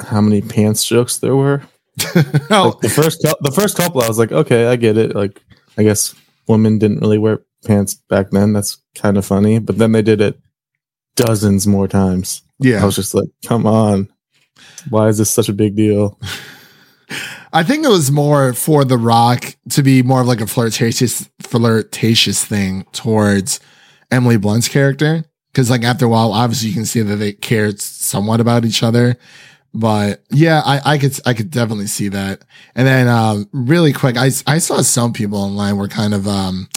how 0.00 0.20
many 0.20 0.42
pants 0.42 0.84
jokes 0.84 1.18
there 1.18 1.34
were. 1.34 1.62
oh, 2.50 2.72
Like 2.74 2.80
the 2.80 2.92
first 2.94 3.22
the 3.22 3.52
first 3.52 3.76
couple, 3.76 4.02
I 4.02 4.08
was 4.08 4.18
like, 4.18 4.32
okay, 4.32 4.66
I 4.66 4.76
get 4.76 4.96
it. 4.96 5.14
Like, 5.14 5.42
I 5.78 5.82
guess 5.82 6.14
women 6.46 6.78
didn't 6.78 7.00
really 7.00 7.18
wear 7.18 7.40
pants 7.64 7.94
back 7.94 8.30
then. 8.30 8.52
That's 8.52 8.78
kind 8.94 9.16
of 9.16 9.24
funny. 9.24 9.58
But 9.58 9.78
then 9.78 9.92
they 9.92 10.02
did 10.02 10.20
it 10.20 10.38
dozens 11.16 11.66
more 11.66 11.88
times. 11.88 12.42
Yeah. 12.58 12.82
I 12.82 12.86
was 12.86 12.96
just 12.96 13.14
like, 13.14 13.28
come 13.46 13.66
on, 13.66 14.08
why 14.88 15.08
is 15.08 15.18
this 15.18 15.30
such 15.32 15.48
a 15.48 15.52
big 15.52 15.76
deal? 15.76 16.18
I 17.52 17.62
think 17.62 17.84
it 17.84 17.90
was 17.90 18.10
more 18.10 18.52
for 18.52 18.84
The 18.84 18.98
Rock 18.98 19.56
to 19.70 19.82
be 19.82 20.02
more 20.02 20.22
of 20.22 20.26
like 20.26 20.40
a 20.40 20.46
flirtatious, 20.46 21.30
flirtatious 21.40 22.44
thing 22.44 22.84
towards 22.92 23.60
Emily 24.10 24.36
Blunt's 24.36 24.68
character. 24.68 25.24
Cause 25.52 25.70
like 25.70 25.84
after 25.84 26.06
a 26.06 26.08
while, 26.08 26.32
obviously 26.32 26.70
you 26.70 26.74
can 26.74 26.84
see 26.84 27.02
that 27.02 27.16
they 27.16 27.32
cared 27.32 27.80
somewhat 27.80 28.40
about 28.40 28.64
each 28.64 28.82
other. 28.82 29.16
But 29.72 30.24
yeah, 30.30 30.62
I, 30.64 30.94
I 30.94 30.98
could, 30.98 31.18
I 31.26 31.34
could 31.34 31.50
definitely 31.50 31.86
see 31.86 32.08
that. 32.08 32.42
And 32.74 32.86
then, 32.86 33.08
um, 33.08 33.48
really 33.52 33.92
quick, 33.92 34.16
I, 34.16 34.26
I 34.46 34.58
saw 34.58 34.82
some 34.82 35.12
people 35.12 35.38
online 35.38 35.76
were 35.76 35.88
kind 35.88 36.14
of, 36.14 36.26
um, 36.26 36.68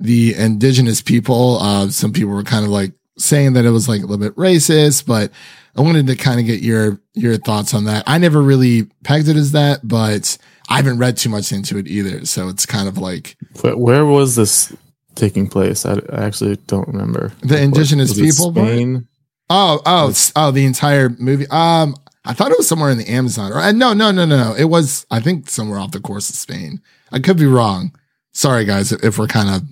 the 0.00 0.34
indigenous 0.34 1.02
people, 1.02 1.58
uh, 1.58 1.88
some 1.88 2.12
people 2.12 2.32
were 2.32 2.42
kind 2.42 2.64
of 2.64 2.70
like 2.70 2.92
saying 3.16 3.54
that 3.54 3.64
it 3.64 3.70
was 3.70 3.88
like 3.88 4.02
a 4.02 4.06
little 4.06 4.18
bit 4.18 4.36
racist, 4.36 5.06
but 5.06 5.30
I 5.76 5.80
wanted 5.80 6.06
to 6.06 6.16
kind 6.16 6.40
of 6.40 6.46
get 6.46 6.60
your, 6.60 7.00
your 7.14 7.36
thoughts 7.36 7.74
on 7.74 7.84
that. 7.84 8.04
I 8.06 8.18
never 8.18 8.40
really 8.40 8.84
pegged 9.04 9.28
it 9.28 9.36
as 9.36 9.52
that, 9.52 9.80
but 9.82 10.38
I 10.68 10.76
haven't 10.76 10.98
read 10.98 11.16
too 11.16 11.28
much 11.28 11.52
into 11.52 11.78
it 11.78 11.88
either. 11.88 12.26
So 12.26 12.48
it's 12.48 12.66
kind 12.66 12.88
of 12.88 12.98
like 12.98 13.36
Where, 13.60 13.76
where 13.76 14.06
was 14.06 14.36
this 14.36 14.72
taking 15.14 15.48
place? 15.48 15.84
I, 15.84 15.94
I 16.12 16.24
actually 16.24 16.56
don't 16.66 16.86
remember. 16.88 17.32
The 17.40 17.60
indigenous 17.60 18.10
Was 18.10 18.20
people? 18.20 18.52
Spain. 18.52 19.08
Oh, 19.50 19.80
oh, 19.86 20.14
oh, 20.36 20.50
the 20.50 20.64
entire 20.64 21.08
movie. 21.08 21.46
Um, 21.50 21.96
I 22.24 22.34
thought 22.34 22.50
it 22.50 22.58
was 22.58 22.68
somewhere 22.68 22.90
in 22.90 22.98
the 22.98 23.08
Amazon. 23.08 23.52
Or 23.52 23.58
uh, 23.58 23.72
no, 23.72 23.94
no, 23.94 24.10
no, 24.10 24.26
no, 24.26 24.36
no. 24.36 24.54
It 24.54 24.66
was, 24.66 25.06
I 25.10 25.20
think, 25.20 25.48
somewhere 25.48 25.78
off 25.78 25.92
the 25.92 26.00
course 26.00 26.28
of 26.28 26.36
Spain. 26.36 26.82
I 27.10 27.18
could 27.18 27.38
be 27.38 27.46
wrong. 27.46 27.96
Sorry, 28.32 28.64
guys, 28.64 28.92
if 28.92 29.18
we're 29.18 29.26
kind 29.26 29.48
of 29.48 29.62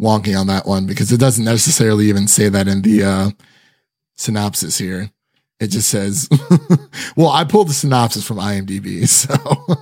wonky 0.00 0.38
on 0.38 0.46
that 0.46 0.66
one 0.66 0.86
because 0.86 1.12
it 1.12 1.20
doesn't 1.20 1.44
necessarily 1.44 2.06
even 2.06 2.26
say 2.26 2.48
that 2.48 2.66
in 2.68 2.82
the 2.82 3.04
uh, 3.04 3.30
synopsis 4.16 4.78
here. 4.78 5.10
It 5.60 5.68
just 5.68 5.88
says, 5.88 6.28
well, 7.16 7.28
I 7.28 7.44
pulled 7.44 7.68
the 7.68 7.74
synopsis 7.74 8.26
from 8.26 8.38
IMDb. 8.38 9.06
So, 9.06 9.76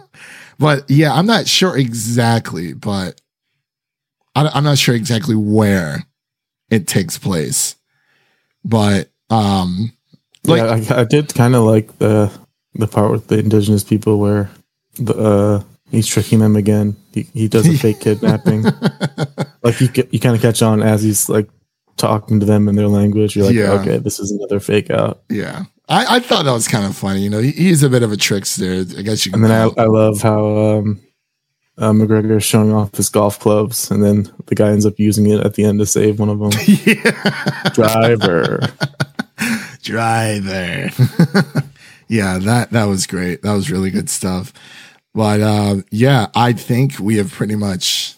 but 0.59 0.90
yeah, 0.90 1.12
I'm 1.14 1.26
not 1.26 1.46
sure 1.46 1.76
exactly, 1.76 2.72
but 2.72 3.20
I, 4.35 4.48
I'm 4.48 4.64
not 4.64 4.78
sure 4.78 4.96
exactly 4.96 5.37
where 5.37 6.04
it 6.68 6.88
takes 6.88 7.16
place. 7.16 7.76
But, 8.64 9.09
um, 9.31 9.92
like, 10.44 10.83
yeah, 10.83 10.96
I, 10.96 11.00
I 11.02 11.04
did 11.04 11.33
kind 11.33 11.54
of 11.54 11.62
like 11.62 11.96
the 11.98 12.33
the 12.74 12.87
part 12.87 13.11
with 13.11 13.28
the 13.28 13.38
indigenous 13.38 13.85
people 13.85 14.18
where 14.18 14.50
the 14.94 15.14
uh, 15.14 15.62
he's 15.90 16.07
tricking 16.07 16.38
them 16.40 16.57
again. 16.57 16.96
He 17.12 17.22
he 17.35 17.48
does 17.48 17.66
a 17.66 17.77
fake 17.77 18.01
kidnapping. 18.01 18.62
like 19.62 19.81
you 19.81 19.88
you 20.11 20.20
kind 20.20 20.35
of 20.37 20.42
catch 20.42 20.62
on 20.62 20.83
as 20.83 21.03
he's 21.03 21.29
like 21.29 21.48
talking 21.96 22.40
to 22.40 22.46
them 22.46 22.68
in 22.68 22.77
their 22.77 22.88
language. 22.88 23.37
You're 23.37 23.46
like, 23.46 23.55
Yeah. 23.55 23.72
okay, 23.72 23.98
this 23.98 24.18
is 24.20 24.31
another 24.31 24.61
fake 24.61 24.90
out. 24.90 25.22
Yeah. 25.29 25.64
I, 25.90 26.16
I 26.16 26.20
thought 26.20 26.44
that 26.44 26.53
was 26.53 26.68
kind 26.68 26.85
of 26.85 26.94
funny. 26.96 27.20
You 27.22 27.31
know, 27.31 27.38
he, 27.40 27.51
he's 27.51 27.83
a 27.83 27.88
bit 27.88 28.03
of 28.03 28.12
a 28.12 28.16
trickster. 28.16 28.85
I 28.96 29.03
guess 29.03 29.24
you 29.24 29.33
can. 29.33 29.42
And 29.42 29.51
then 29.51 29.72
I, 29.79 29.83
I 29.83 29.87
love 29.87 30.20
how 30.20 30.44
um, 30.57 31.01
uh, 31.79 31.92
MacGregor 31.94 32.37
is 32.37 32.44
showing 32.44 32.74
off 32.74 32.94
his 32.94 33.09
golf 33.09 33.40
clubs, 33.40 33.90
and 33.90 34.05
then 34.05 34.31
the 34.46 34.55
guy 34.55 34.68
ends 34.68 34.85
up 34.85 34.98
using 34.98 35.27
it 35.27 35.40
at 35.40 35.55
the 35.55 35.64
end 35.64 35.79
to 35.79 35.87
save 35.87 36.20
one 36.20 36.29
of 36.29 36.38
them. 36.40 36.51
yeah. 36.85 37.70
Driver. 37.72 38.61
driver. 39.83 40.90
yeah, 42.09 42.38
that 42.38 42.68
that 42.72 42.85
was 42.85 43.07
great. 43.07 43.42
That 43.42 43.55
was 43.55 43.70
really 43.70 43.90
good 43.90 44.11
stuff. 44.11 44.53
But 45.14 45.40
uh, 45.40 45.77
yeah, 45.90 46.29
I 46.35 46.53
think 46.53 46.99
we 46.99 47.16
have 47.16 47.33
pretty 47.33 47.57
much 47.57 48.14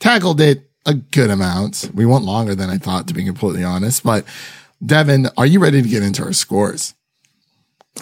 tackled 0.00 0.40
it 0.40 0.68
a 0.86 0.94
good 0.94 1.30
amount. 1.30 1.90
We 1.94 2.06
went 2.06 2.24
longer 2.24 2.54
than 2.54 2.70
I 2.70 2.78
thought, 2.78 3.06
to 3.08 3.14
be 3.14 3.24
completely 3.24 3.62
honest. 3.62 4.02
But 4.02 4.24
Devin, 4.84 5.28
are 5.36 5.46
you 5.46 5.60
ready 5.60 5.82
to 5.82 5.88
get 5.88 6.02
into 6.02 6.22
our 6.22 6.32
scores? 6.32 6.94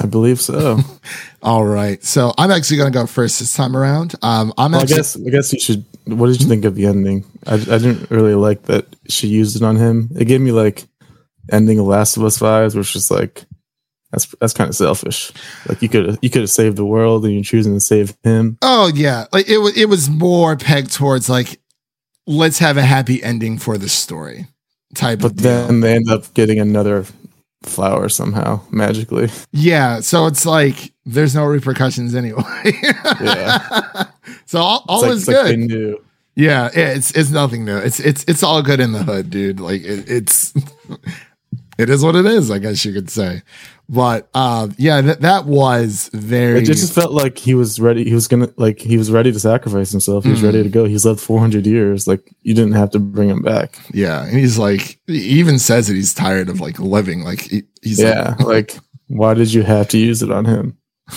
I 0.01 0.07
believe 0.07 0.41
so. 0.41 0.79
All 1.43 1.65
right. 1.65 2.03
So 2.05 2.33
I'm 2.39 2.51
actually 2.51 2.77
going 2.77 2.93
to 2.93 2.99
go 2.99 3.07
first 3.07 3.41
this 3.41 3.55
time 3.55 3.77
around. 3.77 4.15
Um, 4.23 4.53
I'm 4.59 4.73
Well, 4.73 4.83
I 4.83 4.85
guess 4.85 5.17
I 5.17 5.31
guess 5.31 5.53
you 5.53 5.59
should. 5.59 5.85
What 6.05 6.29
did 6.29 6.41
you 6.41 6.47
think 6.47 6.65
of 6.65 6.75
the 6.75 6.87
ending? 6.87 7.25
I, 7.47 7.55
I 7.55 7.79
didn't 7.79 8.11
really 8.11 8.35
like 8.35 8.63
that 8.65 8.87
she 9.09 9.27
used 9.27 9.57
it 9.57 9.63
on 9.63 9.77
him. 9.77 10.11
It 10.17 10.27
gave 10.27 10.41
me 10.41 10.53
like 10.53 10.85
ending 11.51 11.79
of 11.79 11.87
Last 11.87 12.17
of 12.17 12.25
Us 12.25 12.39
vibes, 12.39 12.77
which 12.77 12.95
is 12.95 13.11
like 13.11 13.45
that's 14.17 14.35
that's 14.41 14.55
kind 14.55 14.71
of 14.71 14.75
selfish. 14.75 15.31
Like 15.69 15.83
you 15.83 15.91
could 15.91 16.19
you 16.23 16.31
could 16.31 16.41
have 16.41 16.51
saved 16.51 16.77
the 16.77 16.87
world, 16.87 17.25
and 17.25 17.35
you're 17.35 17.45
choosing 17.45 17.75
to 17.75 17.81
save 17.81 18.17
him. 18.25 18.57
oh 18.63 18.91
yeah, 18.95 19.27
like 19.33 19.49
it 19.49 19.59
was, 19.59 19.77
it 19.77 19.89
was 19.91 20.09
more 20.09 20.57
pegged 20.57 20.93
towards 20.93 21.29
like, 21.29 21.61
let's 22.27 22.59
have 22.59 22.79
a 22.79 22.83
happy 22.83 23.23
ending 23.23 23.59
for 23.59 23.77
the 23.77 23.91
story 23.91 24.47
type 24.95 25.21
But 25.21 25.37
then 25.37 25.81
they 25.81 25.95
end 25.95 26.11
up 26.11 26.33
getting 26.33 26.59
another 26.59 27.05
flower 27.63 28.09
somehow 28.09 28.61
magically. 28.71 29.29
yeah. 29.53 30.01
So 30.01 30.27
it's 30.27 30.47
like, 30.47 30.93
there's 31.05 31.35
no 31.35 31.45
repercussions 31.45 32.15
anyway. 32.15 32.43
Yeah, 33.21 34.07
so 34.47 34.61
all, 34.61 34.85
all 34.89 35.03
like, 35.03 35.11
is 35.11 35.29
like 35.29 35.69
good. 35.69 35.99
Yeah, 36.35 36.71
yeah, 36.75 36.93
it's 36.93 37.11
it's 37.13 37.31
nothing 37.31 37.67
new. 37.67 37.77
It's 37.77 38.01
it's 38.01 38.25
it's 38.27 38.43
all 38.43 38.63
good 38.63 38.81
in 38.81 38.93
the 38.93 39.03
hood, 39.03 39.29
dude. 39.29 39.61
Like 39.61 39.83
it, 39.83 40.11
it's 40.11 40.55
it 41.79 41.91
is 41.91 42.03
what 42.03 42.17
it 42.17 42.27
is, 42.27 42.51
I 42.51 42.59
guess 42.59 42.85
you 42.85 42.93
could 42.93 43.11
say. 43.11 43.43
But 43.89 44.29
uh, 44.35 44.69
yeah, 44.79 45.01
that 45.01 45.21
that 45.21 45.45
was 45.47 46.11
very 46.13 46.59
It 46.59 46.65
just 46.65 46.93
felt 46.93 47.13
like 47.13 47.39
he 47.39 47.55
was 47.55 47.79
ready. 47.79 48.03
He 48.05 48.15
was 48.15 48.27
gonna 48.27 48.49
like 48.57 48.81
he 48.81 48.97
was 48.99 49.13
ready 49.13 49.31
to 49.31 49.39
sacrifice 49.39 49.93
himself. 49.93 50.25
He 50.25 50.31
was 50.31 50.39
Mm-hmm. 50.41 50.47
ready 50.47 50.63
to 50.65 50.69
go. 50.69 50.87
He's 50.87 51.05
lived 51.05 51.21
400 51.21 51.65
years. 51.67 52.09
Like 52.09 52.35
you 52.43 52.53
didn't 52.53 52.73
have 52.73 52.91
to 52.91 52.99
bring 52.99 53.29
him 53.29 53.43
back. 53.43 53.79
yeah. 53.95 54.25
And 54.27 54.37
he's 54.37 54.59
like, 54.59 54.99
he 55.07 55.21
even 55.39 55.61
says 55.61 55.87
that 55.87 55.95
he's 55.95 56.15
tired 56.15 56.49
of 56.49 56.61
like 56.61 56.81
living. 56.81 57.23
Like 57.23 57.43
he, 57.43 57.63
he's 57.83 58.01
Yeah, 58.01 58.35
like 58.41 58.77
why 59.07 59.35
did 59.35 59.53
you 59.53 59.63
have 59.63 59.87
to 59.91 59.99
use 59.99 60.21
it 60.21 60.33
on 60.33 60.47
him? 60.47 60.77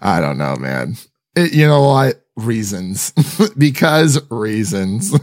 I 0.00 0.20
don't 0.20 0.38
know, 0.38 0.56
man. 0.56 0.96
It, 1.36 1.52
you 1.52 1.66
know 1.66 1.82
what? 1.82 2.21
Reasons 2.36 3.12
because 3.58 4.18
reasons. 4.30 5.12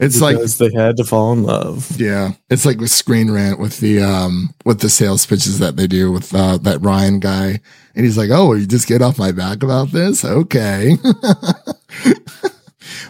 it's 0.00 0.22
like 0.22 0.38
they 0.38 0.72
had 0.72 0.96
to 0.96 1.04
fall 1.04 1.34
in 1.34 1.42
love. 1.42 2.00
Yeah, 2.00 2.32
it's 2.48 2.64
like 2.64 2.78
with 2.78 2.90
Screen 2.90 3.30
Rant 3.30 3.58
with 3.58 3.80
the 3.80 4.00
um 4.00 4.54
with 4.64 4.80
the 4.80 4.88
sales 4.88 5.26
pitches 5.26 5.58
that 5.58 5.76
they 5.76 5.86
do 5.86 6.10
with 6.10 6.34
uh, 6.34 6.56
that 6.56 6.80
Ryan 6.80 7.20
guy, 7.20 7.60
and 7.94 8.06
he's 8.06 8.16
like, 8.16 8.30
"Oh, 8.32 8.54
you 8.54 8.66
just 8.66 8.88
get 8.88 9.02
off 9.02 9.18
my 9.18 9.30
back 9.30 9.62
about 9.62 9.88
this? 9.88 10.24
Okay." 10.24 10.96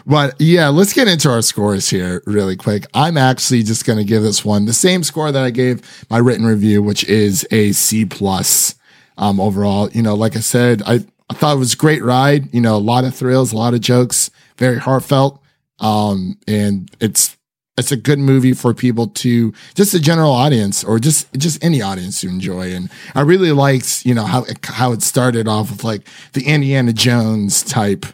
but 0.04 0.34
yeah, 0.40 0.66
let's 0.66 0.92
get 0.92 1.06
into 1.06 1.30
our 1.30 1.42
scores 1.42 1.88
here 1.88 2.24
really 2.26 2.56
quick. 2.56 2.86
I'm 2.92 3.16
actually 3.16 3.62
just 3.62 3.86
going 3.86 4.00
to 4.00 4.04
give 4.04 4.24
this 4.24 4.44
one 4.44 4.64
the 4.64 4.72
same 4.72 5.04
score 5.04 5.30
that 5.30 5.44
I 5.44 5.50
gave 5.50 6.04
my 6.10 6.18
written 6.18 6.44
review, 6.44 6.82
which 6.82 7.04
is 7.04 7.46
a 7.52 7.70
C 7.70 8.04
plus 8.04 8.74
um 9.16 9.38
overall. 9.38 9.90
You 9.90 10.02
know, 10.02 10.16
like 10.16 10.34
I 10.34 10.40
said, 10.40 10.82
I 10.84 11.06
I 11.30 11.34
thought 11.34 11.56
it 11.56 11.58
was 11.58 11.74
a 11.74 11.76
great 11.76 12.02
ride. 12.02 12.52
You 12.54 12.60
know, 12.60 12.76
a 12.76 12.78
lot 12.78 13.04
of 13.04 13.14
thrills, 13.14 13.52
a 13.52 13.56
lot 13.56 13.74
of 13.74 13.80
jokes, 13.80 14.30
very 14.56 14.78
heartfelt. 14.78 15.42
Um, 15.78 16.38
and 16.46 16.90
it's 17.00 17.36
it's 17.78 17.92
a 17.92 17.96
good 17.96 18.18
movie 18.18 18.52
for 18.52 18.74
people 18.74 19.06
to 19.06 19.52
just 19.74 19.94
a 19.94 20.00
general 20.00 20.32
audience 20.32 20.82
or 20.82 20.98
just 20.98 21.32
just 21.34 21.62
any 21.62 21.80
audience 21.80 22.20
to 22.20 22.28
enjoy. 22.28 22.74
And 22.74 22.90
I 23.14 23.20
really 23.20 23.52
liked, 23.52 24.04
you 24.04 24.14
know, 24.14 24.24
how 24.24 24.44
how 24.64 24.92
it 24.92 25.02
started 25.02 25.46
off 25.46 25.70
with 25.70 25.84
like 25.84 26.06
the 26.32 26.44
Indiana 26.44 26.92
Jones 26.92 27.62
type. 27.62 28.04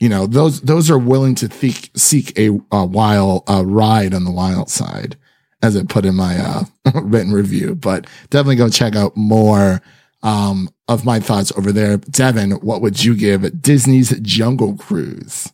You 0.00 0.08
know, 0.08 0.26
those 0.26 0.60
those 0.62 0.90
are 0.90 0.98
willing 0.98 1.36
to 1.36 1.50
seek 1.50 1.90
seek 1.94 2.36
a, 2.38 2.58
a 2.72 2.84
wild 2.84 3.44
uh, 3.48 3.64
ride 3.64 4.12
on 4.12 4.24
the 4.24 4.32
wild 4.32 4.68
side, 4.68 5.16
as 5.62 5.76
I 5.76 5.84
put 5.84 6.04
in 6.04 6.16
my 6.16 6.36
uh, 6.36 6.64
written 7.00 7.32
review. 7.32 7.76
But 7.76 8.06
definitely 8.30 8.56
go 8.56 8.68
check 8.68 8.96
out 8.96 9.16
more 9.16 9.80
um, 10.24 10.70
of 10.88 11.04
my 11.04 11.20
thoughts 11.20 11.52
over 11.56 11.70
there. 11.70 11.98
Devin, 11.98 12.52
what 12.52 12.80
would 12.80 13.04
you 13.04 13.14
give 13.14 13.62
Disney's 13.62 14.18
Jungle 14.20 14.74
Cruise? 14.74 15.52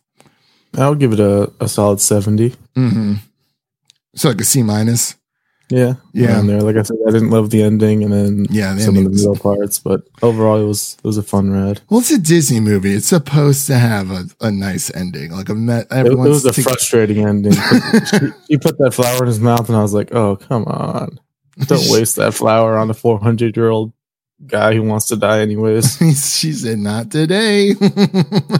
I 0.77 0.89
would 0.89 0.99
give 0.99 1.13
it 1.13 1.19
a, 1.19 1.51
a 1.59 1.67
solid 1.67 1.99
70. 1.99 2.55
Mm-hmm. 2.75 3.13
So 4.15 4.29
like 4.29 4.41
a 4.41 4.45
C 4.45 4.63
minus. 4.63 5.15
Yeah. 5.69 5.95
Yeah. 6.13 6.41
there. 6.41 6.61
Like 6.61 6.75
I 6.75 6.81
said, 6.81 6.97
I 7.07 7.11
didn't 7.11 7.29
love 7.29 7.49
the 7.49 7.63
ending 7.63 8.03
and 8.03 8.11
then 8.11 8.45
Yeah, 8.49 8.73
the 8.73 8.81
some 8.81 8.97
of 8.97 9.03
the 9.05 9.09
middle 9.09 9.37
parts, 9.37 9.79
but 9.79 10.01
overall 10.21 10.61
it 10.61 10.65
was 10.65 10.97
it 10.97 11.07
was 11.07 11.17
a 11.17 11.23
fun 11.23 11.49
ride. 11.49 11.81
Well, 11.89 12.01
it's 12.01 12.11
a 12.11 12.19
Disney 12.19 12.59
movie. 12.59 12.93
It's 12.93 13.07
supposed 13.07 13.67
to 13.67 13.75
have 13.77 14.11
a, 14.11 14.25
a 14.41 14.51
nice 14.51 14.93
ending. 14.93 15.31
Like 15.31 15.47
a 15.49 15.55
met, 15.55 15.87
It, 15.91 15.93
it 15.93 15.97
everyone's 15.99 16.43
was 16.43 16.57
a 16.57 16.61
frustrating 16.61 17.25
ending. 17.25 17.53
he 18.47 18.57
put 18.57 18.77
that 18.79 18.93
flower 18.93 19.19
in 19.19 19.27
his 19.27 19.39
mouth 19.39 19.67
and 19.69 19.77
I 19.77 19.81
was 19.81 19.93
like, 19.93 20.13
oh, 20.13 20.37
come 20.37 20.65
on. 20.65 21.19
Don't 21.67 21.83
waste 21.89 22.17
that 22.17 22.33
flower 22.33 22.77
on 22.77 22.89
a 22.89 22.93
400 22.93 23.55
year 23.55 23.69
old 23.69 23.93
guy 24.47 24.73
who 24.73 24.83
wants 24.83 25.07
to 25.07 25.15
die 25.15 25.39
anyways. 25.39 25.97
she 26.39 26.53
said, 26.53 26.79
"Not 26.79 27.11
today, 27.11 27.75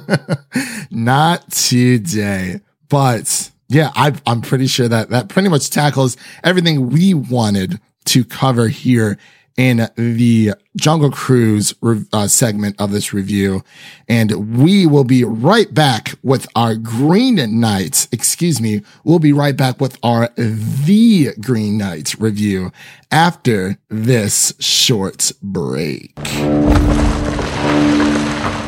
not 0.92 1.50
today." 1.52 2.62
But 2.90 3.52
yeah, 3.70 3.92
I, 3.96 4.14
I'm 4.26 4.42
pretty 4.42 4.68
sure 4.68 4.88
that 4.88 5.10
that 5.10 5.30
pretty 5.30 5.50
much 5.50 5.70
tackles 5.70 6.18
everything 6.44 6.90
we 6.90 7.14
wanted 7.14 7.80
to 8.06 8.26
cover 8.26 8.68
here 8.68 9.18
in 9.58 9.90
the 9.96 10.54
Jungle 10.76 11.12
Cruise 11.12 11.74
re- 11.82 12.06
uh, 12.14 12.28
segment 12.28 12.76
of 12.80 12.92
this 12.92 13.14
review, 13.14 13.64
and 14.08 14.58
we 14.58 14.86
will 14.86 15.04
be 15.04 15.24
right 15.24 15.74
back 15.74 16.16
with 16.24 16.48
our 16.56 16.76
Green 16.76 17.60
Knights. 17.60 18.08
Excuse 18.12 18.62
me, 18.62 18.82
we'll 19.04 19.20
be 19.20 19.34
right 19.34 19.56
back 19.56 19.82
with 19.82 19.98
our 20.04 20.30
The 20.36 21.34
Green 21.42 21.78
Knights 21.78 22.20
review 22.20 22.72
after 23.12 23.78
this 23.90 24.54
short 24.60 25.32
break. 25.42 26.14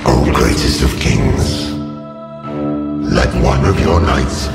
O 0.06 0.32
greatest 0.34 0.84
of 0.84 0.92
kings, 1.00 1.72
let 3.12 3.34
one 3.44 3.64
of 3.66 3.80
your 3.80 4.02
knights 4.02 4.48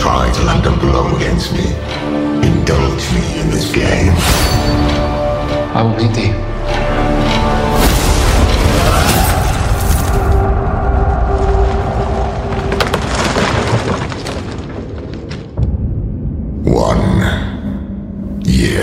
try 0.00 0.30
to 0.34 0.42
land 0.44 0.66
a 0.66 0.76
blow 0.76 1.14
against 1.16 1.52
me. 1.52 1.74
Indulge 2.46 3.12
me 3.14 3.40
in 3.40 3.50
this 3.50 3.72
game. 3.72 4.97
I 5.78 5.82
will 5.82 5.94
meet 5.94 6.12
thee. 6.12 6.32
One 16.68 18.42
year 18.44 18.82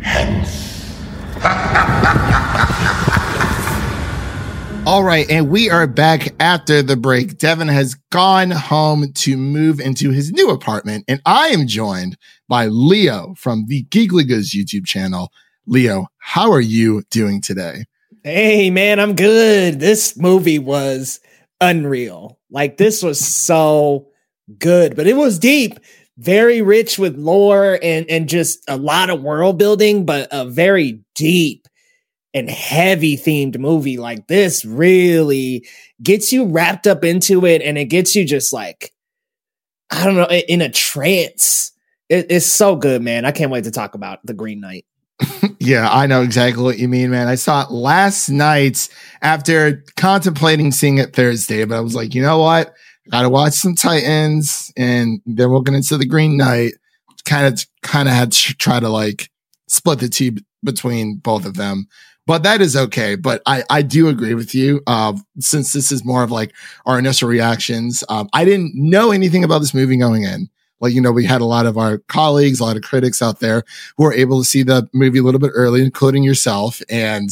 hence. 0.00 1.02
All 4.86 5.02
right, 5.02 5.28
and 5.28 5.50
we 5.50 5.68
are 5.68 5.88
back 5.88 6.28
after 6.38 6.80
the 6.82 6.96
break. 6.96 7.38
Devin 7.38 7.66
has 7.66 7.96
gone 8.12 8.52
home 8.52 9.12
to 9.14 9.36
move 9.36 9.80
into 9.80 10.10
his 10.10 10.30
new 10.30 10.50
apartment, 10.50 11.06
and 11.08 11.20
I 11.26 11.48
am 11.48 11.66
joined 11.66 12.16
by 12.48 12.66
Leo 12.66 13.34
from 13.36 13.66
the 13.66 13.82
Geekligas 13.86 14.54
YouTube 14.54 14.86
channel. 14.86 15.32
Leo, 15.66 16.06
how 16.18 16.50
are 16.50 16.60
you 16.60 17.02
doing 17.10 17.40
today? 17.40 17.84
Hey 18.24 18.70
man, 18.70 19.00
I'm 19.00 19.14
good. 19.14 19.80
This 19.80 20.16
movie 20.16 20.58
was 20.58 21.20
unreal. 21.60 22.38
Like 22.50 22.76
this 22.76 23.02
was 23.02 23.18
so 23.20 24.08
good, 24.58 24.96
but 24.96 25.06
it 25.06 25.16
was 25.16 25.38
deep, 25.38 25.78
very 26.18 26.62
rich 26.62 26.98
with 26.98 27.16
lore 27.16 27.78
and 27.82 28.08
and 28.10 28.28
just 28.28 28.62
a 28.68 28.76
lot 28.76 29.10
of 29.10 29.22
world 29.22 29.58
building, 29.58 30.04
but 30.04 30.28
a 30.30 30.44
very 30.44 31.00
deep 31.14 31.66
and 32.34 32.48
heavy 32.50 33.16
themed 33.16 33.58
movie 33.58 33.98
like 33.98 34.26
this 34.26 34.64
really 34.64 35.66
gets 36.02 36.32
you 36.32 36.46
wrapped 36.46 36.86
up 36.86 37.04
into 37.04 37.44
it 37.44 37.60
and 37.62 37.76
it 37.76 37.86
gets 37.86 38.16
you 38.16 38.24
just 38.24 38.52
like 38.52 38.92
I 39.90 40.04
don't 40.04 40.16
know, 40.16 40.26
in 40.26 40.62
a 40.62 40.70
trance. 40.70 41.72
It, 42.08 42.26
it's 42.30 42.46
so 42.46 42.76
good, 42.76 43.02
man. 43.02 43.24
I 43.26 43.30
can't 43.30 43.50
wait 43.50 43.64
to 43.64 43.70
talk 43.70 43.94
about 43.94 44.20
The 44.24 44.32
Green 44.32 44.60
Knight. 44.60 44.86
Yeah, 45.64 45.88
I 45.88 46.08
know 46.08 46.22
exactly 46.22 46.64
what 46.64 46.80
you 46.80 46.88
mean, 46.88 47.10
man. 47.10 47.28
I 47.28 47.36
saw 47.36 47.62
it 47.62 47.70
last 47.70 48.28
night 48.28 48.88
after 49.20 49.84
contemplating 49.96 50.72
seeing 50.72 50.98
it 50.98 51.14
Thursday, 51.14 51.64
but 51.64 51.76
I 51.76 51.80
was 51.80 51.94
like, 51.94 52.16
you 52.16 52.22
know 52.22 52.38
what? 52.38 52.74
Gotta 53.10 53.28
watch 53.28 53.52
some 53.52 53.76
Titans 53.76 54.72
and 54.76 55.20
then 55.24 55.50
we'll 55.50 55.60
get 55.60 55.76
into 55.76 55.96
the 55.98 56.06
Green 56.06 56.36
Knight. 56.36 56.72
Kind 57.24 57.46
of, 57.46 57.64
kind 57.82 58.08
of 58.08 58.14
had 58.14 58.32
to 58.32 58.54
try 58.54 58.80
to 58.80 58.88
like 58.88 59.30
split 59.68 60.00
the 60.00 60.30
b- 60.30 60.44
between 60.64 61.18
both 61.18 61.46
of 61.46 61.54
them. 61.54 61.86
But 62.26 62.42
that 62.42 62.60
is 62.60 62.74
okay. 62.74 63.14
But 63.14 63.40
I, 63.46 63.62
I 63.70 63.82
do 63.82 64.08
agree 64.08 64.34
with 64.34 64.56
you. 64.56 64.80
Uh, 64.88 65.12
since 65.38 65.72
this 65.72 65.92
is 65.92 66.04
more 66.04 66.24
of 66.24 66.32
like 66.32 66.52
our 66.86 66.98
initial 66.98 67.28
reactions, 67.28 68.02
um, 68.08 68.28
I 68.32 68.44
didn't 68.44 68.72
know 68.74 69.12
anything 69.12 69.44
about 69.44 69.60
this 69.60 69.74
movie 69.74 69.96
going 69.96 70.24
in. 70.24 70.48
Like, 70.82 70.92
you 70.92 71.00
know, 71.00 71.12
we 71.12 71.24
had 71.24 71.40
a 71.40 71.46
lot 71.46 71.64
of 71.64 71.78
our 71.78 71.98
colleagues, 72.08 72.60
a 72.60 72.64
lot 72.64 72.76
of 72.76 72.82
critics 72.82 73.22
out 73.22 73.40
there 73.40 73.62
who 73.96 74.04
were 74.04 74.12
able 74.12 74.40
to 74.42 74.44
see 74.44 74.62
the 74.62 74.88
movie 74.92 75.20
a 75.20 75.22
little 75.22 75.40
bit 75.40 75.52
early, 75.54 75.82
including 75.82 76.24
yourself. 76.24 76.82
And 76.90 77.30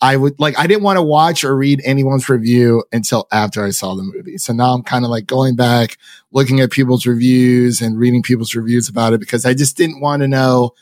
I 0.00 0.16
would 0.16 0.38
like, 0.38 0.58
I 0.58 0.66
didn't 0.66 0.82
want 0.82 0.98
to 0.98 1.02
watch 1.02 1.44
or 1.44 1.56
read 1.56 1.80
anyone's 1.84 2.28
review 2.28 2.84
until 2.92 3.26
after 3.32 3.64
I 3.64 3.70
saw 3.70 3.94
the 3.94 4.02
movie. 4.02 4.36
So 4.36 4.52
now 4.52 4.74
I'm 4.74 4.82
kind 4.82 5.04
of 5.04 5.10
like 5.10 5.26
going 5.26 5.56
back, 5.56 5.96
looking 6.32 6.60
at 6.60 6.70
people's 6.70 7.06
reviews 7.06 7.80
and 7.80 7.98
reading 7.98 8.22
people's 8.22 8.54
reviews 8.54 8.88
about 8.88 9.12
it 9.12 9.20
because 9.20 9.46
I 9.46 9.54
just 9.54 9.76
didn't 9.76 10.00
want 10.00 10.22
to 10.22 10.28
know. 10.28 10.72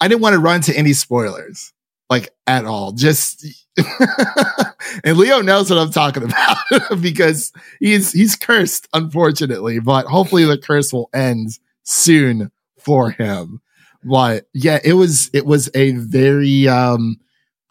I 0.00 0.08
didn't 0.08 0.22
want 0.22 0.34
to 0.34 0.40
run 0.40 0.60
to 0.62 0.76
any 0.76 0.92
spoilers 0.92 1.72
like 2.10 2.34
at 2.46 2.64
all. 2.64 2.92
Just, 2.92 3.46
and 5.04 5.16
Leo 5.16 5.40
knows 5.40 5.70
what 5.70 5.78
I'm 5.78 5.90
talking 5.90 6.22
about 6.22 6.56
because 7.00 7.52
he's, 7.78 8.12
he's 8.12 8.36
cursed, 8.36 8.88
unfortunately, 8.92 9.78
but 9.78 10.06
hopefully 10.06 10.44
the 10.44 10.58
curse 10.58 10.92
will 10.92 11.10
end 11.14 11.58
soon 11.82 12.50
for 12.78 13.10
him. 13.10 13.60
But 14.02 14.48
yeah, 14.54 14.78
it 14.82 14.94
was, 14.94 15.30
it 15.32 15.46
was 15.46 15.70
a 15.74 15.92
very, 15.92 16.66
um, 16.68 17.20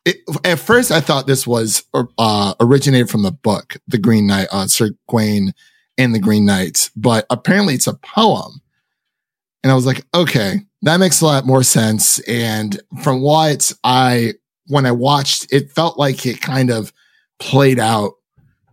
it, 0.06 0.18
at 0.46 0.60
first 0.60 0.92
I 0.92 1.02
thought 1.02 1.28
this 1.28 1.46
was 1.46 1.84
uh, 1.94 2.54
originated 2.60 3.10
from 3.10 3.24
the 3.24 3.32
book, 3.32 3.78
The 3.88 3.98
Green 3.98 4.28
Knight, 4.28 4.48
uh, 4.52 4.68
Sir 4.68 4.92
Gawain 5.08 5.54
and 5.98 6.16
the 6.16 6.20
Green 6.20 6.46
Knight, 6.46 6.90
but 6.96 7.26
apparently 7.30 7.76
it's 7.76 7.88
a 7.88 7.94
poem. 7.94 8.62
And 9.64 9.72
I 9.72 9.76
was 9.76 9.86
like, 9.86 10.06
okay, 10.16 10.62
that 10.84 10.98
makes 10.98 11.20
a 11.22 11.26
lot 11.26 11.46
more 11.46 11.64
sense. 11.64 12.20
And 12.20 12.80
from 13.04 13.22
what 13.22 13.72
I, 13.84 14.36
when 14.70 14.86
I 14.86 14.92
watched, 14.92 15.52
it 15.52 15.72
felt 15.72 16.00
like 16.00 16.26
it 16.26 16.42
kind 16.42 16.70
of 16.70 16.94
played 17.40 17.80
out 17.80 18.14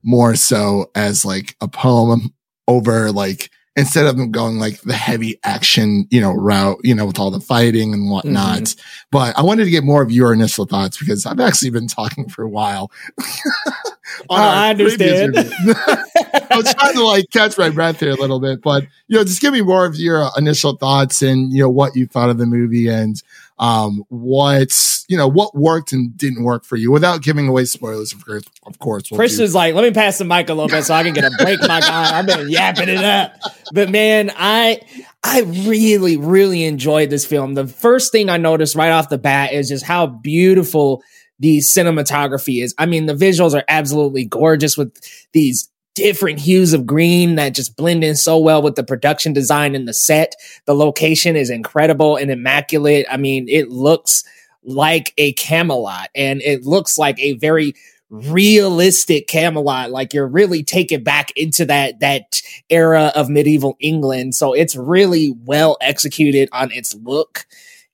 more 0.02 0.36
so 0.36 0.90
as 0.94 1.24
like 1.24 1.56
a 1.60 1.66
poem 1.66 2.32
over 2.68 3.10
like 3.10 3.50
instead 3.76 4.06
of 4.06 4.16
them 4.16 4.30
going 4.30 4.58
like 4.58 4.80
the 4.82 4.94
heavy 4.94 5.38
action, 5.44 6.06
you 6.10 6.20
know, 6.20 6.32
route, 6.32 6.78
you 6.82 6.94
know, 6.94 7.04
with 7.04 7.18
all 7.18 7.30
the 7.30 7.40
fighting 7.40 7.92
and 7.92 8.10
whatnot. 8.10 8.62
Mm-hmm. 8.62 8.80
But 9.10 9.38
I 9.38 9.42
wanted 9.42 9.64
to 9.64 9.70
get 9.70 9.84
more 9.84 10.02
of 10.02 10.10
your 10.10 10.32
initial 10.32 10.64
thoughts 10.64 10.98
because 10.98 11.26
I've 11.26 11.40
actually 11.40 11.70
been 11.70 11.88
talking 11.88 12.28
for 12.28 12.42
a 12.42 12.48
while. 12.48 12.90
oh, 14.30 14.34
I 14.36 14.70
understand. 14.70 15.36
I 15.36 16.56
was 16.56 16.74
trying 16.74 16.94
to 16.94 17.04
like 17.04 17.26
catch 17.32 17.58
my 17.58 17.70
breath 17.70 18.00
here 18.00 18.10
a 18.10 18.14
little 18.14 18.40
bit, 18.40 18.62
but 18.62 18.84
you 19.08 19.16
know, 19.16 19.24
just 19.24 19.40
give 19.40 19.52
me 19.52 19.62
more 19.62 19.84
of 19.84 19.96
your 19.96 20.28
initial 20.36 20.76
thoughts 20.76 21.22
and 21.22 21.52
you 21.52 21.60
know 21.60 21.70
what 21.70 21.96
you 21.96 22.06
thought 22.06 22.30
of 22.30 22.38
the 22.38 22.46
movie 22.46 22.88
and 22.88 23.22
um, 23.58 24.04
what's 24.08 25.04
you 25.08 25.16
know 25.16 25.28
what 25.28 25.54
worked 25.54 25.92
and 25.92 26.16
didn't 26.16 26.44
work 26.44 26.64
for 26.64 26.76
you 26.76 26.90
without 26.90 27.22
giving 27.22 27.48
away 27.48 27.64
spoilers. 27.64 28.12
Of 28.12 28.24
course, 28.24 28.44
of 28.66 28.78
course. 28.78 29.10
We'll 29.10 29.18
Chris 29.18 29.38
is 29.38 29.54
like, 29.54 29.74
let 29.74 29.84
me 29.84 29.92
pass 29.92 30.18
the 30.18 30.24
mic 30.24 30.48
a 30.48 30.54
little 30.54 30.68
bit 30.68 30.84
so 30.84 30.94
I 30.94 31.02
can 31.02 31.14
get 31.14 31.24
a 31.24 31.30
break. 31.42 31.60
my 31.60 31.80
guy, 31.80 32.18
I've 32.18 32.26
been 32.26 32.48
yapping 32.48 32.88
it 32.88 33.04
up, 33.04 33.32
but 33.72 33.90
man, 33.90 34.30
I 34.36 34.80
I 35.22 35.42
really 35.42 36.16
really 36.16 36.64
enjoyed 36.64 37.10
this 37.10 37.24
film. 37.24 37.54
The 37.54 37.66
first 37.66 38.12
thing 38.12 38.28
I 38.28 38.36
noticed 38.36 38.74
right 38.76 38.90
off 38.90 39.08
the 39.08 39.18
bat 39.18 39.52
is 39.52 39.68
just 39.68 39.84
how 39.84 40.06
beautiful 40.06 41.02
the 41.38 41.58
cinematography 41.58 42.62
is. 42.62 42.74
I 42.78 42.86
mean, 42.86 43.06
the 43.06 43.14
visuals 43.14 43.54
are 43.54 43.64
absolutely 43.68 44.24
gorgeous 44.24 44.76
with 44.76 44.92
these 45.32 45.70
different 45.94 46.38
hues 46.38 46.74
of 46.74 46.86
green 46.86 47.36
that 47.36 47.54
just 47.54 47.76
blend 47.76 48.04
in 48.04 48.14
so 48.14 48.38
well 48.38 48.62
with 48.62 48.74
the 48.74 48.84
production 48.84 49.32
design 49.32 49.74
and 49.74 49.88
the 49.88 49.94
set. 49.94 50.34
The 50.66 50.74
location 50.74 51.36
is 51.36 51.50
incredible 51.50 52.16
and 52.16 52.30
immaculate. 52.30 53.06
I 53.10 53.16
mean, 53.16 53.48
it 53.48 53.70
looks 53.70 54.22
like 54.62 55.14
a 55.16 55.32
Camelot 55.32 56.10
and 56.14 56.42
it 56.42 56.64
looks 56.64 56.98
like 56.98 57.18
a 57.18 57.34
very 57.34 57.74
realistic 58.10 59.26
Camelot. 59.26 59.90
Like 59.90 60.12
you're 60.12 60.28
really 60.28 60.62
taken 60.62 61.02
back 61.02 61.32
into 61.34 61.64
that, 61.64 62.00
that 62.00 62.42
era 62.68 63.10
of 63.14 63.30
medieval 63.30 63.76
England. 63.80 64.34
So 64.34 64.52
it's 64.52 64.76
really 64.76 65.34
well 65.44 65.78
executed 65.80 66.48
on 66.52 66.72
its 66.72 66.94
look. 66.94 67.46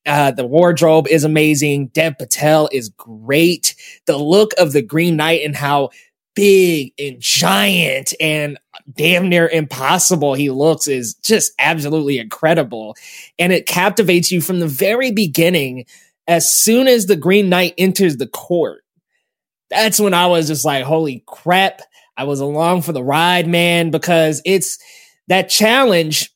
Uh, 0.05 0.33
the 0.33 0.47
wardrobe 0.47 1.07
is 1.09 1.25
amazing. 1.25 1.87
Dev 1.88 2.19
Patel 2.19 2.69
is 2.73 2.88
great. 2.91 3.75
The 4.07 4.17
look 4.17 4.53
of 4.59 4.73
the 4.73 4.83
Green 4.83 5.17
Knight 5.17 5.43
and 5.45 5.55
how 5.55 5.91
big 6.35 6.93
and 6.99 7.21
giant 7.21 8.15
and 8.21 8.59
damn 8.93 9.29
near 9.29 9.49
impossible 9.49 10.35
he 10.35 10.51
looks 10.51 10.87
is 10.87 11.15
just 11.15 11.53
absolutely 11.59 12.19
incredible. 12.19 12.97
And 13.38 13.53
it 13.53 13.67
captivates 13.67 14.33
you 14.33 14.41
from 14.41 14.61
the 14.61 14.69
very 14.69 15.12
beginning. 15.12 15.87
As 16.27 16.51
soon 16.51 16.88
as 16.88 17.07
the 17.07 17.17
Green 17.17 17.49
Knight 17.49 17.75
enters 17.79 18.17
the 18.17 18.29
court, 18.29 18.83
that's 19.71 20.01
when 20.01 20.15
I 20.15 20.27
was 20.27 20.49
just 20.49 20.65
like, 20.65 20.85
holy 20.85 21.23
crap. 21.27 21.81
I 22.17 22.25
was 22.25 22.41
along 22.41 22.83
for 22.83 22.93
the 22.93 23.03
ride, 23.03 23.47
man, 23.47 23.91
because 23.91 24.43
it's 24.45 24.79
that 25.29 25.49
challenge 25.49 26.31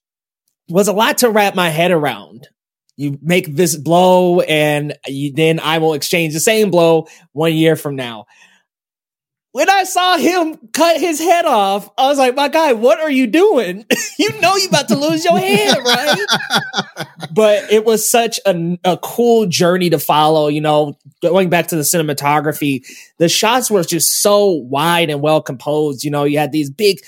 was 0.69 0.89
a 0.89 0.93
lot 0.93 1.19
to 1.19 1.31
wrap 1.31 1.55
my 1.55 1.69
head 1.69 1.91
around. 1.91 2.49
You 2.97 3.19
make 3.21 3.55
this 3.55 3.77
blow 3.77 4.41
and 4.41 4.95
you, 5.07 5.33
then 5.33 5.61
I 5.61 5.79
will 5.79 5.95
exchange 5.95 6.35
the 6.35 6.41
same 6.41 6.71
blow 6.71 7.09
one 7.33 7.55
year 7.55 7.77
from 7.77 7.97
now 7.97 8.27
when 9.57 9.71
I 9.71 9.85
saw 9.85 10.19
him 10.19 10.59
cut 10.75 11.01
his 11.01 11.19
head 11.19 11.47
off, 11.47 11.89
I 11.97 12.09
was 12.09 12.19
like, 12.19 12.35
my 12.35 12.49
guy, 12.49 12.75
what 12.75 13.01
are 13.01 13.11
you 13.11 13.27
doing? 13.27 13.87
you 14.19 14.39
know 14.39 14.55
you're 14.55 14.69
about 14.69 14.89
to 14.89 14.99
lose 14.99 15.25
your 15.25 15.39
head, 15.39 15.79
right? 15.79 17.07
but 17.35 17.73
it 17.73 17.87
was 17.87 18.07
such 18.07 18.39
a, 18.45 18.79
a 18.85 18.99
cool 18.99 19.47
journey 19.47 19.89
to 19.89 19.99
follow, 19.99 20.49
you 20.49 20.61
know, 20.61 20.99
going 21.23 21.49
back 21.49 21.69
to 21.69 21.77
the 21.77 21.85
cinematography, 21.85 22.85
the 23.17 23.31
shots 23.31 23.71
were 23.71 23.83
just 23.83 24.21
so 24.21 24.51
wide 24.51 25.09
and 25.09 25.23
well 25.23 25.41
composed. 25.41 26.05
You 26.05 26.11
know, 26.11 26.25
you 26.25 26.39
had 26.39 26.53
these 26.53 26.69
big 26.69 26.99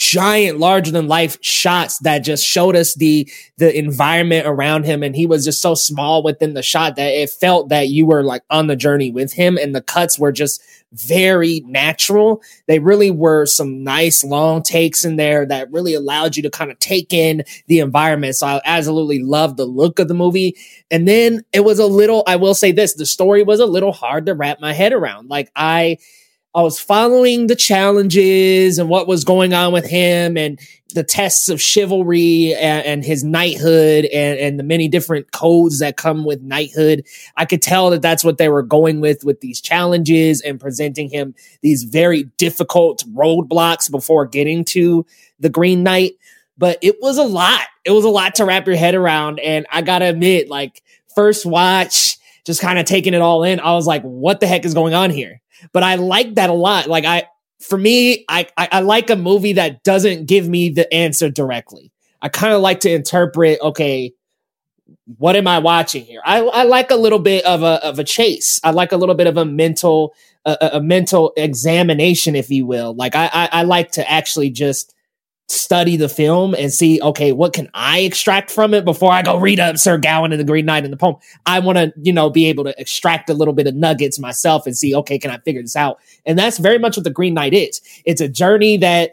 giant 0.00 0.58
larger 0.58 0.90
than 0.90 1.08
life 1.08 1.36
shots 1.42 1.98
that 1.98 2.20
just 2.20 2.42
showed 2.42 2.74
us 2.74 2.94
the 2.94 3.30
the 3.58 3.78
environment 3.78 4.46
around 4.46 4.84
him. 4.84 5.02
And 5.02 5.14
he 5.14 5.26
was 5.26 5.44
just 5.44 5.60
so 5.60 5.74
small 5.74 6.22
within 6.22 6.54
the 6.54 6.62
shot 6.62 6.96
that 6.96 7.12
it 7.12 7.28
felt 7.28 7.68
that 7.68 7.88
you 7.88 8.06
were 8.06 8.22
like 8.22 8.42
on 8.48 8.66
the 8.66 8.76
journey 8.76 9.10
with 9.12 9.34
him. 9.34 9.58
And 9.58 9.74
the 9.74 9.82
cuts 9.82 10.18
were 10.18 10.32
just 10.32 10.62
very 10.92 11.60
natural. 11.66 12.40
They 12.66 12.78
really 12.78 13.10
were 13.10 13.44
some 13.44 13.84
nice 13.84 14.24
long 14.24 14.62
takes 14.62 15.04
in 15.04 15.16
there 15.16 15.44
that 15.44 15.70
really 15.70 15.92
allowed 15.92 16.34
you 16.34 16.42
to 16.44 16.50
kind 16.50 16.70
of 16.70 16.78
take 16.78 17.12
in 17.12 17.44
the 17.66 17.80
environment. 17.80 18.36
So 18.36 18.46
i 18.46 18.60
absolutely 18.64 19.22
loved 19.22 19.58
the 19.58 19.66
look 19.66 19.98
of 19.98 20.08
the 20.08 20.14
movie. 20.14 20.56
And 20.90 21.06
then 21.06 21.44
it 21.52 21.60
was 21.60 21.78
a 21.78 21.86
little 21.86 22.24
i 22.26 22.36
will 22.36 22.54
say 22.54 22.72
this 22.72 22.94
the 22.94 23.04
story 23.04 23.42
was 23.42 23.60
a 23.60 23.66
little 23.66 23.92
hard 23.92 24.24
to 24.26 24.34
wrap 24.34 24.60
my 24.60 24.72
head 24.72 24.94
around. 24.94 25.28
Like 25.28 25.52
i 25.54 25.98
I 26.52 26.62
was 26.62 26.80
following 26.80 27.46
the 27.46 27.54
challenges 27.54 28.78
and 28.78 28.88
what 28.88 29.06
was 29.06 29.22
going 29.22 29.54
on 29.54 29.72
with 29.72 29.86
him 29.86 30.36
and 30.36 30.58
the 30.94 31.04
tests 31.04 31.48
of 31.48 31.62
chivalry 31.62 32.52
and, 32.54 32.84
and, 32.84 33.04
his 33.04 33.22
knighthood 33.22 34.06
and, 34.06 34.36
and 34.40 34.58
the 34.58 34.64
many 34.64 34.88
different 34.88 35.30
codes 35.30 35.78
that 35.78 35.96
come 35.96 36.24
with 36.24 36.42
knighthood. 36.42 37.06
I 37.36 37.44
could 37.44 37.62
tell 37.62 37.90
that 37.90 38.02
that's 38.02 38.24
what 38.24 38.38
they 38.38 38.48
were 38.48 38.64
going 38.64 39.00
with 39.00 39.24
with 39.24 39.40
these 39.40 39.60
challenges 39.60 40.40
and 40.40 40.58
presenting 40.58 41.08
him 41.08 41.36
these 41.60 41.84
very 41.84 42.24
difficult 42.36 43.04
roadblocks 43.14 43.88
before 43.88 44.26
getting 44.26 44.64
to 44.66 45.06
the 45.38 45.50
Green 45.50 45.84
Knight. 45.84 46.14
But 46.58 46.78
it 46.82 46.96
was 47.00 47.16
a 47.16 47.22
lot. 47.22 47.60
It 47.84 47.92
was 47.92 48.04
a 48.04 48.10
lot 48.10 48.34
to 48.34 48.44
wrap 48.44 48.66
your 48.66 48.76
head 48.76 48.96
around. 48.96 49.38
And 49.38 49.66
I 49.70 49.82
gotta 49.82 50.06
admit, 50.06 50.48
like, 50.48 50.82
first 51.14 51.46
watch, 51.46 52.18
just 52.44 52.60
kind 52.60 52.80
of 52.80 52.86
taking 52.86 53.14
it 53.14 53.20
all 53.20 53.44
in, 53.44 53.60
I 53.60 53.74
was 53.74 53.86
like, 53.86 54.02
what 54.02 54.40
the 54.40 54.48
heck 54.48 54.64
is 54.64 54.74
going 54.74 54.94
on 54.94 55.10
here? 55.10 55.40
But 55.72 55.82
I 55.82 55.96
like 55.96 56.34
that 56.34 56.50
a 56.50 56.54
lot. 56.54 56.88
Like 56.88 57.04
I, 57.04 57.24
for 57.60 57.78
me, 57.78 58.24
I, 58.28 58.46
I, 58.56 58.68
I 58.72 58.80
like 58.80 59.10
a 59.10 59.16
movie 59.16 59.54
that 59.54 59.82
doesn't 59.84 60.26
give 60.26 60.48
me 60.48 60.70
the 60.70 60.92
answer 60.92 61.30
directly. 61.30 61.92
I 62.22 62.28
kind 62.28 62.54
of 62.54 62.60
like 62.60 62.80
to 62.80 62.90
interpret, 62.92 63.60
okay, 63.60 64.12
what 65.18 65.36
am 65.36 65.46
I 65.46 65.58
watching 65.58 66.04
here? 66.04 66.20
I, 66.24 66.40
I 66.40 66.62
like 66.64 66.90
a 66.90 66.96
little 66.96 67.18
bit 67.18 67.44
of 67.44 67.62
a 67.62 67.84
of 67.84 67.98
a 67.98 68.04
chase. 68.04 68.60
I 68.62 68.70
like 68.70 68.92
a 68.92 68.96
little 68.96 69.14
bit 69.14 69.26
of 69.26 69.36
a 69.36 69.44
mental 69.44 70.14
a, 70.44 70.70
a 70.74 70.80
mental 70.80 71.32
examination, 71.36 72.34
if 72.34 72.50
you 72.50 72.66
will. 72.66 72.94
Like 72.94 73.14
I, 73.14 73.30
I, 73.32 73.48
I 73.52 73.62
like 73.62 73.92
to 73.92 74.10
actually 74.10 74.50
just 74.50 74.94
study 75.50 75.96
the 75.96 76.08
film 76.08 76.54
and 76.54 76.72
see, 76.72 77.00
okay, 77.02 77.32
what 77.32 77.52
can 77.52 77.68
I 77.74 78.00
extract 78.00 78.50
from 78.50 78.72
it 78.72 78.84
before 78.84 79.10
I 79.10 79.22
go 79.22 79.36
read 79.36 79.58
up 79.58 79.78
Sir 79.78 79.98
Gawain 79.98 80.32
and 80.32 80.40
the 80.40 80.44
Green 80.44 80.64
Knight 80.64 80.84
in 80.84 80.90
the 80.90 80.96
poem? 80.96 81.16
I 81.44 81.58
want 81.58 81.78
to, 81.78 81.92
you 82.00 82.12
know, 82.12 82.30
be 82.30 82.46
able 82.46 82.64
to 82.64 82.80
extract 82.80 83.28
a 83.30 83.34
little 83.34 83.54
bit 83.54 83.66
of 83.66 83.74
nuggets 83.74 84.18
myself 84.18 84.66
and 84.66 84.76
see, 84.76 84.94
okay, 84.94 85.18
can 85.18 85.30
I 85.30 85.38
figure 85.38 85.62
this 85.62 85.76
out? 85.76 85.98
And 86.24 86.38
that's 86.38 86.58
very 86.58 86.78
much 86.78 86.96
what 86.96 87.04
the 87.04 87.10
Green 87.10 87.34
Knight 87.34 87.52
is. 87.52 87.80
It's 88.04 88.20
a 88.20 88.28
journey 88.28 88.76
that 88.78 89.12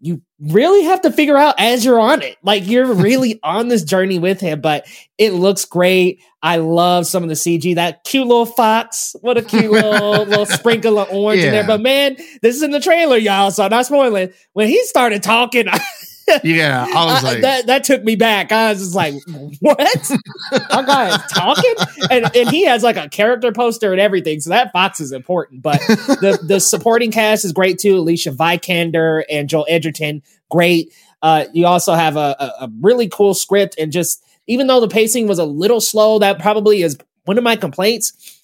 you 0.00 0.22
really 0.40 0.84
have 0.84 1.02
to 1.02 1.12
figure 1.12 1.36
out 1.36 1.54
as 1.58 1.84
you're 1.84 2.00
on 2.00 2.22
it. 2.22 2.36
Like 2.42 2.66
you're 2.66 2.92
really 2.92 3.38
on 3.42 3.68
this 3.68 3.84
journey 3.84 4.18
with 4.18 4.40
him, 4.40 4.60
but 4.60 4.86
it 5.18 5.32
looks 5.32 5.64
great. 5.64 6.22
I 6.42 6.56
love 6.56 7.06
some 7.06 7.22
of 7.22 7.28
the 7.28 7.34
CG. 7.34 7.74
That 7.74 8.04
cute 8.04 8.26
little 8.26 8.46
fox. 8.46 9.14
What 9.20 9.36
a 9.36 9.42
cute 9.42 9.70
little 9.70 10.24
little 10.24 10.46
sprinkle 10.46 10.98
of 10.98 11.10
orange 11.10 11.42
yeah. 11.42 11.48
in 11.48 11.52
there. 11.52 11.66
But 11.66 11.82
man, 11.82 12.16
this 12.40 12.56
is 12.56 12.62
in 12.62 12.70
the 12.70 12.80
trailer, 12.80 13.18
y'all. 13.18 13.50
So 13.50 13.62
I'm 13.62 13.70
not 13.70 13.86
spoiling. 13.86 14.32
When 14.54 14.68
he 14.68 14.82
started 14.86 15.22
talking, 15.22 15.66
yeah, 16.44 16.86
I 16.94 17.04
was 17.06 17.22
like, 17.22 17.40
that, 17.42 17.66
that 17.66 17.84
took 17.84 18.04
me 18.04 18.16
back. 18.16 18.52
I 18.52 18.70
was 18.70 18.80
just 18.80 18.94
like, 18.94 19.14
what? 19.60 19.80
Our 20.70 20.82
guy 20.84 21.14
is 21.14 21.32
talking, 21.32 21.74
and 22.10 22.36
and 22.36 22.48
he 22.50 22.64
has 22.64 22.82
like 22.82 22.96
a 22.96 23.08
character 23.08 23.52
poster 23.52 23.92
and 23.92 24.00
everything. 24.00 24.40
So 24.40 24.50
that 24.50 24.72
fox 24.72 25.00
is 25.00 25.12
important. 25.12 25.62
But 25.62 25.78
the 25.78 26.38
the 26.46 26.60
supporting 26.60 27.10
cast 27.10 27.44
is 27.44 27.52
great 27.52 27.78
too. 27.78 27.98
Alicia 27.98 28.32
Vikander 28.32 29.22
and 29.30 29.48
Joel 29.48 29.66
Edgerton, 29.68 30.22
great. 30.50 30.92
Uh, 31.22 31.44
you 31.52 31.66
also 31.66 31.92
have 31.92 32.16
a, 32.16 32.36
a, 32.38 32.64
a 32.64 32.70
really 32.80 33.08
cool 33.08 33.34
script, 33.34 33.76
and 33.78 33.92
just 33.92 34.24
even 34.46 34.66
though 34.66 34.80
the 34.80 34.88
pacing 34.88 35.28
was 35.28 35.38
a 35.38 35.44
little 35.44 35.80
slow, 35.80 36.18
that 36.18 36.38
probably 36.38 36.82
is 36.82 36.98
one 37.24 37.38
of 37.38 37.44
my 37.44 37.56
complaints. 37.56 38.39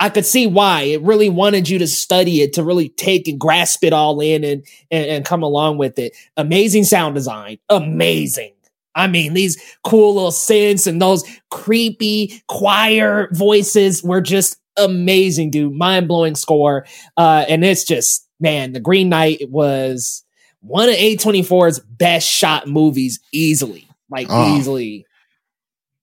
I 0.00 0.08
could 0.08 0.24
see 0.26 0.46
why 0.46 0.82
it 0.82 1.02
really 1.02 1.28
wanted 1.28 1.68
you 1.68 1.78
to 1.78 1.86
study 1.86 2.40
it 2.40 2.54
to 2.54 2.64
really 2.64 2.88
take 2.88 3.28
and 3.28 3.38
grasp 3.38 3.84
it 3.84 3.92
all 3.92 4.20
in 4.20 4.42
and, 4.44 4.66
and, 4.90 5.06
and 5.06 5.24
come 5.24 5.42
along 5.42 5.76
with 5.78 5.98
it. 5.98 6.16
Amazing 6.38 6.84
sound 6.84 7.14
design, 7.14 7.58
amazing. 7.68 8.54
I 8.94 9.06
mean, 9.06 9.34
these 9.34 9.60
cool 9.84 10.14
little 10.14 10.30
synths 10.32 10.86
and 10.86 11.00
those 11.00 11.22
creepy 11.50 12.42
choir 12.48 13.28
voices 13.32 14.02
were 14.02 14.20
just 14.20 14.56
amazing, 14.76 15.50
dude. 15.50 15.74
Mind 15.74 16.08
blowing 16.08 16.34
score. 16.34 16.86
Uh, 17.16 17.44
and 17.48 17.64
it's 17.64 17.84
just, 17.84 18.26
man, 18.40 18.72
The 18.72 18.80
Green 18.80 19.08
Knight 19.10 19.42
was 19.48 20.24
one 20.60 20.88
of 20.88 20.94
A24's 20.96 21.78
best 21.80 22.26
shot 22.26 22.66
movies 22.66 23.20
easily. 23.32 23.86
Like, 24.10 24.26
Oh. 24.30 24.56
easily. 24.56 25.06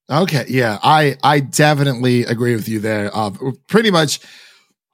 Okay, 0.10 0.46
yeah, 0.48 0.80
I 0.84 1.18
I 1.24 1.42
definitely 1.42 2.24
agree 2.24 2.56
with 2.56 2.70
you 2.70 2.80
there. 2.80 3.10
Uh, 3.14 3.32
pretty 3.68 3.92
much, 3.92 4.20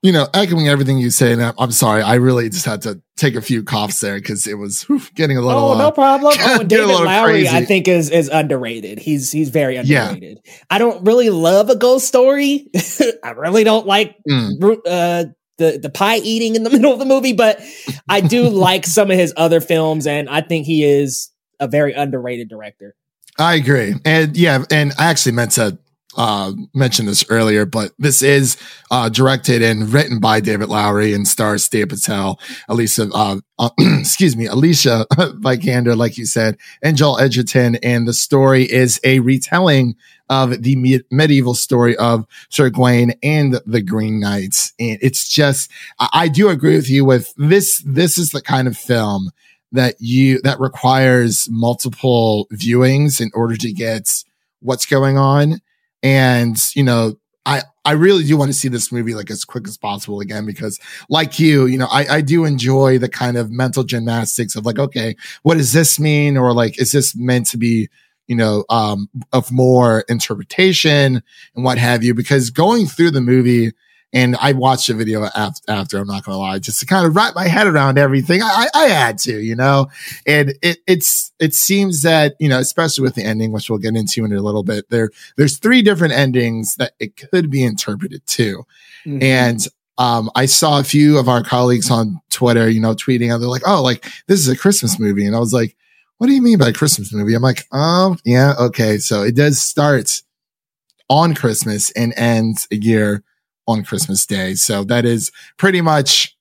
you 0.01 0.11
know, 0.11 0.28
echoing 0.34 0.68
everything 0.68 0.97
you 0.97 1.11
say. 1.11 1.34
And 1.34 1.43
I'm, 1.43 1.53
I'm 1.59 1.72
sorry, 1.72 2.01
I 2.01 2.16
really 2.16 2.49
just 2.49 2.66
had 2.66 2.82
to 2.84 2.99
take 3.16 3.36
a 3.36 3.41
few 3.41 3.64
coughs 3.64 3.99
there 3.99 4.16
because 4.16 4.47
it 4.47 4.55
was 4.55 4.82
whew, 4.84 4.99
getting 5.14 5.38
a 5.38 5.41
little. 5.41 5.70
Oh, 5.72 5.78
no 5.78 5.89
uh, 5.89 5.91
problem. 5.91 6.34
Oh, 6.39 6.64
David 6.64 6.88
Lowery, 6.88 7.47
I 7.47 7.64
think 7.64 7.88
is 7.88 8.09
is 8.09 8.28
underrated. 8.28 8.97
He's 8.97 9.32
he's 9.32 9.49
very 9.49 9.76
Yeah. 9.78 10.09
underrated. 10.09 10.39
I 10.72 10.80
don't 10.80 11.05
really 11.05 11.30
love 11.30 11.70
a 11.70 11.76
ghost 11.76 12.07
story. 12.07 12.70
I 13.24 13.32
really 13.32 13.64
don't 13.64 13.86
like 13.86 14.16
Mm. 14.28 14.80
uh, 14.88 15.26
the 15.59 15.78
the 15.78 15.91
pie 15.91 16.18
eating 16.18 16.55
in 16.55 16.64
the 16.64 16.70
middle 16.72 16.91
of 16.91 16.97
the 16.97 17.05
movie, 17.05 17.34
but 17.34 17.61
I 18.09 18.22
do 18.22 18.49
like 18.49 18.88
some 18.88 19.11
of 19.11 19.18
his 19.18 19.32
other 19.38 19.61
films, 19.61 20.07
and 20.07 20.28
I 20.28 20.41
think 20.41 20.66
he 20.66 20.84
is 20.84 21.30
a 21.59 21.68
very 21.68 21.93
underrated 21.93 22.49
director. 22.49 22.95
I 23.39 23.55
agree. 23.55 23.95
And 24.05 24.38
yeah, 24.38 24.63
and 24.69 24.93
I 24.97 25.05
actually 25.05 25.31
meant 25.34 25.51
to 25.51 25.77
uh, 26.15 26.53
mention 26.73 27.05
this 27.05 27.25
earlier, 27.29 27.65
but 27.65 27.91
this 27.97 28.21
is 28.21 28.57
uh, 28.91 29.09
directed 29.09 29.61
and 29.61 29.91
written 29.91 30.19
by 30.19 30.39
David 30.39 30.69
Lowery 30.69 31.13
and 31.13 31.27
stars 31.27 31.67
Dave 31.67 31.89
Patel, 31.89 32.39
Alicia, 32.69 33.09
uh, 33.13 33.38
uh, 33.57 33.69
excuse 33.79 34.36
me, 34.36 34.45
Alicia 34.45 35.05
Vikander, 35.13 35.97
like 35.97 36.17
you 36.17 36.25
said, 36.25 36.57
and 36.81 36.97
Joel 36.97 37.19
Edgerton. 37.19 37.75
And 37.77 38.07
the 38.07 38.13
story 38.13 38.63
is 38.63 38.99
a 39.03 39.19
retelling 39.19 39.95
of 40.29 40.61
the 40.63 40.75
me- 40.75 41.01
medieval 41.11 41.53
story 41.53 41.97
of 41.97 42.25
Sir 42.49 42.69
Gawain 42.69 43.13
and 43.23 43.59
the 43.65 43.81
Green 43.81 44.19
Knights. 44.19 44.73
And 44.79 44.97
it's 45.01 45.27
just, 45.27 45.69
I, 45.99 46.09
I 46.13 46.27
do 46.27 46.49
agree 46.49 46.75
with 46.75 46.89
you 46.89 47.05
with 47.05 47.34
this. 47.38 47.84
This 47.86 48.17
is 48.17 48.31
the 48.31 48.41
kind 48.41 48.67
of 48.67 48.77
film 48.77 49.31
that 49.74 49.95
you 49.99 50.41
that 50.41 50.59
requires 50.59 51.47
multiple 51.51 52.47
viewings 52.53 53.19
in 53.19 53.30
order 53.34 53.57
to 53.57 53.71
get 53.71 54.09
what's 54.61 54.86
going 54.86 55.17
on. 55.17 55.59
And 56.01 56.57
you 56.76 56.84
know 56.84 57.15
i 57.45 57.61
i 57.86 57.91
really 57.91 58.24
do 58.24 58.38
want 58.38 58.49
to 58.49 58.57
see 58.57 58.67
this 58.67 58.91
movie 58.91 59.13
like 59.13 59.30
as 59.30 59.43
quick 59.43 59.67
as 59.67 59.78
possible 59.78 60.19
again 60.19 60.45
because 60.45 60.80
like 61.09 61.39
you 61.39 61.65
you 61.65 61.78
know 61.78 61.88
i 61.91 62.05
i 62.17 62.21
do 62.21 62.45
enjoy 62.45 62.97
the 62.97 63.09
kind 63.09 63.38
of 63.38 63.51
mental 63.51 63.84
gymnastics 63.84 64.55
of 64.55 64.65
like 64.65 64.80
okay 64.80 65.15
what 65.43 65.57
does 65.57 65.74
this 65.74 65.99
mean? 65.99 66.38
Or 66.38 66.53
like 66.53 66.80
is 66.80 66.91
this 66.91 67.15
meant 67.15 67.47
to 67.47 67.57
be 67.57 67.89
you 68.28 68.36
know 68.36 68.63
um 68.69 69.09
of 69.34 69.51
more 69.51 70.05
interpretation 70.09 71.21
and 71.55 71.65
what 71.65 71.78
have 71.78 72.03
you? 72.03 72.13
Because 72.13 72.49
going 72.49 72.86
through 72.86 73.11
the 73.11 73.21
movie 73.21 73.71
and 74.14 74.36
I 74.39 74.53
watched 74.53 74.88
the 74.88 74.93
video 74.93 75.26
after, 75.36 75.72
after 75.72 75.97
I'm 75.97 76.07
not 76.07 76.24
going 76.24 76.36
to 76.36 76.39
lie, 76.39 76.59
just 76.59 76.80
to 76.82 76.86
kind 76.86 77.05
of 77.05 77.16
wrap 77.16 77.34
my 77.34 77.47
head 77.47 77.66
around 77.68 77.97
everything. 77.97 78.43
I, 78.43 78.68
I, 78.74 78.84
I 78.84 78.88
had 78.88 79.18
to, 79.20 79.39
you 79.39 79.55
know, 79.55 79.88
and 80.28 80.53
it, 80.61 80.78
it's, 80.88 81.32
it 81.39 81.55
seems 81.55 82.03
that, 82.03 82.36
you 82.39 82.47
know, 82.47 82.59
especially 82.59 83.01
with 83.01 83.16
the 83.16 83.24
ending, 83.24 83.51
which 83.51 83.70
we'll 83.70 83.80
get 83.80 83.95
into 83.95 84.24
in 84.24 84.32
a 84.32 84.41
little 84.41 84.64
bit 84.64 84.89
there, 84.89 85.09
there's 85.36 85.57
three 85.57 85.82
different 85.82 86.14
endings 86.14 86.76
that 86.76 86.93
it 86.99 87.18
could 87.18 87.49
be 87.49 87.64
interpreted 87.64 88.26
to. 88.28 88.64
Mhm. 89.05 89.24
And, 89.24 89.68
um, 89.97 90.30
I 90.36 90.45
saw 90.45 90.80
a 90.80 90.84
few 90.84 91.18
of 91.18 91.28
our 91.28 91.43
colleagues 91.43 91.91
on 91.91 92.20
Twitter, 92.30 92.70
you 92.70 92.80
know, 92.80 92.95
tweeting 92.95 93.34
out, 93.34 93.39
they're 93.39 93.49
like, 93.49 93.68
Oh, 93.68 93.82
like 93.82 94.05
this 94.28 94.39
is 94.39 94.47
a 94.47 94.57
Christmas 94.57 94.99
movie. 94.99 95.26
And 95.26 95.36
I 95.36 95.39
was 95.39 95.53
like, 95.53 95.76
what 96.18 96.28
do 96.28 96.34
you 96.34 96.41
mean 96.41 96.57
by 96.57 96.72
Christmas 96.72 97.11
movie? 97.11 97.34
I'm 97.34 97.41
like, 97.41 97.66
um, 97.72 98.18
yeah, 98.24 98.53
okay. 98.59 98.97
So 98.97 99.24
it 99.24 99.36
does 99.36 99.59
start 99.59 100.22
on 101.09 101.36
Christmas 101.36 101.91
and 101.91 102.14
ends 102.16 102.68
a 102.72 102.76
year 102.76 103.24
on 103.68 103.84
Christmas 103.84 104.26
Day. 104.26 104.55
So 104.55 104.84
that 104.86 105.05
is 105.05 105.32
pretty 105.57 105.82
much 105.82 106.36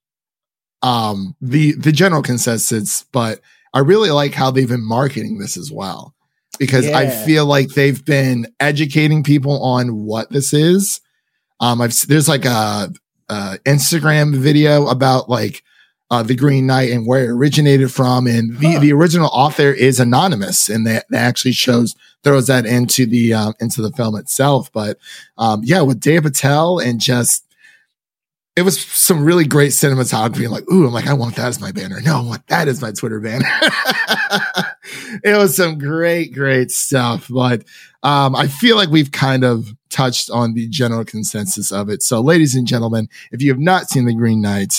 um 0.82 1.36
the 1.40 1.72
the 1.72 1.92
general 1.92 2.22
consensus, 2.22 3.04
but 3.12 3.40
I 3.72 3.80
really 3.80 4.10
like 4.10 4.34
how 4.34 4.50
they've 4.50 4.68
been 4.68 4.86
marketing 4.86 5.38
this 5.38 5.56
as 5.56 5.70
well. 5.70 6.14
Because 6.58 6.86
I 6.86 7.08
feel 7.08 7.46
like 7.46 7.70
they've 7.70 8.04
been 8.04 8.46
educating 8.60 9.22
people 9.22 9.62
on 9.62 10.04
what 10.04 10.30
this 10.30 10.52
is. 10.52 11.00
Um 11.60 11.80
I've 11.80 11.98
there's 12.06 12.28
like 12.28 12.44
a, 12.44 12.92
a 13.28 13.58
Instagram 13.64 14.36
video 14.36 14.86
about 14.88 15.28
like 15.28 15.62
uh, 16.12 16.22
the 16.22 16.36
Green 16.36 16.66
Knight 16.66 16.90
and 16.90 17.06
where 17.06 17.24
it 17.24 17.30
originated 17.30 17.90
from, 17.90 18.26
and 18.26 18.58
the, 18.58 18.72
Huh. 18.72 18.78
the 18.80 18.92
original 18.92 19.30
author 19.32 19.72
is 19.72 19.98
anonymous, 19.98 20.68
and 20.68 20.86
that, 20.86 21.06
that 21.08 21.22
actually 21.22 21.52
shows 21.52 21.96
throws 22.22 22.46
that 22.48 22.66
into 22.66 23.06
the 23.06 23.32
um, 23.32 23.54
into 23.60 23.80
the 23.80 23.90
film 23.92 24.14
itself. 24.16 24.70
But 24.72 24.98
um, 25.38 25.62
yeah, 25.64 25.80
with 25.80 26.00
Dave 26.00 26.24
Patel 26.24 26.78
and 26.78 27.00
just 27.00 27.44
it 28.54 28.62
was 28.62 28.78
some 28.78 29.24
really 29.24 29.46
great 29.46 29.70
cinematography. 29.70 30.46
Like, 30.50 30.70
ooh, 30.70 30.86
I'm 30.86 30.92
like, 30.92 31.06
I 31.06 31.14
want 31.14 31.36
that 31.36 31.46
as 31.46 31.60
my 31.60 31.72
banner. 31.72 32.02
No, 32.02 32.18
I 32.18 32.22
want 32.22 32.46
that 32.48 32.68
as 32.68 32.82
my 32.82 32.92
Twitter 32.92 33.18
banner. 33.18 33.48
it 35.24 35.34
was 35.38 35.56
some 35.56 35.78
great, 35.78 36.34
great 36.34 36.70
stuff. 36.70 37.28
But 37.30 37.64
um, 38.02 38.36
I 38.36 38.48
feel 38.48 38.76
like 38.76 38.90
we've 38.90 39.10
kind 39.10 39.44
of 39.44 39.74
touched 39.88 40.28
on 40.28 40.52
the 40.52 40.68
general 40.68 41.04
consensus 41.04 41.72
of 41.72 41.88
it. 41.88 42.02
So, 42.02 42.20
ladies 42.20 42.54
and 42.54 42.66
gentlemen, 42.66 43.08
if 43.30 43.40
you 43.40 43.50
have 43.50 43.58
not 43.60 43.88
seen 43.88 44.04
The 44.04 44.14
Green 44.14 44.42
Knight, 44.42 44.78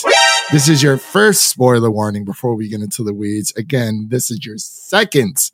this 0.52 0.68
is 0.68 0.82
your 0.82 0.98
first 0.98 1.48
spoiler 1.48 1.90
warning 1.90 2.24
before 2.24 2.54
we 2.54 2.68
get 2.68 2.80
into 2.80 3.02
the 3.02 3.14
weeds. 3.14 3.52
Again, 3.56 4.08
this 4.10 4.30
is 4.30 4.44
your 4.44 4.58
second 4.58 5.50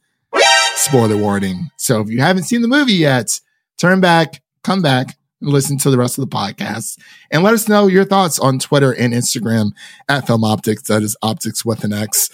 spoiler 0.75 1.17
warning. 1.17 1.71
So 1.77 2.01
if 2.01 2.09
you 2.09 2.21
haven't 2.21 2.45
seen 2.45 2.63
the 2.63 2.69
movie 2.69 2.95
yet, 2.95 3.41
turn 3.79 4.01
back, 4.01 4.43
come 4.63 4.83
back, 4.83 5.17
and 5.41 5.51
listen 5.51 5.79
to 5.79 5.91
the 5.91 5.99
rest 5.99 6.19
of 6.19 6.29
the 6.29 6.37
podcast. 6.37 6.99
And 7.31 7.43
let 7.43 7.55
us 7.55 7.69
know 7.69 7.87
your 7.87 8.05
thoughts 8.05 8.39
on 8.39 8.59
Twitter 8.59 8.93
and 8.93 9.15
Instagram 9.15 9.71
at 10.09 10.27
Film 10.27 10.45
Optics. 10.45 10.83
That 10.85 11.03
is 11.03 11.17
optics 11.23 11.65
with 11.65 11.85
an 11.85 11.93
X. 11.93 12.31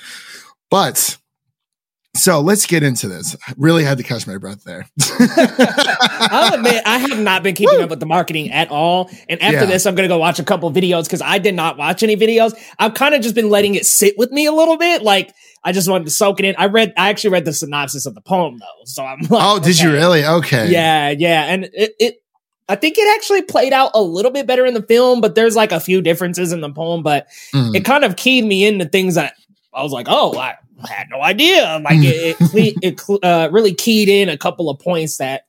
But 0.71 1.19
so 2.17 2.41
let's 2.41 2.67
get 2.67 2.83
into 2.83 3.09
this. 3.09 3.37
I 3.47 3.53
really 3.57 3.85
had 3.85 3.99
to 3.99 4.05
catch 4.05 4.27
my 4.27 4.37
breath 4.39 4.65
there. 4.65 4.89
I'll 5.39 6.55
admit 6.55 6.83
I 6.87 6.99
have 6.99 7.19
not 7.19 7.43
been 7.43 7.55
keeping 7.55 7.81
up 7.83 7.91
with 7.91 8.01
the 8.01 8.07
marketing 8.07 8.51
at 8.51 8.71
all. 8.71 9.11
And 9.29 9.41
after 9.43 9.61
Yeah. 9.61 9.65
this, 9.67 9.87
I'm 9.87 9.95
gonna 9.95 10.09
go 10.09 10.19
watch 10.19 10.39
a 10.39 10.45
couple 10.45 10.71
videos 10.73 11.05
because 11.05 11.23
I 11.23 11.39
did 11.39 11.55
not 11.55 11.77
watch 11.79 12.03
any 12.03 12.17
videos. 12.17 12.55
I've 12.79 12.95
kind 12.95 13.15
of 13.15 13.23
just 13.23 13.35
been 13.35 13.51
letting 13.51 13.75
it 13.75 13.87
sit 13.87 14.15
with 14.19 14.31
me 14.33 14.47
a 14.47 14.53
little 14.53 14.77
bit. 14.77 15.03
Like 15.03 15.33
I 15.65 15.73
just 15.73 15.89
wanted 15.89 16.05
to 16.05 16.11
soak 16.11 16.39
it 16.41 16.45
in. 16.47 16.55
I 16.59 16.67
read, 16.67 16.93
I 16.97 17.09
actually 17.11 17.31
read 17.31 17.45
the 17.45 17.53
synopsis 17.53 18.07
of 18.07 18.15
the 18.15 18.21
poem 18.21 18.59
though, 18.59 18.85
so 18.85 19.05
I'm 19.05 19.21
like, 19.21 19.29
oh, 19.33 19.59
did 19.59 19.79
you 19.81 19.93
really? 19.93 20.25
Okay. 20.25 20.71
Yeah, 20.71 21.11
yeah, 21.11 21.45
and 21.45 21.65
it, 21.73 21.93
it. 21.99 22.15
I 22.69 22.75
think 22.75 22.99
it 22.99 23.07
actually 23.17 23.43
played 23.43 23.73
out 23.73 23.93
a 23.95 24.03
little 24.03 24.33
bit 24.33 24.45
better 24.47 24.67
in 24.67 24.75
the 24.75 24.83
film, 24.83 25.21
but 25.21 25.37
there's 25.37 25.55
like 25.55 25.71
a 25.71 25.79
few 25.79 26.03
differences 26.03 26.53
in 26.53 26.61
the 26.61 26.71
poem. 26.73 27.03
But 27.05 27.29
Mm. 27.55 27.77
it 27.77 27.85
kind 27.85 28.05
of 28.05 28.17
keyed 28.17 28.45
me 28.45 28.67
into 28.67 28.85
things 28.87 29.15
that 29.15 29.35
I 29.77 29.83
was 29.83 29.93
like, 29.93 30.07
oh, 30.09 30.37
I 30.39 30.57
had 30.89 31.09
no 31.11 31.23
idea. 31.23 31.81
Like 31.85 31.99
it, 32.01 32.37
it, 32.83 32.99
cle- 32.99 33.19
it 33.23 33.25
uh, 33.25 33.49
really 33.51 33.75
keyed 33.75 34.09
in 34.09 34.29
a 34.29 34.37
couple 34.37 34.69
of 34.69 34.79
points 34.79 35.19
that 35.19 35.43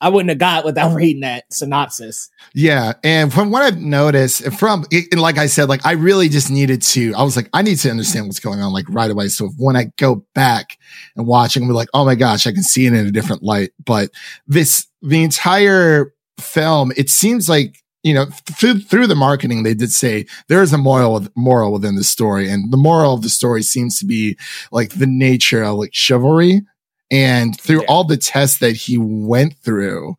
I 0.00 0.08
wouldn't 0.08 0.30
have 0.30 0.38
got 0.38 0.64
without 0.64 0.94
reading 0.94 1.20
that 1.20 1.44
synopsis. 1.52 2.30
Yeah. 2.54 2.94
And 3.04 3.32
from 3.32 3.50
what 3.50 3.62
I've 3.62 3.78
noticed 3.78 4.50
from, 4.52 4.84
and 4.92 5.20
like 5.20 5.38
I 5.38 5.46
said, 5.46 5.68
like 5.68 5.84
I 5.84 5.92
really 5.92 6.28
just 6.28 6.50
needed 6.50 6.82
to, 6.82 7.14
I 7.14 7.22
was 7.22 7.36
like, 7.36 7.48
I 7.52 7.62
need 7.62 7.76
to 7.78 7.90
understand 7.90 8.26
what's 8.26 8.40
going 8.40 8.60
on 8.60 8.72
like 8.72 8.86
right 8.88 9.10
away. 9.10 9.28
So 9.28 9.48
when 9.58 9.76
I 9.76 9.92
go 9.98 10.24
back 10.34 10.78
and 11.16 11.26
watch 11.26 11.56
it, 11.56 11.62
I'm 11.62 11.68
like, 11.68 11.88
oh 11.94 12.04
my 12.04 12.14
gosh, 12.14 12.46
I 12.46 12.52
can 12.52 12.62
see 12.62 12.86
it 12.86 12.92
in 12.92 13.06
a 13.06 13.12
different 13.12 13.42
light. 13.42 13.70
But 13.84 14.10
this, 14.46 14.86
the 15.02 15.22
entire 15.22 16.14
film, 16.38 16.92
it 16.96 17.10
seems 17.10 17.48
like, 17.48 17.82
you 18.06 18.14
know, 18.14 18.26
through, 18.26 18.78
through 18.78 19.08
the 19.08 19.16
marketing, 19.16 19.64
they 19.64 19.74
did 19.74 19.90
say 19.90 20.26
there 20.46 20.62
is 20.62 20.72
a 20.72 20.78
moral, 20.78 21.26
moral 21.34 21.72
within 21.72 21.96
the 21.96 22.04
story. 22.04 22.48
And 22.48 22.72
the 22.72 22.76
moral 22.76 23.14
of 23.14 23.22
the 23.22 23.28
story 23.28 23.64
seems 23.64 23.98
to 23.98 24.06
be 24.06 24.38
like 24.70 24.90
the 24.90 25.08
nature 25.08 25.64
of 25.64 25.78
like 25.78 25.92
chivalry. 25.92 26.62
And 27.10 27.60
through 27.60 27.80
Yeah. 27.80 27.88
all 27.88 28.04
the 28.04 28.16
tests 28.16 28.58
that 28.58 28.76
he 28.76 28.96
went 28.96 29.54
through, 29.64 30.14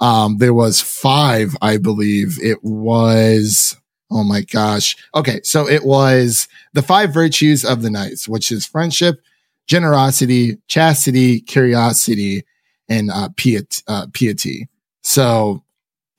um, 0.00 0.36
there 0.36 0.52
was 0.52 0.82
five, 0.82 1.56
I 1.62 1.78
believe. 1.78 2.38
It 2.42 2.62
was, 2.62 3.74
oh 4.10 4.22
my 4.22 4.42
gosh. 4.42 4.94
Okay. 5.14 5.40
So 5.42 5.66
it 5.66 5.86
was 5.86 6.46
the 6.74 6.82
five 6.82 7.14
virtues 7.14 7.64
of 7.64 7.80
the 7.80 7.90
knights, 7.90 8.28
which 8.28 8.52
is 8.52 8.66
friendship, 8.66 9.18
generosity, 9.66 10.58
chastity, 10.68 11.40
curiosity, 11.40 12.44
and, 12.86 13.10
uh, 13.10 13.30
uh, 13.88 14.06
piety. 14.12 14.68
So, 15.02 15.62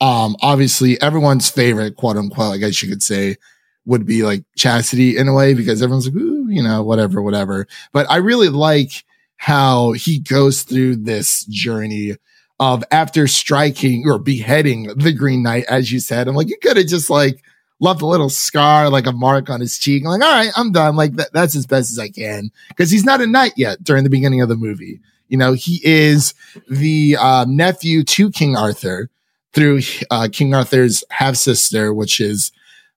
um, 0.02 0.36
obviously 0.42 1.00
everyone's 1.00 1.50
favorite, 1.50 1.96
quote 1.96 2.18
unquote, 2.18 2.56
I 2.56 2.58
guess 2.58 2.82
you 2.82 2.90
could 2.90 3.04
say, 3.04 3.38
would 3.86 4.06
be 4.06 4.24
like 4.24 4.44
chastity 4.58 5.16
in 5.16 5.28
a 5.28 5.34
way 5.34 5.54
because 5.54 5.82
everyone's 5.82 6.08
like, 6.08 6.16
ooh, 6.16 6.48
you 6.50 6.62
know, 6.62 6.84
whatever, 6.84 7.22
whatever. 7.22 7.68
But 7.94 8.10
I 8.10 8.18
really 8.18 8.50
like 8.50 9.06
how 9.38 9.92
he 9.94 10.20
goes 10.20 10.64
through 10.64 10.98
this 10.98 11.46
journey 11.46 12.16
of 12.60 12.84
after 12.92 13.28
striking 13.28 14.04
or 14.08 14.20
beheading 14.20 14.84
the 14.96 15.14
Green 15.14 15.44
Knight, 15.44 15.66
as 15.70 15.92
you 15.92 16.00
said. 16.00 16.28
I'm 16.28 16.36
like, 16.36 16.50
you 16.50 16.58
could 16.62 16.78
have 16.78 16.88
just 16.88 17.10
like 17.10 17.44
left 17.80 18.02
a 18.02 18.08
little 18.08 18.30
scar, 18.30 18.90
like 18.90 19.08
a 19.08 19.12
mark 19.12 19.50
on 19.50 19.62
his 19.62 19.78
cheek. 19.78 20.04
I'm 20.04 20.12
like, 20.12 20.22
all 20.22 20.32
right, 20.32 20.52
I'm 20.56 20.72
done. 20.72 20.96
Like 20.96 21.16
that, 21.16 21.34
that's 21.34 21.56
as 21.56 21.66
best 21.68 21.92
as 21.92 22.00
I 22.00 22.10
can 22.10 22.52
because 22.70 22.90
he's 22.90 23.06
not 23.06 23.22
a 23.22 23.28
knight 23.28 23.54
yet 23.56 23.84
during 23.84 24.04
the 24.04 24.10
beginning 24.10 24.42
of 24.42 24.50
the 24.50 24.56
movie. 24.56 25.00
You 25.28 25.38
know, 25.38 25.54
he 25.54 25.80
is 25.84 26.34
the 26.70 27.18
uh, 27.20 27.46
nephew 27.48 28.04
to 28.04 28.32
King 28.32 28.58
Arthur 28.58 29.10
through 29.54 29.82
uh, 30.10 30.30
King 30.32 30.54
Arthur's 30.54 31.04
half 31.10 31.36
sister, 31.36 31.94
which 31.94 32.20
is 32.20 32.52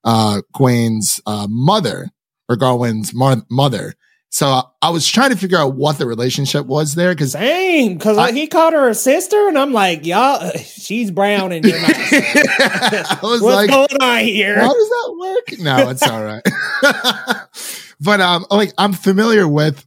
uh, 0.05 0.43
Gawain's 0.53 1.21
uh, 1.27 1.47
mother 1.49 2.11
or 2.49 2.57
Gawain's 2.57 3.15
mo- 3.15 3.43
mother. 3.51 3.95
So 4.35 4.49
uh, 4.49 4.63
I 4.83 4.91
was 4.91 5.09
trying 5.09 5.31
to 5.31 5.37
figure 5.37 5.59
out 5.59 5.77
what 5.77 5.97
the 5.99 6.07
relationship 6.07 6.67
was 6.67 6.97
there 6.97 7.15
because 7.15 7.33
same 7.33 7.95
because 7.95 8.33
he 8.33 8.49
called 8.49 8.75
her 8.75 8.89
a 8.89 8.95
sister, 8.95 9.47
and 9.47 9.57
I'm 9.57 9.73
like, 9.73 10.05
y'all, 10.05 10.51
she's 10.59 11.13
brown 11.13 11.53
and 11.53 11.65
you're 11.65 11.81
not. 11.81 11.91
I 11.95 13.19
was 13.23 13.41
like, 13.41 13.43
What's 13.43 13.43
like, 13.43 13.71
going 13.71 14.03
on 14.03 14.25
here? 14.25 14.61
How 14.61 14.75
does 14.75 14.89
that 14.89 15.17
work? 15.21 15.61
No, 15.61 15.89
it's 15.89 16.03
all 16.03 16.25
right. 16.25 16.43
but 18.01 18.21
um, 18.21 18.45
like 18.51 18.73
I'm 18.77 18.93
familiar 18.93 19.47
with 19.47 19.87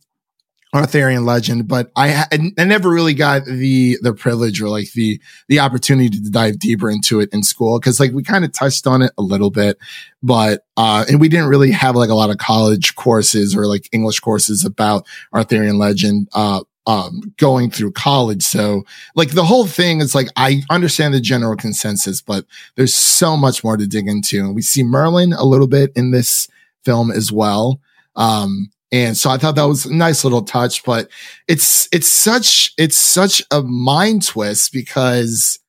Arthurian 0.78 1.25
legend, 1.25 1.67
but 1.67 1.91
I 1.95 2.25
I 2.32 2.63
never 2.63 2.89
really 2.89 3.13
got 3.13 3.45
the 3.45 3.97
the 4.01 4.13
privilege 4.13 4.61
or 4.61 4.69
like 4.69 4.91
the 4.93 5.19
the 5.47 5.59
opportunity 5.59 6.09
to 6.09 6.30
dive 6.30 6.59
deeper 6.59 6.89
into 6.89 7.19
it 7.19 7.30
in 7.34 7.43
school 7.43 7.80
because 7.80 7.99
like 7.99 8.11
we 8.13 8.23
kind 8.23 8.45
of 8.45 8.51
touched 8.51 8.88
on 8.88 9.01
it 9.01 9.11
a 9.17 9.21
little 9.21 9.49
bit, 9.49 9.78
but 10.21 10.65
uh, 10.78 11.05
and 11.09 11.19
we 11.19 11.30
didn't 11.30 11.47
really 11.47 11.71
have 11.71 11.95
like 11.95 12.09
a 12.09 12.15
lot 12.15 12.30
of 12.30 12.38
college 12.38 12.95
courses 12.95 13.55
or 13.55 13.65
like 13.65 13.89
English 13.91 14.19
courses 14.19 14.63
about 14.63 15.05
Arthurian 15.34 15.78
legend. 15.78 16.30
Uh, 16.34 16.61
um, 16.86 17.34
going 17.36 17.69
through 17.69 17.91
college. 17.91 18.43
So 18.43 18.86
like 19.13 19.32
the 19.32 19.43
whole 19.43 19.67
thing 19.67 19.99
is 19.99 20.15
like, 20.15 20.30
I 20.38 20.61
understand 20.69 21.13
the 21.13 21.19
general 21.19 21.57
consensus, 21.57 22.21
but 22.21 22.45
there's 22.75 22.95
so 22.95 23.36
much 23.36 23.61
more 23.61 23.75
to 23.75 23.86
dig 23.86 24.07
into. 24.07 24.39
And 24.39 24.55
we 24.55 24.61
see 24.61 24.84
Merlin 24.84 25.34
a 25.34 25.43
little 25.43 25.67
bit 25.67 25.91
in 25.97 26.11
this 26.11 26.47
film 26.86 27.11
as 27.11 27.30
well. 27.30 27.82
Um, 28.15 28.71
and 28.92 29.18
so 29.18 29.30
I 29.30 29.38
thought 29.38 29.56
that 29.56 29.64
was 29.64 29.86
a 29.86 29.94
nice 29.94 30.24
little 30.24 30.44
touch, 30.44 30.84
but 30.84 31.10
it's, 31.48 31.90
it's 31.92 32.08
such, 32.08 32.74
it's 32.78 32.98
such 32.98 33.44
a 33.52 33.62
mind 33.62 34.26
twist 34.26 34.72
because 34.72 35.60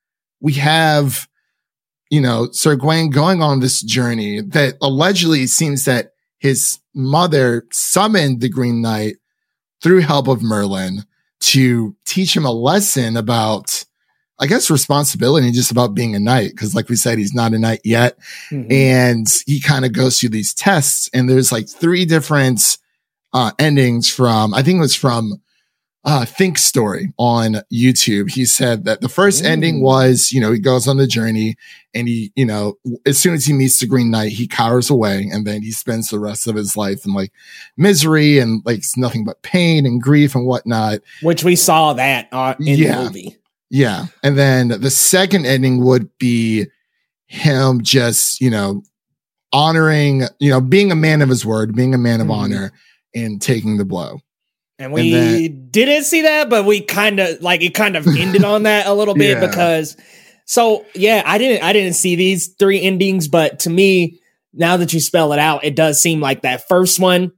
we 0.40 0.52
have, 0.54 1.28
you 2.10 2.20
know, 2.20 2.48
Sir 2.52 2.76
Gawain 2.76 3.10
going 3.10 3.42
on 3.42 3.60
this 3.60 3.82
journey 3.82 4.40
that 4.40 4.74
allegedly 4.80 5.46
seems 5.46 5.84
that 5.84 6.12
his 6.38 6.78
mother 6.94 7.66
summoned 7.72 8.40
the 8.40 8.48
Green 8.48 8.80
Knight 8.80 9.16
through 9.82 10.00
help 10.00 10.28
of 10.28 10.42
Merlin 10.42 11.04
to 11.40 11.96
teach 12.04 12.36
him 12.36 12.44
a 12.44 12.52
lesson 12.52 13.16
about, 13.16 13.84
I 14.38 14.46
guess, 14.46 14.70
responsibility, 14.70 15.50
just 15.50 15.70
about 15.70 15.94
being 15.94 16.14
a 16.14 16.20
knight. 16.20 16.56
Cause 16.56 16.74
like 16.74 16.88
we 16.88 16.96
said, 16.96 17.18
he's 17.18 17.34
not 17.34 17.52
a 17.52 17.58
knight 17.58 17.80
yet. 17.84 18.18
Mm-hmm. 18.50 18.72
And 18.72 19.26
he 19.46 19.60
kind 19.60 19.84
of 19.84 19.92
goes 19.92 20.18
through 20.18 20.30
these 20.30 20.54
tests 20.54 21.10
and 21.12 21.28
there's 21.28 21.52
like 21.52 21.68
three 21.68 22.04
different, 22.04 22.78
uh, 23.32 23.52
endings 23.58 24.10
from, 24.10 24.54
I 24.54 24.62
think 24.62 24.78
it 24.78 24.80
was 24.80 24.94
from, 24.94 25.40
uh, 26.04 26.24
Think 26.24 26.56
Story 26.56 27.12
on 27.18 27.56
YouTube. 27.70 28.30
He 28.30 28.46
said 28.46 28.84
that 28.84 29.02
the 29.02 29.08
first 29.08 29.44
Ooh. 29.44 29.46
ending 29.48 29.82
was, 29.82 30.32
you 30.32 30.40
know, 30.40 30.52
he 30.52 30.58
goes 30.58 30.88
on 30.88 30.96
the 30.96 31.06
journey 31.06 31.56
and 31.92 32.08
he, 32.08 32.32
you 32.34 32.46
know, 32.46 32.78
as 33.04 33.18
soon 33.18 33.34
as 33.34 33.44
he 33.44 33.52
meets 33.52 33.78
the 33.78 33.86
Green 33.86 34.10
Knight, 34.10 34.32
he 34.32 34.46
cowers 34.46 34.88
away 34.88 35.28
and 35.30 35.46
then 35.46 35.60
he 35.60 35.70
spends 35.70 36.08
the 36.08 36.18
rest 36.20 36.46
of 36.46 36.54
his 36.54 36.76
life 36.76 37.04
in 37.04 37.12
like 37.12 37.32
misery 37.76 38.38
and 38.38 38.62
like 38.64 38.82
nothing 38.96 39.24
but 39.24 39.42
pain 39.42 39.84
and 39.84 40.00
grief 40.00 40.34
and 40.34 40.46
whatnot. 40.46 41.00
Which 41.20 41.44
we 41.44 41.56
saw 41.56 41.92
that 41.94 42.28
uh, 42.32 42.54
in 42.58 42.78
yeah. 42.78 42.96
the 42.96 43.04
movie. 43.04 43.36
Yeah. 43.68 44.06
And 44.22 44.38
then 44.38 44.68
the 44.68 44.90
second 44.90 45.44
ending 45.44 45.84
would 45.84 46.16
be 46.16 46.66
him 47.26 47.82
just, 47.82 48.40
you 48.40 48.48
know, 48.50 48.82
honoring, 49.52 50.22
you 50.38 50.50
know, 50.50 50.60
being 50.60 50.90
a 50.90 50.96
man 50.96 51.20
of 51.20 51.28
his 51.28 51.44
word, 51.44 51.74
being 51.74 51.94
a 51.94 51.98
man 51.98 52.20
of 52.22 52.28
mm-hmm. 52.28 52.40
honor 52.40 52.72
and 53.24 53.40
taking 53.40 53.76
the 53.76 53.84
blow. 53.84 54.20
And 54.78 54.92
we 54.92 55.12
and 55.12 55.22
then, 55.22 55.68
didn't 55.70 56.04
see 56.04 56.22
that, 56.22 56.48
but 56.48 56.64
we 56.64 56.80
kind 56.80 57.18
of 57.18 57.40
like 57.42 57.62
it 57.62 57.74
kind 57.74 57.96
of 57.96 58.06
ended 58.18 58.44
on 58.44 58.62
that 58.64 58.86
a 58.86 58.94
little 58.94 59.14
bit 59.14 59.38
yeah. 59.38 59.46
because 59.46 59.96
so 60.44 60.86
yeah, 60.94 61.22
I 61.26 61.38
didn't 61.38 61.62
I 61.64 61.72
didn't 61.72 61.94
see 61.94 62.14
these 62.14 62.48
three 62.58 62.80
endings, 62.80 63.28
but 63.28 63.60
to 63.60 63.70
me, 63.70 64.20
now 64.54 64.76
that 64.76 64.92
you 64.92 65.00
spell 65.00 65.32
it 65.32 65.38
out, 65.38 65.64
it 65.64 65.76
does 65.76 66.00
seem 66.00 66.20
like 66.20 66.42
that 66.42 66.68
first 66.68 67.00
one 67.00 67.32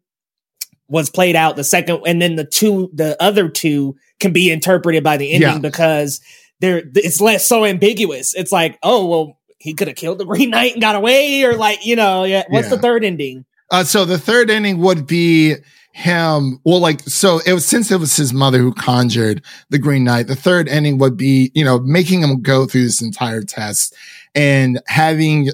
was 0.89 1.09
played 1.09 1.37
out, 1.37 1.57
the 1.57 1.65
second 1.65 2.03
and 2.07 2.21
then 2.21 2.37
the 2.37 2.45
two 2.45 2.91
the 2.93 3.21
other 3.23 3.49
two 3.49 3.97
can 4.19 4.33
be 4.33 4.51
interpreted 4.51 5.03
by 5.03 5.17
the 5.17 5.33
ending 5.33 5.51
yeah. 5.51 5.59
because 5.59 6.21
they're 6.61 6.83
it's 6.95 7.21
less 7.21 7.47
so 7.47 7.65
ambiguous. 7.65 8.35
It's 8.35 8.53
like, 8.53 8.79
oh 8.83 9.07
well, 9.07 9.39
he 9.59 9.75
could 9.75 9.89
have 9.89 9.97
killed 9.97 10.19
the 10.19 10.25
Green 10.27 10.51
Knight 10.51 10.75
and 10.75 10.83
got 10.83 10.95
away, 10.95 11.43
or 11.45 11.57
like, 11.57 11.87
you 11.87 11.97
know, 11.97 12.25
yeah. 12.25 12.45
What's 12.49 12.69
yeah. 12.69 12.77
the 12.77 12.83
third 12.83 13.05
ending? 13.05 13.45
Uh, 13.71 13.85
so 13.85 14.05
the 14.05 14.19
third 14.19 14.51
ending 14.51 14.79
would 14.79 15.07
be 15.07 15.57
him. 15.93 16.61
Well 16.65 16.81
like 16.81 17.01
so 17.03 17.41
it 17.45 17.53
was 17.53 17.67
since 17.67 17.91
it 17.91 18.01
was 18.01 18.17
his 18.17 18.33
mother 18.33 18.59
who 18.59 18.73
conjured 18.73 19.43
the 19.71 19.79
green 19.79 20.05
knight 20.05 20.29
the 20.29 20.37
third 20.37 20.69
ending 20.69 20.99
would 20.99 21.17
be 21.17 21.51
you 21.55 21.65
know 21.65 21.81
making 21.81 22.23
him 22.23 22.41
go 22.43 22.67
through 22.67 22.85
this 22.85 23.03
entire 23.03 23.43
test 23.43 23.95
and 24.35 24.81
having 24.87 25.51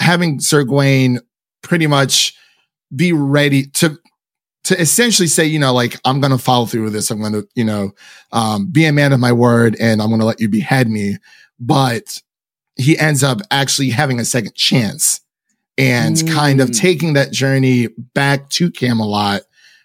having 0.00 0.40
sir 0.40 0.64
gawain 0.64 1.20
pretty 1.62 1.86
much 1.86 2.34
be 2.94 3.12
ready 3.12 3.66
to 3.66 3.98
to 4.64 4.80
essentially 4.80 5.28
say 5.28 5.44
you 5.44 5.58
know 5.58 5.72
like 5.72 6.00
i'm 6.04 6.20
gonna 6.20 6.38
follow 6.38 6.66
through 6.66 6.84
with 6.84 6.92
this. 6.92 7.10
I'm 7.10 7.20
gonna 7.20 7.42
you 7.54 7.64
know 7.64 7.92
um, 8.32 8.66
be 8.70 8.86
a 8.86 8.92
man 8.92 9.12
of 9.12 9.20
my 9.20 9.32
word 9.32 9.76
and 9.78 10.00
i'm 10.00 10.10
gonna 10.10 10.24
let 10.24 10.40
you 10.40 10.48
behead 10.48 10.88
me. 10.88 11.18
But 11.60 12.22
he 12.76 12.98
ends 12.98 13.22
up 13.22 13.40
actually 13.50 13.90
having 13.90 14.18
a 14.20 14.24
second 14.24 14.54
chance 14.54 15.20
and 15.78 16.16
mm. 16.16 16.34
kind 16.34 16.60
of 16.60 16.70
mm. 16.70 16.78
taking 16.78 17.14
that 17.14 17.32
journey 17.32 17.88
back 18.12 18.50
to 18.50 18.70
camelot 18.70 19.42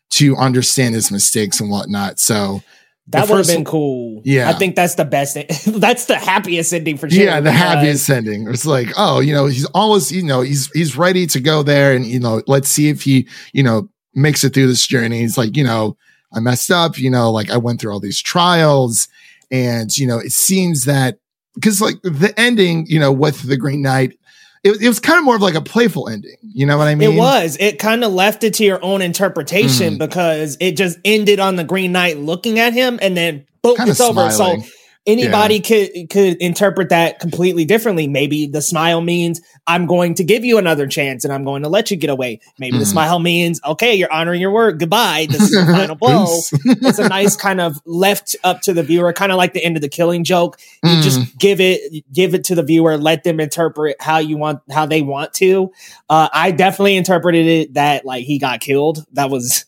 to 0.10 0.36
understand 0.36 0.96
his 0.96 1.12
mistakes 1.12 1.60
and 1.60 1.70
whatnot. 1.70 2.20
So 2.20 2.62
that 3.08 3.30
would 3.30 3.38
have 3.38 3.48
been 3.48 3.66
cool. 3.66 4.22
Yeah. 4.26 4.50
I 4.50 4.54
think 4.54 4.76
that's 4.76 4.96
the 4.96 5.06
best. 5.06 5.36
that's 5.68 6.06
the 6.06 6.18
happiest 6.18 6.74
ending 6.74 6.98
for 6.98 7.10
sure. 7.10 7.24
Yeah, 7.24 7.40
the 7.40 7.52
happiest 7.52 8.10
ending. 8.10 8.48
It's 8.48 8.66
like, 8.66 8.90
oh, 8.98 9.20
you 9.20 9.34
know, 9.34 9.46
he's 9.46 9.66
always, 9.68 10.12
you 10.12 10.24
know, 10.24 10.42
he's 10.42 10.72
he's 10.72 10.98
ready 10.98 11.28
to 11.28 11.40
go 11.40 11.64
there 11.64 11.94
and 11.94 12.06
you 12.06 12.20
know, 12.20 12.42
let's 12.48 12.70
see 12.70 12.90
if 12.90 13.04
he, 13.04 13.28
you 13.54 13.64
know, 13.64 13.90
makes 14.16 14.44
it 14.44 14.54
through 14.54 14.68
this 14.68 14.88
journey. 14.88 15.20
He's 15.20 15.38
like, 15.38 15.56
you 15.56 15.64
know, 15.64 15.98
I 16.34 16.40
messed 16.40 16.72
up, 16.72 16.98
you 16.98 17.10
know, 17.10 17.32
like 17.32 17.52
I 17.52 17.58
went 17.58 17.82
through 17.82 17.92
all 17.92 18.00
these 18.00 18.22
trials 18.22 19.08
and 19.52 19.96
you 19.98 20.08
know, 20.08 20.18
it 20.18 20.32
seems 20.32 20.86
that 20.86 21.20
because 21.56 21.82
like 21.82 22.02
the 22.04 22.34
ending, 22.38 22.86
you 22.88 23.00
know, 23.00 23.12
with 23.12 23.44
the 23.44 23.58
Green 23.58 23.82
Knight, 23.82 24.18
it, 24.64 24.82
it 24.82 24.88
was 24.88 25.00
kind 25.00 25.20
of 25.20 25.26
more 25.26 25.36
of 25.36 25.42
like 25.42 25.56
a 25.56 25.62
playful 25.62 26.08
ending. 26.08 26.38
You 26.42 26.66
know 26.66 26.78
what 26.78 26.88
I 26.88 26.96
mean? 26.96 27.14
It 27.14 27.18
was. 27.18 27.58
It 27.60 27.80
kind 27.80 28.04
of 28.04 28.14
left 28.14 28.44
it 28.44 28.54
to 28.56 28.64
your 28.64 28.84
own 28.84 29.02
interpretation 29.02 29.96
mm. 29.96 30.00
because 30.00 30.58
it 30.60 30.78
just 30.78 30.98
ended 31.04 31.40
on 31.40 31.58
the 31.58 31.64
Green 31.64 31.92
Knight 31.92 32.18
looking 32.18 32.60
at 32.60 32.74
him 32.74 32.98
and 33.02 33.16
then 33.18 33.46
boom, 33.62 33.76
it's 33.80 34.00
over. 34.00 34.32
So 34.32 34.64
anybody 35.06 35.56
yeah. 35.56 35.62
could 35.62 36.10
could 36.10 36.38
interpret 36.38 36.90
that 36.90 37.20
completely 37.20 37.66
differently. 37.66 38.08
Maybe 38.08 38.48
the 38.48 38.62
smile 38.62 39.02
means 39.02 39.42
I'm 39.68 39.86
going 39.86 40.16
to 40.16 40.24
give 40.24 40.46
you 40.46 40.58
another 40.58 40.88
chance 40.88 41.24
and 41.24 41.34
I'm 41.34 41.44
going 41.44 41.64
to 41.64 41.70
let 41.70 41.92
you 41.92 41.98
get 41.98 42.10
away. 42.10 42.40
Maybe 42.58 42.78
mm. 42.78 42.80
the 42.80 42.86
hmm. 42.86 42.92
smile 42.92 43.20
means 43.20 43.60
okay, 43.66 43.96
you're 43.96 44.12
honoring 44.12 44.42
your 44.42 44.52
word. 44.52 44.80
Goodbye. 44.80 45.28
This 45.30 45.42
is 45.42 45.52
the 45.52 45.66
final 45.72 45.96
blow. 45.96 46.40
it's 46.66 47.00
a 47.00 47.10
nice 47.10 47.36
kind 47.36 47.62
of 47.62 47.80
left 47.86 48.36
up 48.44 48.62
to 48.62 48.74
the 48.74 48.84
viewer, 48.84 49.12
kind 49.14 49.32
of 49.32 49.38
like 49.38 49.54
the 49.54 49.64
end 49.64 49.76
of 49.76 49.82
the 49.82 49.90
Killing 49.90 50.24
Joke. 50.24 50.58
You 50.84 50.90
mm. 50.90 51.04
just 51.04 51.38
give 51.38 51.60
it 51.60 52.06
give 52.14 52.34
it 52.34 52.46
to 52.46 52.56
the 52.56 52.64
viewer, 52.64 52.98
let 52.98 53.24
them 53.24 53.40
interpret 53.40 53.98
how 54.00 54.20
you 54.20 54.38
want 54.38 54.62
how 54.72 54.86
they 54.86 55.02
want 55.02 55.34
to. 55.36 55.72
Uh, 56.10 56.30
I 56.32 56.52
definitely 56.52 56.98
interpreted 56.98 57.46
it 57.46 57.74
that 57.74 58.06
like 58.06 58.26
he 58.26 58.40
got 58.40 58.62
killed. 58.62 59.06
That 59.14 59.30
was 59.30 59.66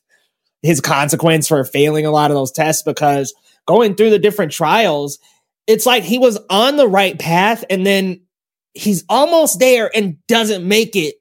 his 0.61 0.81
consequence 0.81 1.47
for 1.47 1.63
failing 1.63 2.05
a 2.05 2.11
lot 2.11 2.31
of 2.31 2.35
those 2.35 2.51
tests 2.51 2.81
because 2.81 3.33
going 3.65 3.95
through 3.95 4.11
the 4.11 4.19
different 4.19 4.51
trials, 4.51 5.19
it's 5.67 5.85
like 5.85 6.03
he 6.03 6.19
was 6.19 6.39
on 6.49 6.77
the 6.77 6.87
right 6.87 7.17
path 7.17 7.63
and 7.69 7.85
then 7.85 8.21
he's 8.73 9.03
almost 9.09 9.59
there 9.59 9.89
and 9.95 10.17
doesn't 10.27 10.67
make 10.67 10.95
it 10.95 11.15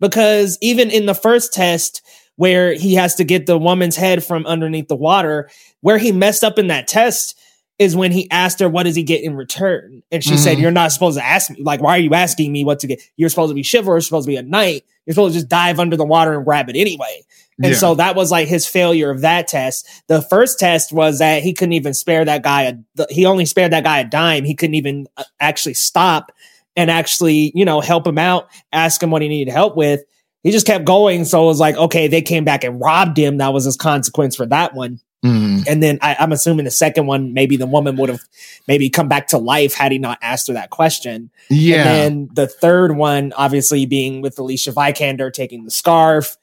because 0.00 0.56
even 0.62 0.90
in 0.90 1.06
the 1.06 1.14
first 1.14 1.52
test 1.52 2.02
where 2.36 2.72
he 2.72 2.94
has 2.94 3.16
to 3.16 3.24
get 3.24 3.44
the 3.44 3.58
woman's 3.58 3.96
head 3.96 4.24
from 4.24 4.46
underneath 4.46 4.88
the 4.88 4.96
water, 4.96 5.50
where 5.82 5.98
he 5.98 6.10
messed 6.10 6.42
up 6.42 6.58
in 6.58 6.68
that 6.68 6.88
test 6.88 7.38
is 7.78 7.96
when 7.96 8.12
he 8.12 8.30
asked 8.30 8.60
her, 8.60 8.68
what 8.68 8.84
does 8.84 8.96
he 8.96 9.02
get 9.02 9.22
in 9.22 9.34
return? 9.34 10.02
And 10.10 10.22
she 10.22 10.30
mm-hmm. 10.30 10.38
said, 10.38 10.58
you're 10.58 10.70
not 10.70 10.92
supposed 10.92 11.18
to 11.18 11.24
ask 11.24 11.50
me. 11.50 11.62
Like, 11.62 11.82
why 11.82 11.96
are 11.96 12.00
you 12.00 12.14
asking 12.14 12.52
me 12.52 12.64
what 12.64 12.78
to 12.80 12.86
get? 12.86 13.02
You're 13.16 13.28
supposed 13.30 13.50
to 13.50 13.54
be 13.54 13.62
chivalrous, 13.64 14.06
supposed 14.06 14.26
to 14.26 14.32
be 14.32 14.36
a 14.36 14.42
knight. 14.42 14.84
You're 15.04 15.14
supposed 15.14 15.34
to 15.34 15.40
just 15.40 15.48
dive 15.48 15.80
under 15.80 15.96
the 15.96 16.04
water 16.04 16.34
and 16.34 16.44
grab 16.44 16.68
it 16.68 16.76
anyway. 16.76 17.22
And 17.62 17.72
yeah. 17.72 17.78
so 17.78 17.94
that 17.96 18.16
was 18.16 18.30
like 18.30 18.48
his 18.48 18.66
failure 18.66 19.10
of 19.10 19.20
that 19.20 19.46
test. 19.46 19.86
The 20.06 20.22
first 20.22 20.58
test 20.58 20.92
was 20.92 21.18
that 21.18 21.42
he 21.42 21.52
couldn't 21.52 21.74
even 21.74 21.92
spare 21.92 22.24
that 22.24 22.42
guy. 22.42 22.62
A, 22.96 23.06
he 23.10 23.26
only 23.26 23.44
spared 23.44 23.72
that 23.72 23.84
guy 23.84 23.98
a 23.98 24.04
dime. 24.04 24.44
He 24.44 24.54
couldn't 24.54 24.76
even 24.76 25.06
uh, 25.18 25.24
actually 25.40 25.74
stop 25.74 26.32
and 26.74 26.90
actually, 26.90 27.52
you 27.54 27.66
know, 27.66 27.80
help 27.80 28.06
him 28.06 28.16
out, 28.16 28.48
ask 28.72 29.02
him 29.02 29.10
what 29.10 29.20
he 29.20 29.28
needed 29.28 29.52
help 29.52 29.76
with. 29.76 30.02
He 30.42 30.52
just 30.52 30.66
kept 30.66 30.86
going. 30.86 31.26
So 31.26 31.42
it 31.42 31.46
was 31.46 31.60
like, 31.60 31.76
okay, 31.76 32.08
they 32.08 32.22
came 32.22 32.44
back 32.44 32.64
and 32.64 32.80
robbed 32.80 33.18
him. 33.18 33.36
That 33.36 33.52
was 33.52 33.66
his 33.66 33.76
consequence 33.76 34.36
for 34.36 34.46
that 34.46 34.72
one. 34.74 35.00
Mm. 35.22 35.66
And 35.68 35.82
then 35.82 35.98
I, 36.00 36.16
I'm 36.18 36.32
assuming 36.32 36.64
the 36.64 36.70
second 36.70 37.06
one, 37.06 37.34
maybe 37.34 37.56
the 37.56 37.66
woman 37.66 37.96
would 37.96 38.08
have 38.08 38.22
maybe 38.66 38.88
come 38.88 39.08
back 39.08 39.28
to 39.28 39.38
life 39.38 39.74
had 39.74 39.92
he 39.92 39.98
not 39.98 40.18
asked 40.22 40.48
her 40.48 40.54
that 40.54 40.70
question. 40.70 41.30
Yeah. 41.50 41.84
And 41.84 41.86
then 41.86 42.28
the 42.32 42.46
third 42.46 42.96
one, 42.96 43.34
obviously 43.36 43.84
being 43.84 44.22
with 44.22 44.38
Alicia 44.38 44.72
Vikander 44.72 45.30
taking 45.30 45.64
the 45.64 45.70
scarf, 45.70 46.38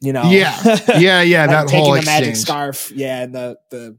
you 0.00 0.12
know. 0.12 0.30
Yeah. 0.30 0.56
Yeah, 0.98 1.22
yeah, 1.22 1.40
Like 1.46 1.50
that 1.50 1.68
taking 1.68 1.84
whole 1.84 1.94
the 1.94 2.02
magic 2.02 2.36
scarf. 2.36 2.90
Yeah, 2.94 3.22
and 3.22 3.34
the 3.34 3.58
the 3.70 3.98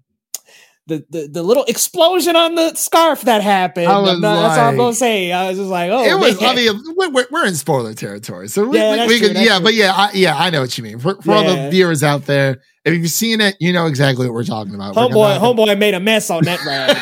the, 0.88 1.06
the, 1.12 1.28
the 1.28 1.44
little 1.44 1.66
explosion 1.66 2.36
on 2.36 2.56
the 2.56 2.74
scarf 2.74 3.22
that 3.22 3.44
happened. 3.44 3.86
Was 3.88 4.10
I'm 4.16 4.22
that's 4.22 4.58
all 4.58 4.68
I'm 4.70 4.76
gonna 4.76 4.94
say. 4.96 5.32
I 5.32 5.50
was 5.50 5.58
just 5.60 5.70
like, 5.70 5.92
oh, 5.92 6.04
it 6.04 6.20
was. 6.20 6.42
man. 6.42 6.50
I 6.50 6.56
mean, 6.56 6.96
we're- 6.96 7.26
we're, 7.30 7.46
in 7.46 7.54
spoiler 7.54 7.94
territory, 7.94 8.48
so 8.48 8.66
we, 8.68 8.78
Yeah, 8.80 9.06
we, 9.06 9.08
we 9.08 9.20
true, 9.20 9.28
could. 9.28 9.38
Yeah, 9.38 9.58
true. 9.58 9.66
but 9.66 9.74
yeah, 9.76 9.94
I, 9.94 10.12
yeah, 10.14 10.36
I 10.36 10.50
know 10.50 10.62
what 10.62 10.76
you 10.80 10.84
mean. 10.84 10.98
For, 10.98 11.22
for 11.22 11.34
all 11.34 11.44
the 11.44 11.70
viewers 11.70 12.02
out 12.02 12.26
there, 12.26 12.62
if 12.86 12.96
you've 12.96 13.08
seen 13.12 13.40
it, 13.40 13.56
you 13.60 13.72
know 13.72 13.86
exactly 13.86 14.26
what 14.26 14.34
we're 14.34 14.44
talking 14.44 14.74
about. 14.74 14.96
Homeboy, 14.96 15.40
gonna- 15.40 15.40
homeboy 15.40 15.78
made 15.78 15.94
a 15.94 16.00
mess 16.00 16.32
on 16.32 16.44
that 16.46 16.66
rag. 16.66 16.98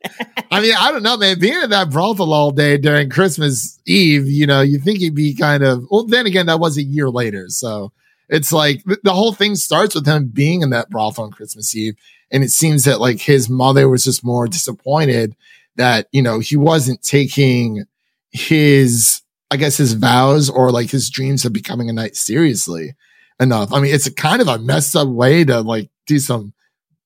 I 0.50 0.60
mean, 0.60 0.74
I 0.78 0.90
don't 0.90 1.02
know, 1.02 1.16
man. 1.16 1.38
Being 1.38 1.62
in 1.62 1.70
that 1.70 1.90
brothel 1.90 2.32
all 2.32 2.50
day 2.50 2.76
during 2.76 3.08
Christmas 3.08 3.80
Eve, 3.86 4.26
you 4.26 4.46
know, 4.46 4.60
you 4.60 4.78
think 4.78 4.98
he'd 4.98 5.14
be 5.14 5.34
kind 5.34 5.62
of. 5.62 5.86
Well, 5.90 6.04
then 6.04 6.26
again, 6.26 6.46
that 6.46 6.60
was 6.60 6.76
a 6.76 6.82
year 6.82 7.08
later, 7.08 7.46
so 7.48 7.92
it's 8.28 8.52
like 8.52 8.82
the 9.02 9.12
whole 9.12 9.32
thing 9.32 9.54
starts 9.54 9.94
with 9.94 10.06
him 10.06 10.28
being 10.28 10.62
in 10.62 10.70
that 10.70 10.90
brothel 10.90 11.24
on 11.24 11.30
Christmas 11.30 11.74
Eve, 11.74 11.94
and 12.30 12.44
it 12.44 12.50
seems 12.50 12.84
that 12.84 13.00
like 13.00 13.20
his 13.20 13.48
mother 13.48 13.88
was 13.88 14.04
just 14.04 14.24
more 14.24 14.46
disappointed 14.46 15.36
that 15.76 16.08
you 16.12 16.22
know 16.22 16.38
he 16.38 16.56
wasn't 16.56 17.02
taking 17.02 17.84
his, 18.30 19.22
I 19.50 19.56
guess, 19.56 19.76
his 19.76 19.94
vows 19.94 20.50
or 20.50 20.70
like 20.70 20.90
his 20.90 21.08
dreams 21.08 21.44
of 21.44 21.52
becoming 21.52 21.88
a 21.88 21.92
knight 21.92 22.16
seriously 22.16 22.94
enough. 23.40 23.72
I 23.72 23.80
mean, 23.80 23.94
it's 23.94 24.06
a 24.06 24.14
kind 24.14 24.42
of 24.42 24.48
a 24.48 24.58
messed 24.58 24.96
up 24.96 25.08
way 25.08 25.44
to 25.44 25.60
like 25.60 25.90
do 26.06 26.18
some 26.18 26.52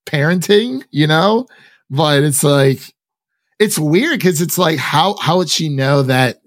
parenting, 0.06 0.84
you 0.90 1.06
know, 1.06 1.46
but 1.90 2.22
it's 2.22 2.42
like 2.42 2.92
it's 3.60 3.78
weird 3.78 4.18
because 4.18 4.40
it's 4.40 4.58
like 4.58 4.78
how 4.78 5.16
how 5.18 5.36
would 5.38 5.48
she 5.50 5.68
know 5.68 6.02
that 6.02 6.38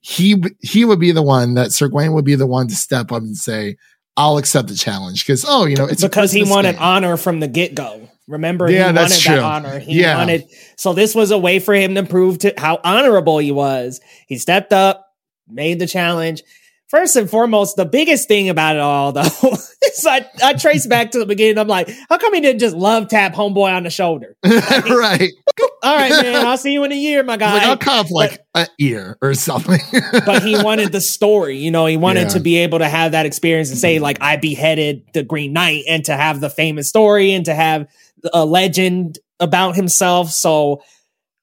he 0.00 0.42
he 0.60 0.84
would 0.84 0.98
be 0.98 1.12
the 1.12 1.22
one 1.22 1.54
that 1.54 1.70
Sir 1.72 1.86
Gawain 1.88 2.12
would 2.14 2.24
be 2.24 2.34
the 2.34 2.46
one 2.46 2.66
to 2.68 2.74
step 2.74 3.12
up 3.12 3.22
and 3.22 3.36
say 3.36 3.76
I'll 4.16 4.38
accept 4.38 4.68
the 4.68 4.74
challenge 4.74 5.24
because 5.24 5.44
oh 5.46 5.66
you 5.66 5.76
know 5.76 5.84
it's 5.86 6.02
because 6.02 6.32
he 6.32 6.42
wanted 6.42 6.72
game. 6.72 6.82
honor 6.82 7.16
from 7.16 7.38
the 7.40 7.48
get 7.48 7.74
go. 7.76 8.08
Remember, 8.26 8.70
Yeah, 8.70 8.86
he 8.88 8.92
that's 8.94 9.12
wanted 9.12 9.22
true. 9.22 9.34
that 9.36 9.42
honor. 9.42 9.78
He 9.78 10.00
Yeah. 10.00 10.16
wanted 10.16 10.44
so 10.76 10.92
this 10.94 11.14
was 11.14 11.30
a 11.30 11.38
way 11.38 11.58
for 11.58 11.74
him 11.74 11.94
to 11.94 12.02
prove 12.04 12.38
to 12.38 12.54
how 12.56 12.80
honorable 12.82 13.38
he 13.38 13.52
was. 13.52 14.00
He 14.26 14.38
stepped 14.38 14.72
up, 14.72 15.06
made 15.48 15.78
the 15.78 15.86
challenge. 15.86 16.42
First 16.88 17.16
and 17.16 17.28
foremost, 17.28 17.76
the 17.76 17.84
biggest 17.84 18.28
thing 18.28 18.48
about 18.48 18.76
it 18.76 18.80
all, 18.82 19.12
though, 19.12 19.22
is 19.98 20.06
I, 20.06 20.28
I 20.42 20.52
trace 20.54 20.86
back 20.86 21.12
to 21.12 21.18
the 21.18 21.26
beginning. 21.26 21.58
I'm 21.58 21.68
like, 21.68 21.90
how 22.08 22.18
come 22.18 22.34
he 22.34 22.40
didn't 22.40 22.60
just 22.60 22.76
love 22.76 23.08
tap 23.08 23.34
homeboy 23.34 23.74
on 23.74 23.84
the 23.84 23.90
shoulder? 23.90 24.36
right. 24.44 25.32
All 25.82 25.96
right, 25.96 26.10
man, 26.10 26.46
I'll 26.46 26.56
see 26.56 26.72
you 26.72 26.84
in 26.84 26.92
a 26.92 26.96
year, 26.96 27.22
my 27.22 27.36
guy. 27.36 27.68
Like 27.68 27.86
I'll 27.86 28.00
off 28.00 28.10
like 28.10 28.44
an 28.54 28.66
ear 28.78 29.18
or 29.20 29.34
something. 29.34 29.80
but 30.24 30.42
he 30.42 30.62
wanted 30.62 30.92
the 30.92 31.00
story. 31.00 31.58
You 31.58 31.70
know, 31.70 31.86
he 31.86 31.96
wanted 31.96 32.22
Yeah. 32.22 32.28
to 32.28 32.40
be 32.40 32.56
able 32.58 32.78
to 32.78 32.88
have 32.88 33.12
that 33.12 33.26
experience 33.26 33.70
and 33.70 33.78
say, 33.78 33.96
mm-hmm. 33.96 34.04
like, 34.04 34.18
I 34.20 34.36
beheaded 34.36 35.02
the 35.12 35.22
Green 35.22 35.52
Knight 35.52 35.84
and 35.88 36.04
to 36.06 36.16
have 36.16 36.40
the 36.40 36.50
famous 36.50 36.88
story 36.88 37.32
and 37.32 37.44
to 37.44 37.54
have 37.54 37.86
a 38.32 38.44
legend 38.44 39.18
about 39.40 39.76
himself. 39.76 40.30
So 40.30 40.82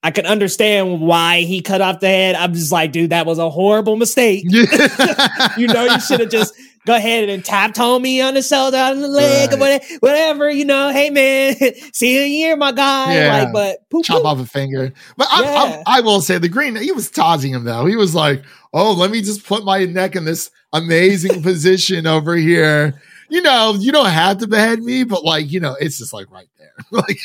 I 0.02 0.10
can 0.10 0.26
understand 0.26 1.00
why 1.00 1.42
he 1.42 1.60
cut 1.60 1.80
off 1.80 2.00
the 2.00 2.08
head. 2.08 2.34
I'm 2.34 2.54
just 2.54 2.72
like, 2.72 2.90
dude, 2.92 3.10
that 3.10 3.24
was 3.24 3.38
a 3.38 3.48
horrible 3.48 3.96
mistake. 3.96 4.44
you 4.48 4.66
know, 5.68 5.84
you 5.84 6.00
should 6.00 6.20
have 6.20 6.30
just 6.30 6.54
go 6.86 6.96
ahead 6.96 7.28
and 7.28 7.44
tapped 7.44 7.76
homie 7.76 8.26
on 8.26 8.34
the 8.34 8.42
shoulder, 8.42 8.76
on 8.76 9.00
the 9.00 9.08
leg, 9.08 9.52
or 9.52 9.58
whatever, 9.58 9.84
whatever, 10.00 10.50
you 10.50 10.64
know, 10.64 10.90
hey 10.90 11.10
man, 11.10 11.54
see 11.92 12.14
you 12.14 12.20
in 12.20 12.26
a 12.26 12.28
year, 12.28 12.56
my 12.56 12.72
guy. 12.72 13.14
Yeah. 13.14 13.44
Like, 13.44 13.52
but 13.52 13.90
poop, 13.90 14.04
chop 14.04 14.24
off 14.24 14.40
a 14.40 14.46
finger. 14.46 14.92
But 15.16 15.28
I, 15.30 15.42
Yeah. 15.42 15.82
I, 15.86 15.98
I 15.98 16.00
will 16.00 16.20
say 16.20 16.38
the 16.38 16.48
green, 16.48 16.74
he 16.76 16.92
was 16.92 17.10
taunting 17.10 17.54
him 17.54 17.64
though. 17.64 17.86
He 17.86 17.96
was 17.96 18.14
like, 18.14 18.42
"Oh, 18.72 18.92
let 18.92 19.10
me 19.10 19.22
just 19.22 19.46
put 19.46 19.64
my 19.64 19.84
neck 19.84 20.16
in 20.16 20.24
this 20.24 20.50
amazing 20.72 21.42
position 21.44 22.06
over 22.06 22.34
here." 22.34 23.00
You 23.28 23.40
know, 23.40 23.74
you 23.78 23.92
don't 23.92 24.10
have 24.10 24.38
to 24.38 24.46
behead 24.46 24.82
me, 24.82 25.04
but 25.04 25.24
like, 25.24 25.50
you 25.50 25.60
know, 25.60 25.74
it's 25.80 25.96
just 25.98 26.12
like 26.12 26.30
right. 26.30 26.48
like, 26.90 27.18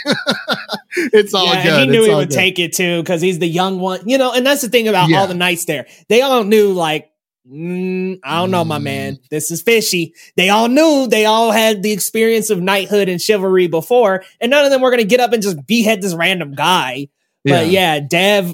it's 1.13 1.33
all 1.33 1.45
yeah, 1.45 1.63
good. 1.63 1.79
he 1.81 1.87
knew 1.87 1.99
It's 1.99 2.07
he 2.07 2.15
would 2.15 2.29
good. 2.29 2.35
take 2.35 2.59
it 2.59 2.73
too 2.73 3.01
because 3.01 3.21
he's 3.21 3.39
the 3.39 3.47
young 3.47 3.79
one, 3.79 4.07
you 4.07 4.17
know. 4.17 4.31
And 4.33 4.45
that's 4.45 4.61
the 4.61 4.69
thing 4.69 4.87
about 4.87 5.09
Yeah. 5.09 5.19
all 5.21 5.27
the 5.27 5.33
knights 5.33 5.65
there; 5.65 5.87
they 6.09 6.21
all 6.21 6.43
knew, 6.43 6.71
like, 6.73 7.09
mm, 7.49 8.19
I 8.23 8.39
don't 8.39 8.51
know, 8.51 8.63
my 8.65 8.79
man, 8.79 9.19
this 9.29 9.51
is 9.51 9.61
fishy. 9.61 10.13
They 10.35 10.49
all 10.49 10.67
knew, 10.67 11.07
they 11.07 11.25
all 11.25 11.51
had 11.51 11.81
the 11.83 11.91
experience 11.91 12.49
of 12.49 12.61
knighthood 12.61 13.09
and 13.09 13.21
chivalry 13.21 13.67
before, 13.67 14.23
and 14.41 14.49
none 14.49 14.65
of 14.65 14.71
them 14.71 14.81
were 14.81 14.89
going 14.91 15.01
to 15.01 15.07
get 15.07 15.19
up 15.19 15.33
and 15.33 15.41
just 15.43 15.65
behead 15.65 16.01
this 16.01 16.13
random 16.13 16.53
guy. 16.53 17.09
But 17.45 17.67
yeah, 17.67 17.99
Dev 18.01 18.53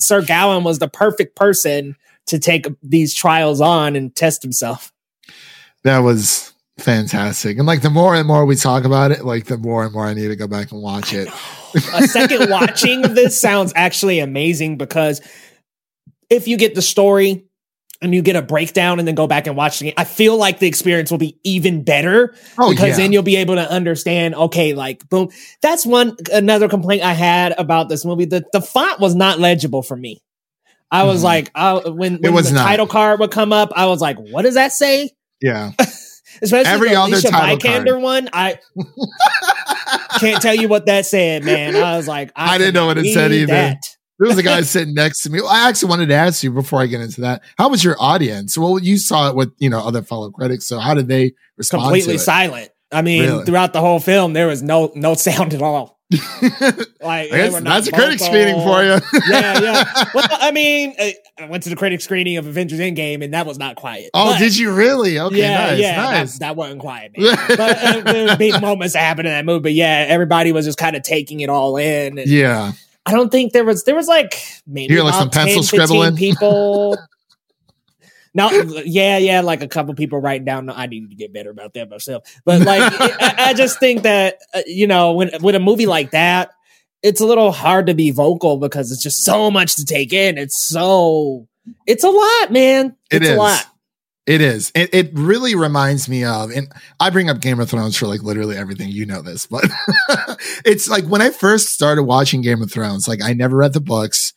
Sir 0.00 0.20
Gawain 0.20 0.64
was 0.64 0.78
the 0.78 0.88
perfect 0.88 1.34
person 1.34 1.96
to 2.26 2.38
take 2.38 2.66
these 2.82 3.14
trials 3.14 3.60
on 3.62 3.96
and 3.96 4.14
test 4.14 4.42
himself. 4.42 4.92
that 5.82 5.98
was 6.00 6.53
fantastic. 6.78 7.58
And 7.58 7.66
like, 7.66 7.82
the 7.82 7.90
more 7.90 8.14
and 8.14 8.26
more 8.26 8.44
we 8.44 8.56
talk 8.56 8.84
about 8.84 9.10
it, 9.12 9.24
like, 9.24 9.44
the 9.46 9.58
more 9.58 9.84
and 9.84 9.92
more 9.92 10.06
I 10.06 10.14
need 10.14 10.28
to 10.28 10.36
go 10.36 10.46
back 10.48 10.72
and 10.72 10.82
watch 10.82 11.12
it. 11.12 11.28
a 11.94 12.06
second 12.08 12.50
watching 12.50 13.04
of 13.04 13.14
this 13.14 13.40
sounds 13.40 13.72
actually 13.76 14.18
amazing 14.20 14.76
because 14.76 15.20
if 16.30 16.48
you 16.48 16.56
get 16.56 16.74
the 16.74 16.82
story 16.82 17.44
and 18.02 18.12
you 18.14 18.22
get 18.22 18.36
a 18.36 18.42
breakdown 18.42 18.98
and 18.98 19.06
then 19.06 19.14
go 19.14 19.26
back 19.26 19.46
and 19.46 19.56
watch 19.56 19.80
game, 19.80 19.94
I 19.96 20.04
feel 20.04 20.36
like 20.36 20.58
the 20.58 20.66
experience 20.66 21.10
will 21.10 21.18
be 21.18 21.38
even 21.44 21.84
better 21.84 22.34
Oh, 22.58 22.70
because 22.70 22.88
yeah. 22.90 22.96
then 22.96 23.12
you'll 23.12 23.22
be 23.22 23.36
able 23.36 23.54
to 23.54 23.70
understand, 23.70 24.34
okay, 24.34 24.74
like 24.74 25.08
boom. 25.08 25.30
That's 25.62 25.86
one 25.86 26.16
another 26.32 26.68
complaint 26.68 27.02
I 27.02 27.12
had 27.14 27.52
about 27.58 27.88
this 27.88 28.04
movie. 28.04 28.24
The 28.26 28.44
the 28.52 28.60
font 28.60 29.00
was 29.00 29.14
not 29.14 29.38
legible 29.38 29.82
for 29.82 29.96
me. 29.96 30.20
I 30.90 31.04
was 31.04 31.20
Mhm. 31.20 31.24
like, 31.24 31.50
I, 31.54 31.74
when, 31.88 32.16
when 32.18 32.34
was 32.34 32.48
the 32.50 32.56
not. 32.56 32.64
title 32.66 32.86
card 32.86 33.20
would 33.20 33.30
come 33.30 33.52
up, 33.52 33.72
I 33.74 33.86
was 33.86 34.00
like, 34.00 34.16
what 34.18 34.42
does 34.42 34.54
that 34.54 34.72
say? 34.72 35.10
Yeah. 35.40 35.70
Especially 36.42 36.70
Every 36.72 36.88
the 36.90 36.96
other 36.96 37.12
Alicia 37.12 37.28
title 37.30 37.56
Vikander 37.58 37.90
card. 37.90 38.02
one, 38.02 38.28
I 38.32 38.58
can't 40.20 40.42
tell 40.42 40.54
you 40.54 40.68
what 40.68 40.86
that 40.86 41.06
said, 41.06 41.44
man. 41.44 41.76
I 41.76 41.96
was 41.96 42.08
like, 42.08 42.32
I, 42.36 42.54
I 42.54 42.58
didn't 42.58 42.74
know 42.74 42.86
what 42.86 42.98
it 42.98 43.12
said 43.12 43.32
either. 43.32 43.46
that. 43.52 43.78
There 44.18 44.28
was 44.28 44.38
a 44.38 44.42
guy 44.42 44.60
sitting 44.62 44.94
next 44.94 45.22
to 45.22 45.30
me. 45.30 45.40
Well, 45.40 45.50
I 45.50 45.68
actually 45.68 45.88
wanted 45.90 46.06
to 46.08 46.14
ask 46.14 46.42
you 46.42 46.52
before 46.52 46.80
I 46.80 46.86
get 46.86 47.00
into 47.00 47.22
that. 47.22 47.42
How 47.58 47.68
was 47.68 47.82
your 47.82 47.96
audience? 47.98 48.56
Well, 48.56 48.78
you 48.78 48.96
saw 48.96 49.28
it 49.28 49.36
with, 49.36 49.52
you 49.58 49.68
know, 49.70 49.80
other 49.80 50.02
fellow 50.02 50.30
critics. 50.30 50.66
So 50.66 50.78
how 50.78 50.94
did 50.94 51.08
they 51.08 51.32
respond 51.56 51.82
completely 51.84 52.14
to 52.14 52.20
it? 52.20 52.24
silent. 52.24 52.70
I 52.92 53.02
mean, 53.02 53.22
Really? 53.24 53.44
throughout 53.44 53.72
the 53.72 53.80
whole 53.80 53.98
film, 53.98 54.32
there 54.34 54.46
was 54.46 54.62
no 54.62 54.92
no 54.94 55.14
sound 55.14 55.52
at 55.52 55.62
all. 55.62 55.93
Like 57.00 57.30
That's, 57.30 57.60
that's 57.60 57.88
a 57.88 57.92
critic 57.92 58.18
screening 58.18 58.56
for 58.56 58.82
you. 58.82 58.98
yeah, 59.28 59.60
yeah. 59.60 60.04
Well, 60.14 60.26
I 60.30 60.50
mean, 60.52 60.94
I 60.98 61.14
went 61.46 61.62
to 61.64 61.70
the 61.70 61.76
critic 61.76 62.00
screening 62.00 62.36
of 62.36 62.46
Avengers 62.46 62.80
Endgame, 62.80 63.22
and 63.22 63.34
that 63.34 63.46
was 63.46 63.58
not 63.58 63.76
quiet. 63.76 64.10
oh, 64.14 64.32
But- 64.32 64.38
did 64.38 64.56
you 64.56 64.72
really? 64.72 65.18
Okay, 65.18 65.38
yeah, 65.38 65.66
nice, 65.66 65.78
yeah, 65.80 65.96
nice. 65.96 66.32
That, 66.34 66.40
that 66.40 66.56
wasn't 66.56 66.80
quiet, 66.80 67.12
man. 67.16 67.36
but 67.48 67.60
uh, 67.60 68.00
there 68.00 68.36
big 68.36 68.60
moments 68.60 68.94
that 68.94 69.00
happened 69.00 69.28
in 69.28 69.34
that 69.34 69.44
movie. 69.44 69.62
But 69.62 69.72
yeah, 69.74 70.06
everybody 70.08 70.52
was 70.52 70.64
just 70.64 70.78
kind 70.78 70.96
of 70.96 71.02
taking 71.02 71.40
it 71.40 71.48
all 71.50 71.76
in. 71.76 72.18
And 72.18 72.28
yeah. 72.28 72.72
I 73.06 73.12
don't 73.12 73.30
think 73.30 73.52
there 73.52 73.64
was 73.64 73.84
there 73.84 73.94
was 73.94 74.08
like 74.08 74.40
maybe 74.66 75.00
like, 75.00 75.14
some 75.14 75.30
pencil 75.30 75.62
10, 75.62 75.80
15 75.80 75.86
scribbling? 75.86 76.16
people. 76.16 76.96
No, 78.34 78.50
yeah, 78.84 79.16
yeah, 79.16 79.40
like 79.42 79.62
a 79.62 79.68
couple 79.68 79.94
people 79.94 80.18
writing 80.18 80.44
down. 80.44 80.68
I 80.68 80.86
need 80.86 81.08
to 81.08 81.14
get 81.16 81.32
better 81.32 81.50
about 81.50 81.74
that 81.74 81.88
myself. 81.88 82.24
But 82.44 82.62
like, 82.62 82.82
I, 82.98 83.50
I 83.50 83.54
just 83.54 83.78
think 83.78 84.02
that 84.02 84.38
uh, 84.52 84.62
you 84.66 84.88
know, 84.88 85.12
when 85.12 85.30
with 85.40 85.54
a 85.54 85.60
movie 85.60 85.86
like 85.86 86.10
that, 86.10 86.50
it's 87.02 87.20
a 87.20 87.26
little 87.26 87.52
hard 87.52 87.86
to 87.86 87.94
be 87.94 88.10
vocal 88.10 88.56
because 88.56 88.90
it's 88.90 89.02
just 89.02 89.24
so 89.24 89.50
much 89.50 89.76
to 89.76 89.84
take 89.84 90.12
in. 90.12 90.36
It's 90.36 90.58
so, 90.58 91.46
it's 91.86 92.02
a 92.02 92.10
lot, 92.10 92.50
man. 92.50 92.96
It 93.10 93.22
it 93.22 93.22
is. 93.22 93.30
a 93.30 93.36
lot. 93.36 93.66
It 94.26 94.40
is. 94.40 94.72
It, 94.74 94.94
it 94.94 95.10
really 95.12 95.54
reminds 95.54 96.08
me 96.08 96.24
of, 96.24 96.50
and 96.50 96.72
I 96.98 97.10
bring 97.10 97.28
up 97.28 97.40
Game 97.40 97.60
of 97.60 97.68
Thrones 97.68 97.96
for 97.96 98.06
like 98.06 98.22
literally 98.22 98.56
everything. 98.56 98.88
You 98.88 99.04
know 99.04 99.20
this, 99.20 99.46
but 99.46 99.64
it's 100.64 100.88
like 100.88 101.04
when 101.04 101.20
I 101.20 101.30
first 101.30 101.74
started 101.74 102.04
watching 102.04 102.40
Game 102.40 102.62
of 102.62 102.72
Thrones, 102.72 103.06
like 103.06 103.22
I 103.22 103.34
never 103.34 103.56
read 103.56 103.74
the 103.74 103.80
books. 103.80 104.32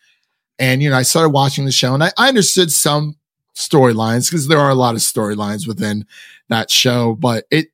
And, 0.59 0.83
you 0.83 0.89
know, 0.89 0.97
I 0.97 1.03
started 1.03 1.29
watching 1.29 1.65
the 1.65 1.71
show 1.71 1.93
and 1.93 2.03
I, 2.03 2.11
I 2.17 2.27
understood 2.27 2.71
some 2.71 3.15
storylines 3.57 4.29
because 4.29 4.47
there 4.47 4.59
are 4.59 4.69
a 4.69 4.75
lot 4.75 4.95
of 4.95 5.01
storylines 5.01 5.67
within 5.67 6.05
that 6.49 6.69
show, 6.69 7.15
but 7.15 7.45
it, 7.49 7.67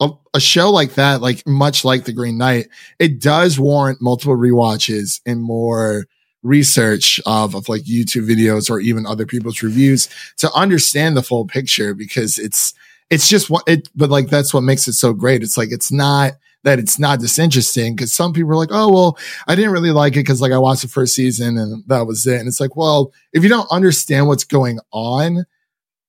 a, 0.00 0.10
a 0.34 0.40
show 0.40 0.70
like 0.70 0.94
that, 0.94 1.20
like 1.20 1.46
much 1.46 1.84
like 1.84 2.04
The 2.04 2.12
Green 2.12 2.38
Knight, 2.38 2.68
it 2.98 3.20
does 3.20 3.58
warrant 3.58 4.00
multiple 4.00 4.36
rewatches 4.36 5.20
and 5.26 5.42
more 5.42 6.06
research 6.42 7.20
of, 7.26 7.54
of 7.54 7.68
like 7.68 7.82
YouTube 7.82 8.26
videos 8.28 8.70
or 8.70 8.80
even 8.80 9.06
other 9.06 9.26
people's 9.26 9.62
reviews 9.62 10.08
to 10.38 10.50
understand 10.52 11.16
the 11.16 11.22
full 11.22 11.46
picture 11.46 11.92
because 11.94 12.38
it's 12.38 12.72
it's 13.10 13.28
just 13.28 13.50
what 13.50 13.62
it 13.66 13.88
but 13.94 14.10
like 14.10 14.28
that's 14.28 14.52
what 14.52 14.62
makes 14.62 14.88
it 14.88 14.94
so 14.94 15.12
great. 15.12 15.42
It's 15.42 15.56
like 15.56 15.70
it's 15.70 15.92
not 15.92 16.32
that 16.66 16.78
it's 16.78 16.98
not 16.98 17.20
disinteresting 17.20 17.96
because 17.96 18.12
some 18.12 18.34
people 18.34 18.50
are 18.50 18.56
like 18.56 18.68
oh 18.70 18.92
well 18.92 19.18
i 19.46 19.54
didn't 19.54 19.72
really 19.72 19.90
like 19.90 20.12
it 20.12 20.20
because 20.20 20.42
like 20.42 20.52
i 20.52 20.58
watched 20.58 20.82
the 20.82 20.88
first 20.88 21.14
season 21.14 21.56
and 21.56 21.82
that 21.86 22.06
was 22.06 22.26
it 22.26 22.38
and 22.38 22.46
it's 22.46 22.60
like 22.60 22.76
well 22.76 23.12
if 23.32 23.42
you 23.42 23.48
don't 23.48 23.70
understand 23.70 24.26
what's 24.26 24.44
going 24.44 24.78
on 24.92 25.46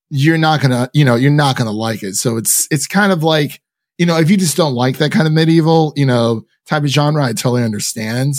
you're 0.09 0.37
not 0.37 0.61
gonna 0.61 0.89
you 0.93 1.05
know 1.05 1.15
you're 1.15 1.31
not 1.31 1.55
gonna 1.55 1.71
like 1.71 2.03
it 2.03 2.15
so 2.15 2.35
it's 2.35 2.67
it's 2.71 2.87
kind 2.87 3.11
of 3.11 3.23
like 3.23 3.61
you 3.97 4.05
know, 4.05 4.17
if 4.17 4.29
you 4.29 4.37
just 4.37 4.57
don't 4.57 4.73
like 4.73 4.97
that 4.97 5.11
kind 5.11 5.27
of 5.27 5.33
medieval, 5.33 5.93
you 5.95 6.05
know, 6.05 6.45
type 6.65 6.83
of 6.83 6.89
genre, 6.89 7.23
I 7.23 7.33
totally 7.33 7.63
understand. 7.63 8.35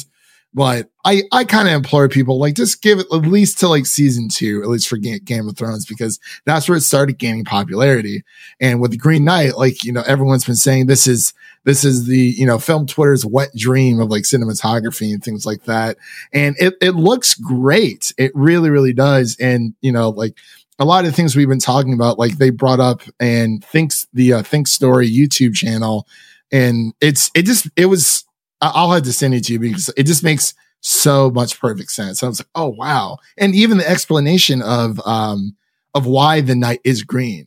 But 0.55 0.89
I, 1.05 1.25
I 1.31 1.45
kind 1.45 1.69
of 1.69 1.75
implore 1.75 2.09
people 2.09 2.39
like 2.39 2.55
just 2.55 2.81
give 2.81 2.99
it 2.99 3.07
at 3.13 3.19
least 3.19 3.59
to 3.61 3.69
like 3.69 3.85
season 3.85 4.29
two, 4.29 4.63
at 4.63 4.69
least 4.69 4.89
for 4.89 4.97
Ga- 4.97 5.21
Game 5.21 5.47
of 5.47 5.59
Thrones, 5.59 5.85
because 5.85 6.19
that's 6.47 6.69
where 6.69 6.79
it 6.79 6.81
started 6.81 7.19
gaining 7.19 7.45
popularity. 7.45 8.25
And 8.59 8.81
with 8.81 8.93
the 8.93 8.97
Green 8.97 9.25
Knight, 9.25 9.59
like, 9.59 9.85
you 9.85 9.93
know, 9.93 10.03
everyone's 10.07 10.47
been 10.47 10.57
saying 10.57 10.87
this 10.87 11.07
is, 11.07 11.35
this 11.65 11.85
is 11.85 12.07
the, 12.07 12.19
you 12.19 12.47
know, 12.47 12.59
film 12.59 12.87
Twitter's 12.87 13.27
wet 13.27 13.51
dream 13.55 14.01
of 14.01 14.09
like 14.11 14.23
cinematography 14.23 15.13
and 15.13 15.23
things 15.23 15.45
like 15.45 15.65
that. 15.65 15.99
And 16.33 16.57
it, 16.59 16.75
it 16.81 16.93
looks 16.93 17.35
great. 17.35 18.15
It 18.17 18.33
really, 18.35 18.71
really 18.71 18.95
does. 18.95 19.37
And, 19.39 19.75
you 19.83 19.93
know, 19.93 20.09
like 20.09 20.35
a 20.79 20.87
lot 20.87 21.05
of 21.05 21.15
things 21.15 21.37
we've 21.37 21.47
been 21.47 21.59
talking 21.59 21.93
about, 21.93 22.19
like 22.19 22.39
they 22.39 22.51
brought 22.51 22.81
up 22.81 23.03
and 23.21 23.63
thinks 23.63 24.07
the 24.15 24.33
uh, 24.33 24.43
Think 24.43 24.67
Story 24.67 25.11
YouTube 25.11 25.55
channel. 25.55 26.09
And 26.51 26.95
it's, 27.03 27.31
it 27.35 27.45
just, 27.45 27.69
it 27.77 27.87
was, 27.87 28.25
I'll 28.61 28.91
have 28.93 29.05
to 29.05 29.13
send 29.13 29.35
it 29.35 29.45
to 29.45 29.53
you 29.53 29.59
because 29.59 29.91
it 29.97 30.05
just 30.05 30.25
makes 30.25 30.55
so 30.81 31.31
much 31.31 31.59
perfect 31.61 31.91
sense. 31.91 32.23
I 32.23 32.29
was 32.29 32.41
like, 32.41 32.49
oh 32.55 32.69
wow. 32.69 33.19
And 33.37 33.55
even 33.55 33.79
the 33.79 33.89
explanation 33.89 34.63
of 34.63 35.01
um 35.07 35.57
of 35.95 36.07
why 36.07 36.41
the 36.41 36.55
knight 36.55 36.81
is 36.85 37.03
green 37.03 37.47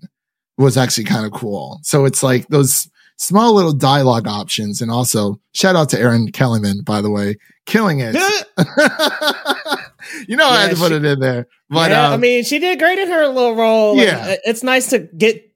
was 0.57 0.77
actually 0.77 1.05
kind 1.05 1.25
of 1.25 1.31
cool. 1.31 1.79
So 1.83 2.05
it's 2.05 2.23
like 2.23 2.47
those 2.47 2.89
small 3.17 3.53
little 3.53 3.73
dialogue 3.73 4.27
options 4.27 4.81
and 4.81 4.91
also 4.91 5.39
shout 5.53 5.75
out 5.75 5.89
to 5.89 5.99
Erin 5.99 6.27
Kellyman, 6.31 6.83
by 6.83 7.01
the 7.01 7.09
way, 7.09 7.35
killing 7.65 7.99
it. 8.01 8.15
you 10.27 10.35
know, 10.37 10.47
I 10.47 10.61
had 10.61 10.69
Yeah, 10.69 10.73
to 10.73 10.79
put 10.79 10.89
she- 10.89 10.95
it 10.95 11.05
in 11.05 11.19
there. 11.19 11.47
But 11.69 11.91
yeah, 11.91 12.07
um, 12.07 12.13
I 12.13 12.17
mean, 12.17 12.43
she 12.43 12.59
did 12.59 12.79
great 12.79 12.99
in 12.99 13.07
her 13.09 13.27
little 13.27 13.55
role. 13.55 13.95
Yeah. 13.95 14.35
it's 14.43 14.63
nice 14.63 14.89
to 14.89 14.99
get. 14.99 15.47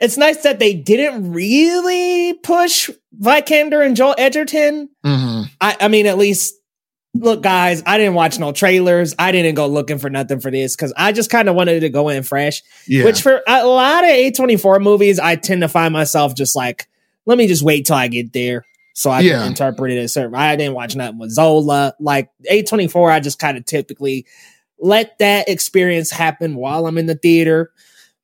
It's 0.00 0.16
nice 0.16 0.42
that 0.42 0.58
they 0.58 0.74
didn't 0.74 1.32
really 1.32 2.34
push 2.42 2.90
Vikander 3.20 3.84
and 3.84 3.96
Joel 3.96 4.14
Edgerton. 4.18 4.88
mhm. 5.04 5.48
I, 5.60 5.76
I 5.80 5.88
mean, 5.88 6.06
at 6.06 6.18
least 6.18 6.54
look, 7.14 7.42
guys, 7.42 7.80
I 7.86 7.96
didn't 7.96 8.14
watch 8.14 8.38
no 8.40 8.50
trailers. 8.50 9.14
I 9.18 9.30
didn't 9.30 9.54
go 9.54 9.68
looking 9.68 9.98
for 9.98 10.10
nothing 10.10 10.40
for 10.40 10.50
this 10.50 10.74
because 10.74 10.92
I 10.96 11.12
just 11.12 11.30
kind 11.30 11.48
of 11.48 11.54
wanted 11.54 11.80
to 11.80 11.88
go 11.88 12.08
in 12.08 12.24
fresh. 12.24 12.60
yeah. 12.88 13.04
Which 13.04 13.22
for 13.22 13.40
a 13.46 13.64
lot 13.66 14.02
of 14.04 14.10
A24 14.10 14.82
movies, 14.82 15.20
I 15.20 15.36
tend 15.36 15.60
to 15.62 15.68
find 15.68 15.92
myself 15.92 16.34
just 16.34 16.56
like, 16.56 16.88
let 17.24 17.38
me 17.38 17.46
just 17.46 17.62
wait 17.62 17.86
till 17.86 17.94
I 17.96 18.08
get 18.08 18.32
there 18.32 18.64
so 18.94 19.10
I 19.10 19.20
Yeah. 19.20 19.38
can 19.38 19.48
interpret 19.48 19.92
it 19.92 19.98
a 19.98 20.08
certain. 20.08 20.34
I 20.34 20.56
didn't 20.56 20.74
watch 20.74 20.96
nothing 20.96 21.18
with 21.20 21.30
Zola. 21.30 21.94
Like 22.00 22.30
A24, 22.50 23.12
I 23.12 23.20
just 23.20 23.38
kind 23.38 23.56
of 23.56 23.64
typically 23.64 24.26
let 24.80 25.16
that 25.20 25.48
experience 25.48 26.10
happen 26.10 26.56
while 26.56 26.86
I'm 26.88 26.98
in 26.98 27.06
the 27.06 27.14
theater. 27.14 27.70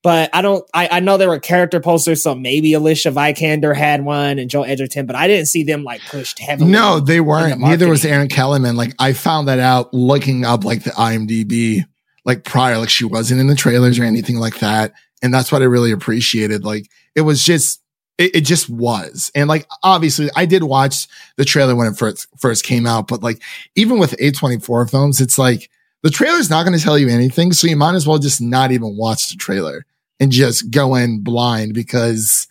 But 0.02 0.30
I 0.32 0.40
don't. 0.40 0.64
I, 0.72 0.88
I 0.92 1.00
know 1.00 1.18
there 1.18 1.28
were 1.28 1.38
character 1.38 1.78
posters, 1.78 2.22
so 2.22 2.34
maybe 2.34 2.72
Alicia 2.72 3.10
Vikander 3.10 3.76
had 3.76 4.02
one 4.02 4.38
and 4.38 4.48
Joe 4.48 4.62
Edgerton, 4.62 5.04
but 5.04 5.14
I 5.14 5.28
didn't 5.28 5.46
see 5.46 5.62
them 5.62 5.84
like 5.84 6.00
pushed 6.08 6.38
heavily. 6.38 6.70
No, 6.70 7.00
they 7.00 7.20
weren't. 7.20 7.60
the 7.60 7.66
Neither 7.66 7.88
was. 7.88 8.04
Erin 8.04 8.28
Kellyman. 8.28 8.76
Like 8.76 8.94
I 8.98 9.12
found 9.12 9.48
that 9.48 9.58
out 9.58 9.92
looking 9.92 10.44
up 10.46 10.64
like 10.64 10.84
the 10.84 10.90
IMDb 10.90 11.84
like 12.24 12.44
prior. 12.44 12.78
Like 12.78 12.88
she 12.88 13.04
wasn't 13.04 13.40
in 13.40 13.46
the 13.46 13.54
trailers 13.54 13.98
or 13.98 14.04
anything 14.04 14.36
like 14.36 14.60
that. 14.60 14.92
And 15.22 15.34
that's 15.34 15.52
what 15.52 15.62
I 15.62 15.66
really 15.66 15.92
appreciated. 15.92 16.64
Like 16.64 16.88
it 17.14 17.22
was 17.22 17.44
just 17.44 17.82
it, 18.16 18.36
it 18.36 18.40
just 18.42 18.70
was. 18.70 19.30
And 19.34 19.48
like 19.48 19.66
obviously 19.82 20.30
I 20.34 20.46
did 20.46 20.62
watch 20.62 21.08
the 21.36 21.44
trailer 21.44 21.74
when 21.76 21.88
it 21.88 21.98
first 21.98 22.26
first 22.38 22.64
came 22.64 22.86
out, 22.86 23.08
but 23.08 23.22
like 23.22 23.42
even 23.76 23.98
with 23.98 24.16
A24 24.16 24.90
films, 24.90 25.20
it's 25.20 25.38
like 25.38 25.70
the 26.02 26.10
trailer's 26.10 26.48
not 26.48 26.64
going 26.64 26.76
to 26.76 26.82
tell 26.82 26.98
you 26.98 27.08
anything. 27.08 27.52
So 27.52 27.66
you 27.66 27.76
might 27.76 27.94
as 27.94 28.06
well 28.06 28.18
just 28.18 28.40
not 28.40 28.72
even 28.72 28.96
watch 28.96 29.28
the 29.28 29.36
trailer 29.36 29.84
and 30.20 30.30
just 30.30 30.70
go 30.70 30.94
in 30.94 31.24
blind 31.24 31.74
because 31.74 32.46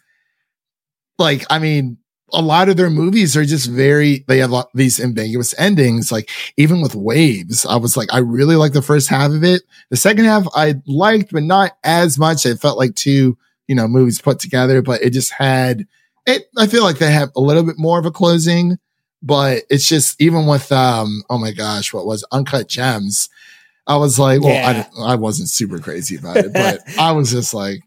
like, 1.19 1.45
I 1.49 1.59
mean, 1.59 1.97
a 2.31 2.41
lot 2.41 2.69
of 2.69 2.77
their 2.77 2.89
movies 2.89 3.35
are 3.35 3.45
just 3.45 3.69
very, 3.69 4.23
they 4.27 4.39
have 4.39 4.53
these 4.73 4.99
ambiguous 4.99 5.53
endings. 5.59 6.11
Like 6.11 6.29
even 6.57 6.81
with 6.81 6.95
Waves, 6.95 7.65
I 7.65 7.75
was 7.75 7.97
like, 7.97 8.09
I 8.11 8.19
really 8.19 8.55
like 8.55 8.73
the 8.73 8.81
first 8.81 9.09
half 9.09 9.31
of 9.31 9.43
it. 9.43 9.63
The 9.89 9.97
second 9.97 10.25
half 10.25 10.47
I 10.55 10.75
liked, 10.85 11.31
but 11.31 11.43
not 11.43 11.77
as 11.83 12.17
much. 12.17 12.45
It 12.45 12.59
felt 12.59 12.77
like 12.77 12.95
two, 12.95 13.37
you 13.67 13.75
know, 13.75 13.87
movies 13.87 14.21
put 14.21 14.39
together, 14.39 14.81
but 14.81 15.01
it 15.01 15.11
just 15.11 15.31
had 15.31 15.85
it. 16.25 16.43
I 16.57 16.67
feel 16.67 16.83
like 16.83 16.97
they 16.97 17.11
have 17.11 17.31
a 17.35 17.41
little 17.41 17.63
bit 17.63 17.77
more 17.77 17.99
of 17.99 18.05
a 18.05 18.11
closing, 18.11 18.77
but 19.21 19.63
it's 19.69 19.87
just 19.87 20.19
even 20.21 20.45
with, 20.45 20.71
um, 20.71 21.23
oh 21.29 21.37
my 21.37 21.51
gosh, 21.51 21.93
what 21.93 22.05
was 22.05 22.25
Uncut 22.31 22.69
Gems? 22.69 23.29
I 23.89 23.97
was 23.97 24.17
like, 24.19 24.41
well, 24.41 24.53
Yeah. 24.53 24.85
I, 24.97 25.13
I 25.13 25.15
wasn't 25.15 25.49
super 25.49 25.79
crazy 25.79 26.15
about 26.15 26.37
it, 26.37 26.53
but 26.53 26.79
I 26.99 27.11
was 27.11 27.31
just 27.31 27.53
like, 27.53 27.81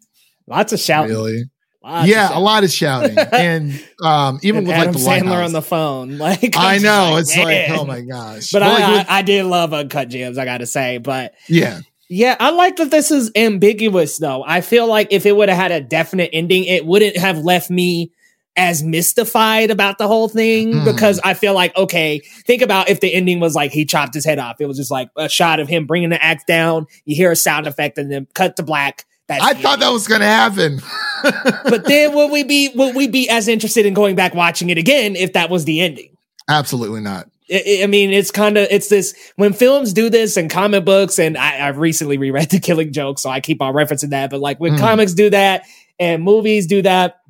lots 0.46 0.72
of 0.74 0.80
shouting. 0.80 1.11
really? 1.12 1.44
Lots 1.84 2.09
yeah, 2.09 2.36
a 2.36 2.38
lot 2.38 2.62
of 2.64 2.70
shouting. 2.70 3.16
And 3.32 3.84
um, 4.05 4.38
even 4.42 4.59
And 4.59 4.66
with 4.68 4.76
Adam 4.76 4.92
like 4.94 4.94
the 4.94 4.98
Sandler 5.00 5.30
Lighthouse. 5.30 5.46
on 5.46 5.53
the 5.53 5.62
phone. 5.62 6.18
Like 6.18 6.57
I 6.57 6.74
I'm 6.76 6.82
know. 6.82 7.16
it's 7.16 7.36
like, 7.36 7.70
oh 7.70 7.84
my 7.84 8.03
gosh. 8.03 8.50
But 8.53 8.62
like, 8.62 8.82
I, 8.82 8.90
with- 8.98 9.07
I, 9.11 9.18
I 9.18 9.22
did 9.22 9.44
love 9.46 9.72
Uncut 9.72 10.09
Gems, 10.09 10.38
I 10.38 10.44
gotta 10.44 10.66
say. 10.66 10.98
But 10.98 11.34
yeah. 11.48 11.80
yeah, 12.09 12.36
I 12.38 12.50
like 12.50 12.76
that 12.76 12.90
this 12.90 13.11
is 13.11 13.30
ambiguous 13.34 14.18
though. 14.18 14.44
I 14.46 14.61
feel 14.61 14.86
like 14.86 15.09
if 15.12 15.24
it 15.26 15.34
would 15.36 15.48
have 15.48 15.59
had 15.59 15.72
a 15.72 15.80
definite 15.80 16.30
ending, 16.32 16.64
it 16.64 16.84
wouldn't 16.86 17.16
have 17.16 17.38
left 17.38 17.68
me 17.70 18.12
as 18.57 18.82
mystified 18.82 19.70
about 19.70 19.96
the 19.98 20.07
whole 20.07 20.28
thing 20.28 20.72
Hmm. 20.80 20.84
because 20.84 21.18
I 21.24 21.34
feel 21.34 21.55
like, 21.55 21.74
okay, 21.76 22.20
think 22.46 22.61
about 22.62 22.88
if 22.90 23.00
the 23.00 23.12
ending 23.14 23.40
was 23.40 23.55
like 23.55 23.72
he 23.72 23.84
chopped 23.84 24.12
his 24.14 24.24
head 24.24 24.38
off. 24.38 24.61
It 24.61 24.66
was 24.66 24.76
just 24.76 24.90
like 24.90 25.09
a 25.16 25.28
shot 25.28 25.59
of 25.61 25.68
him 25.68 25.86
bringing 25.86 26.11
the 26.11 26.22
axe 26.22 26.44
down. 26.46 26.86
You 27.07 27.16
hear 27.16 27.30
a 27.32 27.36
sound 27.36 27.66
effect 27.66 27.96
and 27.98 28.11
then 28.12 28.26
cut 28.34 28.57
to 28.57 28.62
black. 28.62 29.07
That's 29.28 29.42
I 29.42 29.55
thought 29.55 29.74
ending. 29.74 29.80
that 29.80 29.92
was 29.92 30.07
going 30.09 30.20
to 30.20 30.26
happen. 30.26 30.80
but 31.64 31.84
then 31.86 32.14
would 32.14 32.30
we 32.30 32.42
be 32.44 32.70
would 32.74 32.94
we 32.94 33.07
be 33.09 33.28
as 33.30 33.48
interested 33.48 33.86
in 33.86 33.94
going 33.94 34.16
back 34.16 34.34
watching 34.34 34.68
it 34.70 34.78
again 34.78 35.16
if 35.16 35.32
that 35.34 35.48
was 35.48 35.64
the 35.64 35.80
ending? 35.80 36.16
Absolutely 36.48 37.00
not. 37.00 37.28
I, 37.50 37.80
I 37.84 37.86
mean, 37.86 38.11
it's 38.12 38.30
kind 38.30 38.59
of 38.59 38.66
it's 38.70 38.88
this 38.88 39.14
when 39.36 39.53
films 39.53 39.92
do 39.92 40.11
this 40.11 40.36
and 40.36 40.50
comic 40.50 40.84
books, 40.84 41.18
and 41.18 41.38
I, 41.38 41.66
I've 41.68 41.78
recently 41.78 42.18
reread 42.18 42.50
The 42.50 42.61
Killing 42.61 42.92
Joke, 42.92 43.18
so 43.18 43.30
I 43.30 43.40
keep 43.40 43.62
on 43.62 43.72
referencing 43.74 44.11
that. 44.11 44.30
But 44.30 44.40
like 44.40 44.59
when 44.61 44.74
Mm. 44.74 44.78
comics 44.80 45.14
do 45.14 45.30
that 45.30 45.64
and 45.98 46.22
movies 46.22 46.66
do 46.66 46.82
that, 46.82 47.20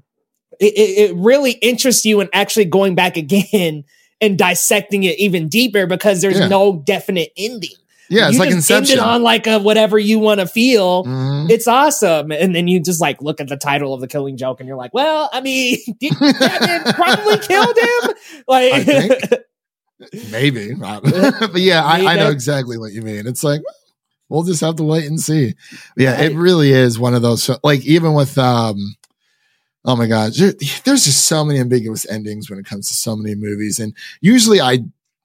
it, 0.61 1.11
it, 1.11 1.17
really 1.17 1.53
interests 1.53 2.05
you 2.05 2.21
in 2.21 2.29
actually 2.33 2.65
going 2.67 2.95
back 2.95 3.17
again 3.17 3.85
and 4.21 4.39
dissecting 4.39 5.05
it 5.05 5.19
even 5.19 5.49
deeper 5.49 5.87
because 5.87 6.21
there's 6.23 6.39
Yeah. 6.39 6.49
no 6.49 6.77
definite 6.85 7.31
ending. 7.37 7.71
Yeah, 8.09 8.27
it's 8.27 8.35
you 8.35 8.41
like 8.41 8.51
just 8.51 8.71
end 8.71 8.91
it 8.91 8.99
on 8.99 9.23
like 9.23 9.47
a 9.47 9.59
whatever 9.59 9.99
you 9.99 10.19
want 10.19 10.41
to 10.41 10.47
feel. 10.47 11.05
Mhm. 11.05 11.49
It's 11.51 11.67
awesome, 11.67 12.31
and 12.31 12.55
then 12.55 12.69
you 12.69 12.79
just 12.79 13.01
like 13.01 13.23
look 13.23 13.41
at 13.41 13.49
the 13.49 13.57
title 13.57 13.95
of 13.95 14.03
the 14.03 14.07
Killing 14.09 14.37
Joke, 14.37 14.61
and 14.61 14.67
you're 14.69 14.77
like, 14.77 14.93
"Well, 14.93 15.31
I 15.33 15.41
mean, 15.41 15.79
did 16.01 16.13
probably 16.95 17.39
killed 17.39 17.79
him?" 17.79 18.11
Like, 18.47 18.87
Maybe. 20.31 20.75
but 20.75 21.55
yeah, 21.61 21.85
I, 21.85 22.13
I 22.13 22.17
know 22.17 22.31
exactly 22.31 22.77
what 22.77 22.93
you 22.93 23.03
mean. 23.03 23.27
It's 23.27 23.45
like, 23.45 23.63
we'll 24.29 24.43
just 24.43 24.61
have 24.61 24.77
to 24.77 24.85
wait 24.85 25.07
and 25.07 25.21
see. 25.21 25.55
Yeah, 25.97 26.21
it 26.21 26.35
really 26.35 26.71
is 26.73 26.99
one 26.99 27.15
of 27.15 27.23
those, 27.23 27.49
like, 27.63 27.85
even 27.85 28.13
with, 28.13 28.37
um, 28.37 28.97
oh 29.85 29.97
my 29.97 30.07
God, 30.07 30.33
there- 30.35 30.55
there's 30.85 31.05
just 31.05 31.25
so 31.27 31.45
many 31.45 31.59
ambiguous 31.61 32.09
endings 32.09 32.49
when 32.49 32.59
it 32.59 32.67
comes 32.67 32.89
to 32.89 32.95
so 32.95 33.17
many 33.17 33.35
movies. 33.35 33.79
And 33.79 33.95
usually 34.21 34.61
I, 34.61 34.81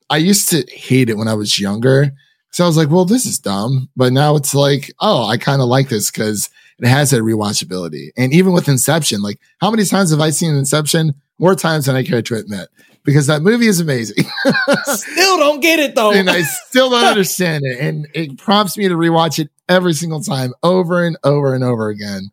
I 0.09 0.17
used 0.17 0.49
to 0.49 0.65
hate 0.71 1.09
it 1.09 1.17
when 1.17 1.27
I 1.27 1.33
was 1.35 1.59
younger. 1.59 2.11
So 2.51 2.63
I 2.63 2.67
was 2.67 2.77
like, 2.77 2.89
well, 2.89 3.05
this 3.05 3.25
is 3.25 3.37
dumb. 3.39 3.89
But 3.95 4.13
now 4.13 4.35
it's 4.35 4.55
like, 4.55 4.91
oh, 4.99 5.25
I 5.27 5.37
kind 5.37 5.61
of 5.61 5.67
like 5.67 5.89
this 5.89 6.09
because 6.09 6.49
it 6.79 6.87
has 6.87 7.11
that 7.11 7.21
rewatchability. 7.21 8.09
And 8.17 8.33
even 8.33 8.53
with 8.53 8.67
Inception, 8.69 9.21
like, 9.21 9.39
how 9.59 9.69
many 9.69 9.83
times 9.85 10.11
have 10.11 10.21
I 10.21 10.29
seen 10.31 10.55
Inception? 10.55 11.13
More 11.39 11.53
times 11.55 11.85
than 11.85 11.95
I 11.95 12.03
care 12.03 12.21
to 12.23 12.35
admit 12.35 12.67
because 13.03 13.27
that 13.27 13.43
movie 13.43 13.67
is 13.67 13.79
amazing. 13.79 14.23
still 14.85 15.37
don't 15.37 15.59
get 15.59 15.79
it 15.79 15.93
though. 15.93 16.11
and 16.11 16.29
I 16.29 16.41
still 16.41 16.89
don't 16.89 17.03
understand 17.05 17.63
it. 17.65 17.79
And 17.79 18.07
it 18.13 18.37
prompts 18.37 18.75
me 18.77 18.87
to 18.87 18.95
rewatch 18.95 19.37
it 19.39 19.49
every 19.69 19.93
single 19.93 20.21
time 20.21 20.53
over 20.63 21.05
and 21.05 21.15
over 21.23 21.53
and 21.53 21.63
over 21.63 21.89
again. 21.89 22.31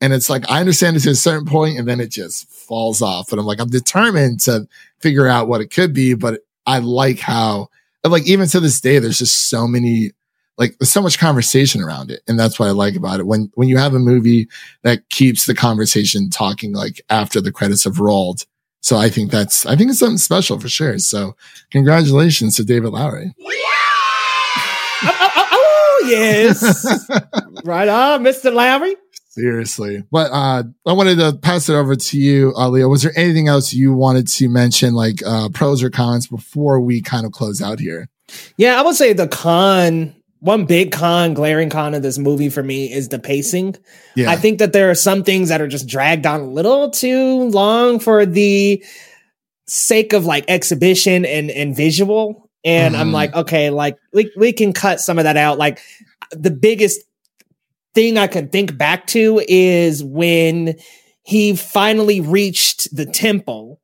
And 0.00 0.12
it's 0.12 0.30
like, 0.30 0.48
I 0.50 0.60
understand 0.60 0.96
it 0.96 1.00
to 1.00 1.10
a 1.10 1.14
certain 1.14 1.46
point 1.46 1.78
and 1.78 1.88
then 1.88 2.00
it 2.00 2.10
just 2.10 2.48
falls 2.48 3.02
off. 3.02 3.32
And 3.32 3.40
I'm 3.40 3.46
like, 3.46 3.60
I'm 3.60 3.68
determined 3.70 4.40
to 4.40 4.68
figure 5.00 5.26
out 5.26 5.48
what 5.48 5.60
it 5.60 5.72
could 5.72 5.92
be, 5.92 6.14
but 6.14 6.40
I 6.66 6.78
like 6.78 7.18
how, 7.18 7.68
like, 8.04 8.26
even 8.26 8.46
to 8.48 8.60
this 8.60 8.80
day, 8.80 8.98
there's 8.98 9.18
just 9.18 9.48
so 9.48 9.66
many, 9.66 10.12
like, 10.56 10.78
there's 10.78 10.92
so 10.92 11.02
much 11.02 11.18
conversation 11.18 11.82
around 11.82 12.10
it. 12.10 12.20
And 12.28 12.38
that's 12.38 12.58
what 12.60 12.68
I 12.68 12.72
like 12.72 12.94
about 12.94 13.20
it. 13.20 13.26
When, 13.26 13.50
when 13.54 13.68
you 13.68 13.76
have 13.76 13.94
a 13.94 13.98
movie 13.98 14.48
that 14.82 15.08
keeps 15.08 15.46
the 15.46 15.54
conversation 15.54 16.30
talking, 16.30 16.72
like, 16.74 17.00
after 17.10 17.40
the 17.40 17.52
credits 17.52 17.84
have 17.84 17.98
rolled. 17.98 18.44
So 18.80 18.96
I 18.96 19.08
think 19.08 19.30
that's, 19.30 19.66
I 19.66 19.74
think 19.74 19.90
it's 19.90 19.98
something 19.98 20.18
special 20.18 20.60
for 20.60 20.68
sure. 20.68 20.98
So 20.98 21.34
congratulations 21.70 22.56
to 22.56 22.64
David 22.64 22.90
Lowery. 22.90 23.34
oh, 25.02 25.18
oh, 25.20 25.48
oh, 25.52 26.06
yes, 26.08 27.10
right 27.64 27.88
on, 27.88 28.22
Mister 28.22 28.50
Larry. 28.50 28.94
Seriously. 29.38 30.02
But 30.10 30.30
uh 30.32 30.64
I 30.86 30.92
wanted 30.92 31.16
to 31.18 31.38
pass 31.40 31.68
it 31.68 31.74
over 31.74 31.94
to 31.94 32.18
you, 32.18 32.52
uh, 32.56 32.68
Leo. 32.68 32.88
Was 32.88 33.02
there 33.02 33.12
anything 33.16 33.46
else 33.48 33.72
you 33.72 33.92
wanted 33.94 34.26
to 34.28 34.48
mention, 34.48 34.94
like 34.94 35.22
uh 35.24 35.48
pros 35.50 35.82
or 35.82 35.90
cons 35.90 36.26
before 36.26 36.80
we 36.80 37.00
kind 37.00 37.24
of 37.24 37.32
close 37.32 37.62
out 37.62 37.78
here? 37.80 38.08
Yeah, 38.56 38.78
I 38.78 38.82
would 38.82 38.96
say 38.96 39.12
the 39.12 39.28
con 39.28 40.14
one 40.40 40.66
big 40.66 40.92
con, 40.92 41.34
glaring 41.34 41.68
con 41.70 41.94
of 41.94 42.02
this 42.02 42.16
movie 42.18 42.48
for 42.48 42.62
me 42.62 42.92
is 42.92 43.08
the 43.08 43.18
pacing. 43.18 43.74
Yeah. 44.14 44.30
I 44.30 44.36
think 44.36 44.60
that 44.60 44.72
there 44.72 44.88
are 44.90 44.94
some 44.94 45.24
things 45.24 45.48
that 45.48 45.60
are 45.60 45.66
just 45.66 45.88
dragged 45.88 46.26
on 46.26 46.40
a 46.40 46.46
little 46.48 46.90
too 46.90 47.44
long 47.50 47.98
for 47.98 48.24
the 48.24 48.84
sake 49.66 50.12
of 50.12 50.24
like 50.26 50.44
exhibition 50.48 51.24
and 51.24 51.50
and 51.50 51.76
visual. 51.76 52.48
And 52.64 52.96
I'm 52.96 53.10
Mhm. 53.10 53.14
like, 53.14 53.34
okay, 53.34 53.70
like 53.70 53.96
we 54.12 54.30
we 54.36 54.52
can 54.52 54.72
cut 54.72 55.00
some 55.00 55.18
of 55.18 55.24
that 55.24 55.36
out. 55.36 55.58
Like 55.58 55.80
the 56.32 56.50
biggest 56.50 57.00
thing 57.98 58.16
I 58.16 58.28
can 58.28 58.48
think 58.48 58.78
back 58.78 59.08
to 59.08 59.42
is 59.48 60.04
when 60.04 60.76
he 61.24 61.56
finally 61.56 62.20
reached 62.20 62.94
the 62.94 63.04
temple 63.04 63.80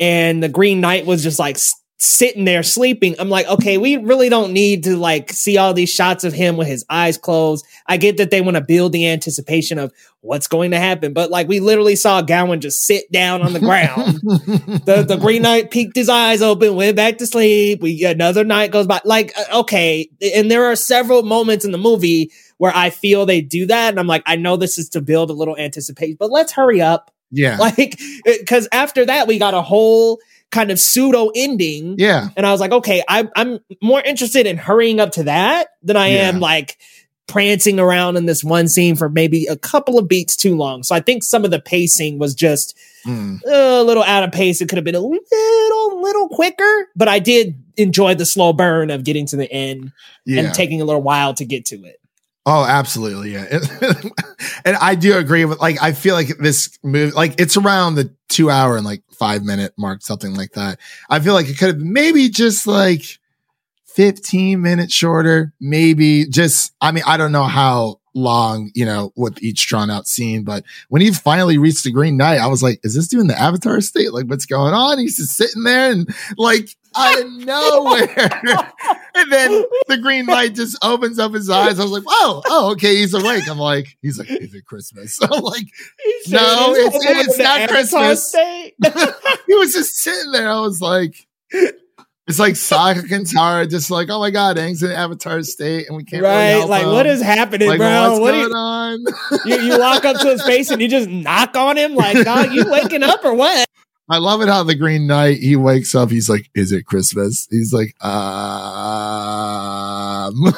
and 0.00 0.42
the 0.42 0.48
Green 0.48 0.80
Knight 0.80 1.06
was 1.06 1.22
just 1.22 1.38
like 1.38 1.56
sitting 1.98 2.44
there 2.44 2.64
sleeping. 2.64 3.14
I'm 3.20 3.30
like, 3.30 3.46
okay, 3.46 3.78
we 3.78 3.98
really 3.98 4.28
don't 4.28 4.52
need 4.52 4.82
to 4.84 4.96
like 4.96 5.30
see 5.30 5.58
all 5.58 5.72
these 5.72 5.92
shots 5.92 6.24
of 6.24 6.32
him 6.32 6.56
with 6.56 6.66
his 6.66 6.84
eyes 6.90 7.18
closed. 7.18 7.64
I 7.86 7.98
get 7.98 8.16
that 8.16 8.32
they 8.32 8.40
want 8.40 8.56
to 8.56 8.60
build 8.62 8.90
the 8.90 9.08
anticipation 9.08 9.78
of 9.78 9.92
what's 10.22 10.48
going 10.48 10.72
to 10.72 10.80
happen, 10.80 11.12
but 11.12 11.30
like 11.30 11.46
we 11.46 11.60
literally 11.60 11.94
saw 11.94 12.22
Gawain 12.22 12.60
just 12.60 12.84
sit 12.84 13.12
down 13.12 13.42
on 13.42 13.52
the 13.52 13.60
ground. 13.60 14.18
the 14.24 15.04
the 15.06 15.18
Green 15.20 15.42
Knight 15.42 15.70
peeked 15.70 15.94
his 15.94 16.08
eyes 16.08 16.42
open, 16.42 16.74
went 16.74 16.96
back 16.96 17.18
to 17.18 17.28
sleep. 17.28 17.80
We 17.80 18.04
another 18.04 18.42
night 18.42 18.72
goes 18.72 18.88
by. 18.88 19.00
Like, 19.04 19.32
uh, 19.38 19.60
okay, 19.60 20.10
and 20.34 20.50
there 20.50 20.64
are 20.64 20.74
several 20.74 21.22
moments 21.22 21.64
in 21.64 21.70
the 21.70 21.78
movie 21.78 22.32
where 22.58 22.72
I 22.74 22.90
feel 22.90 23.26
they 23.26 23.40
do 23.40 23.66
that, 23.66 23.90
and 23.90 23.98
I'm 24.00 24.06
like, 24.06 24.22
I 24.26 24.36
know 24.36 24.56
this 24.56 24.78
is 24.78 24.88
to 24.90 25.00
build 25.00 25.30
a 25.30 25.34
little 25.34 25.56
anticipation, 25.56 26.16
but 26.18 26.30
let's 26.30 26.52
hurry 26.52 26.80
up. 26.80 27.10
yeah. 27.30 27.56
Like, 27.60 27.98
because 28.24 28.68
after 28.72 29.04
that, 29.06 29.26
we 29.26 29.38
got 29.38 29.54
a 29.54 29.62
whole 29.62 30.18
kind 30.52 30.70
of 30.70 30.78
pseudo 30.78 31.30
ending. 31.34 31.96
yeah. 31.98 32.28
And 32.36 32.46
I 32.46 32.52
was 32.52 32.60
like, 32.60 32.70
okay, 32.72 33.02
I, 33.08 33.28
I'm 33.34 33.58
more 33.82 34.00
interested 34.00 34.46
in 34.46 34.56
hurrying 34.56 35.00
up 35.00 35.10
to 35.12 35.24
that 35.24 35.68
than 35.82 35.96
I 35.96 36.06
am 36.08 36.38
like 36.40 36.78
prancing 37.26 37.80
around 37.80 38.16
in 38.16 38.26
this 38.26 38.44
one 38.44 38.68
scene 38.68 38.94
for 38.94 39.08
maybe 39.08 39.46
a 39.46 39.56
couple 39.56 39.98
of 39.98 40.06
beats 40.06 40.36
too 40.36 40.56
long. 40.56 40.84
So 40.84 40.94
I 40.94 41.00
think 41.00 41.24
some 41.24 41.44
of 41.44 41.50
the 41.50 41.60
pacing 41.60 42.18
was 42.18 42.34
just 42.34 42.78
Mm. 43.04 43.40
a 43.46 43.84
little 43.84 44.02
out 44.02 44.24
of 44.24 44.32
pace. 44.32 44.60
It 44.60 44.68
could 44.68 44.78
have 44.78 44.84
been 44.84 44.96
a 44.96 45.00
little, 45.00 46.00
little 46.02 46.28
quicker, 46.28 46.88
but 46.96 47.06
I 47.06 47.20
did 47.20 47.54
enjoy 47.76 48.14
the 48.16 48.26
slow 48.26 48.52
burn 48.52 48.90
of 48.90 49.04
getting 49.04 49.26
to 49.26 49.36
the 49.36 49.50
end 49.52 49.92
Yeah. 50.24 50.40
and 50.42 50.54
taking 50.54 50.80
a 50.80 50.84
little 50.84 51.02
while 51.02 51.32
to 51.34 51.44
get 51.44 51.66
to 51.66 51.84
it. 51.84 52.00
Oh, 52.48 52.64
absolutely, 52.64 53.32
yeah. 53.32 53.46
and 54.64 54.76
I 54.76 54.94
do 54.94 55.18
agree 55.18 55.44
with 55.44 55.58
like 55.58 55.82
I 55.82 55.92
feel 55.92 56.14
like 56.14 56.28
this 56.38 56.78
movie 56.84 57.10
like 57.10 57.40
it's 57.40 57.56
around 57.56 57.96
the 57.96 58.14
two 58.28 58.50
hour 58.50 58.76
and 58.76 58.86
like 58.86 59.02
five 59.10 59.42
minute 59.42 59.74
mark, 59.76 60.02
something 60.02 60.32
like 60.34 60.52
that. 60.52 60.78
I 61.10 61.18
feel 61.18 61.34
like 61.34 61.48
it 61.48 61.58
could 61.58 61.68
have 61.68 61.78
maybe 61.78 62.28
just 62.28 62.68
like 62.68 63.18
15 63.86 64.62
minutes 64.62 64.94
shorter, 64.94 65.52
maybe 65.60 66.26
just 66.26 66.72
I 66.80 66.92
mean, 66.92 67.02
I 67.04 67.16
don't 67.16 67.32
know 67.32 67.44
how 67.44 67.98
long, 68.16 68.70
you 68.74 68.84
know, 68.84 69.12
with 69.14 69.40
each 69.42 69.66
drawn 69.68 69.90
out 69.90 70.08
scene, 70.08 70.42
but 70.42 70.64
when 70.88 71.02
he 71.02 71.12
finally 71.12 71.58
reached 71.58 71.84
the 71.84 71.92
Green 71.92 72.16
Knight, 72.16 72.40
I 72.40 72.46
was 72.48 72.62
like, 72.62 72.80
is 72.82 72.94
this 72.94 73.06
doing 73.08 73.26
the 73.28 73.38
Avatar 73.38 73.80
state? 73.80 74.12
Like, 74.12 74.26
what's 74.26 74.46
going 74.46 74.74
on? 74.74 74.98
He's 74.98 75.16
just 75.18 75.36
sitting 75.36 75.62
there 75.62 75.92
and 75.92 76.08
like 76.36 76.68
out 76.96 77.20
of 77.20 77.30
nowhere. 77.30 78.08
and 79.14 79.30
then 79.30 79.64
the 79.88 79.98
Green 80.00 80.24
Knight 80.26 80.54
just 80.54 80.78
opens 80.82 81.18
up 81.18 81.34
his 81.34 81.50
eyes. 81.50 81.78
I 81.78 81.82
was 81.82 81.92
like, 81.92 82.04
"Whoa, 82.04 82.42
oh, 82.46 82.72
okay, 82.72 82.96
he's 82.96 83.12
awake." 83.12 83.46
I'm 83.48 83.58
like, 83.58 83.98
he's 84.00 84.18
like, 84.18 84.30
"Is 84.30 84.54
it 84.54 84.64
Christmas?" 84.64 85.18
I'm 85.22 85.42
like, 85.42 85.66
No, 86.28 86.74
it's- 86.74 87.28
it's 87.28 87.38
not 87.38 87.68
Christmas. 87.68 88.34
he 89.46 89.54
was 89.54 89.72
just 89.74 89.96
sitting 89.96 90.32
there. 90.32 90.48
I 90.48 90.60
was 90.60 90.80
like, 90.80 91.14
it's 92.28 92.38
like 92.38 92.54
Sokka 92.54 93.00
and 93.00 93.08
Katara, 93.26 93.68
just 93.70 93.90
like, 93.90 94.08
oh 94.10 94.20
my 94.20 94.30
god, 94.30 94.56
Aang's 94.56 94.82
in 94.82 94.90
Avatar 94.90 95.42
state, 95.42 95.86
and 95.88 95.96
we 95.96 96.04
can't 96.04 96.22
really 96.22 96.34
Right? 96.34 96.44
help 96.50 96.70
Like, 96.70 96.84
him. 96.84 96.92
what 96.92 97.06
is 97.06 97.22
happening, 97.22 97.68
like, 97.68 97.78
bro? 97.78 98.18
what's 98.18 98.20
What 98.20 98.30
going 98.32 98.50
you, 98.50 98.56
on? 98.56 99.04
you, 99.44 99.56
you 99.74 99.78
walk 99.78 100.04
up 100.04 100.20
to 100.20 100.28
his 100.30 100.42
face 100.42 100.70
and 100.70 100.80
you 100.82 100.88
just 100.88 101.08
knock 101.08 101.56
on 101.56 101.76
him 101.76 101.94
like, 101.94 102.24
dog, 102.24 102.52
you 102.52 102.64
waking 102.70 103.02
up 103.02 103.24
or 103.24 103.34
what? 103.34 103.66
I 104.08 104.18
love 104.18 104.40
it 104.42 104.48
how 104.48 104.62
the 104.62 104.74
Green 104.76 105.06
Knight 105.08 105.38
he 105.38 105.56
wakes 105.56 105.92
up. 105.94 106.10
He's 106.10 106.30
like, 106.30 106.48
"Is 106.54 106.70
it 106.70 106.86
Christmas?" 106.86 107.48
He's 107.50 107.72
like, 107.72 107.92
"Um, 108.04 108.14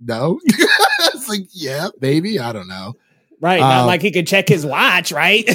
no." 0.00 0.40
it's 0.46 1.28
like, 1.28 1.42
"Yeah, 1.52 1.88
maybe." 2.00 2.40
I 2.40 2.52
don't 2.52 2.66
know. 2.66 2.94
Right. 3.40 3.60
Not 3.60 3.82
Um, 3.82 3.86
like 3.86 4.02
he 4.02 4.10
could 4.10 4.26
check 4.26 4.48
his 4.48 4.66
watch, 4.66 5.12
right? 5.12 5.48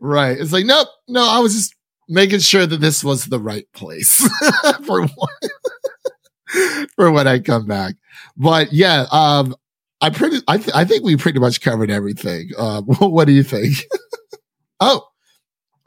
right. 0.00 0.38
It's 0.38 0.52
like, 0.52 0.66
nope, 0.66 0.88
no. 1.08 1.26
I 1.28 1.38
was 1.40 1.54
just 1.54 1.74
making 2.08 2.40
sure 2.40 2.66
that 2.66 2.80
this 2.80 3.02
was 3.04 3.26
the 3.26 3.38
right 3.38 3.66
place 3.74 4.26
for 4.86 5.02
when, 5.02 6.86
for 6.96 7.10
when 7.10 7.26
I 7.26 7.38
come 7.38 7.66
back. 7.66 7.94
But 8.36 8.72
yeah, 8.72 9.06
um, 9.10 9.54
I 10.00 10.10
pretty, 10.10 10.38
I, 10.48 10.58
th- 10.58 10.74
I 10.74 10.84
think 10.84 11.04
we 11.04 11.16
pretty 11.16 11.38
much 11.38 11.60
covered 11.60 11.90
everything. 11.90 12.50
Um, 12.58 12.84
what 12.98 13.26
do 13.26 13.32
you 13.32 13.42
think? 13.42 13.76
oh, 14.80 15.06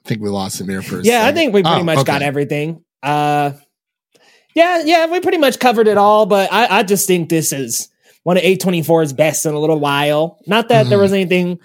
I 0.04 0.08
think 0.08 0.22
we 0.22 0.30
lost 0.30 0.62
Amir 0.62 0.80
a 0.80 1.02
yeah, 1.04 1.26
I 1.26 1.32
think 1.32 1.54
we 1.54 1.64
pretty 1.64 1.82
Oh, 1.82 1.84
much 1.84 2.06
got 2.06 2.22
everything. 2.22 2.84
Uh 3.04 3.54
yeah, 4.56 4.84
yeah, 4.86 5.08
we 5.08 5.20
pretty 5.20 5.38
much 5.38 5.60
covered 5.60 5.88
it 5.88 5.98
all, 5.98 6.26
but 6.26 6.52
I, 6.54 6.80
I 6.80 6.84
just 6.84 7.08
think 7.08 7.28
this 7.28 7.52
is 7.52 7.90
one 8.24 8.38
of 8.38 8.44
A24's 8.44 9.12
best 9.12 9.46
in 9.46 9.54
a 9.54 9.60
little 9.60 9.80
while. 9.80 10.40
Not 10.48 10.70
that 10.70 10.88
there 10.88 10.98
Mhm. 10.98 11.02
was 11.02 11.12
anything 11.14 11.60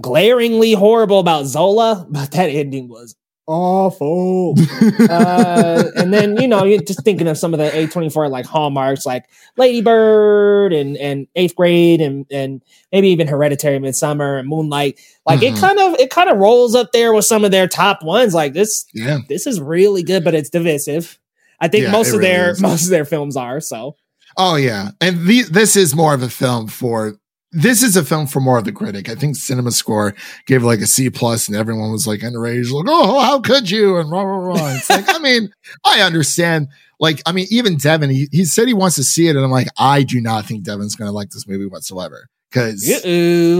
glaringly 0.00 0.72
horrible 0.72 1.18
about 1.18 1.46
Zola, 1.46 2.06
but 2.08 2.30
that 2.30 2.48
ending 2.48 2.88
was 2.88 3.16
awful. 3.50 4.54
uh, 5.10 5.84
and 5.96 6.12
then 6.14 6.40
you 6.40 6.46
know 6.48 6.64
you're 6.64 6.80
just 6.80 7.02
thinking 7.04 7.26
of 7.28 7.36
some 7.36 7.52
of 7.52 7.58
the 7.58 7.68
A24 7.70 8.30
like 8.30 8.46
hallmarks 8.46 9.04
like 9.04 9.24
Lady 9.56 9.80
Bird 9.82 10.72
and 10.72 10.96
and 10.96 11.26
Eighth 11.36 11.56
Grade 11.56 12.00
and 12.00 12.26
and 12.30 12.62
maybe 12.92 13.08
even 13.08 13.26
Hereditary 13.26 13.78
Midsommar 13.78 14.38
and 14.38 14.48
Moonlight. 14.48 15.00
Like 15.26 15.42
it 15.42 15.54
Mhm. 15.54 15.60
kind 15.60 15.78
of 15.80 15.94
it 16.00 16.10
kind 16.10 16.30
of 16.30 16.38
rolls 16.38 16.74
up 16.74 16.92
there 16.92 17.12
with 17.12 17.24
some 17.24 17.44
of 17.44 17.50
their 17.50 17.66
top 17.68 18.02
ones. 18.02 18.34
Like 18.34 18.52
this 18.52 18.86
Yeah. 18.94 19.18
this 19.28 19.46
is 19.46 19.60
really 19.60 20.02
good, 20.02 20.24
but 20.24 20.34
it's 20.34 20.50
divisive. 20.50 21.18
I 21.60 21.68
think 21.68 21.84
Yeah, 21.84 21.90
most 21.92 22.08
of 22.08 22.14
really 22.20 22.26
their 22.28 22.50
is. 22.52 22.60
most 22.62 22.84
of 22.84 22.90
their 22.90 23.04
films 23.04 23.36
are 23.36 23.60
so. 23.60 23.96
Oh 24.36 24.54
yeah, 24.54 24.90
and 25.00 25.26
the, 25.26 25.42
this 25.42 25.74
is 25.76 25.94
more 25.94 26.14
of 26.14 26.22
a 26.22 26.30
film 26.30 26.68
for. 26.68 27.16
This 27.52 27.82
is 27.82 27.96
a 27.96 28.04
film 28.04 28.26
for 28.26 28.40
more 28.40 28.58
of 28.58 28.64
the 28.64 28.72
critic. 28.72 29.08
I 29.08 29.16
think 29.16 29.34
Cinema 29.34 29.72
Score 29.72 30.14
gave 30.46 30.62
like 30.62 30.80
a 30.80 30.86
C 30.86 31.10
plus, 31.10 31.48
and 31.48 31.56
everyone 31.56 31.90
was 31.90 32.06
like 32.06 32.22
enraged, 32.22 32.70
like, 32.70 32.86
"Oh, 32.88 33.20
how 33.20 33.40
could 33.40 33.70
you?" 33.70 33.96
And 33.98 34.10
rah 34.10 34.22
rah 34.22 34.36
rah. 34.36 34.74
It's 34.74 34.88
like, 34.88 35.08
I 35.08 35.18
mean, 35.18 35.52
I 35.84 36.00
understand. 36.02 36.68
Like, 37.00 37.22
I 37.24 37.32
mean, 37.32 37.46
even 37.50 37.78
Devin, 37.78 38.10
he, 38.10 38.28
he 38.30 38.44
said 38.44 38.68
he 38.68 38.74
wants 38.74 38.96
to 38.96 39.04
see 39.04 39.26
it, 39.26 39.34
and 39.34 39.44
I'm 39.44 39.50
like, 39.50 39.68
I 39.78 40.02
do 40.02 40.20
not 40.20 40.44
think 40.44 40.64
Devin's 40.64 40.94
going 40.94 41.08
to 41.08 41.12
like 41.12 41.30
this 41.30 41.48
movie 41.48 41.66
whatsoever 41.66 42.28
because 42.50 42.84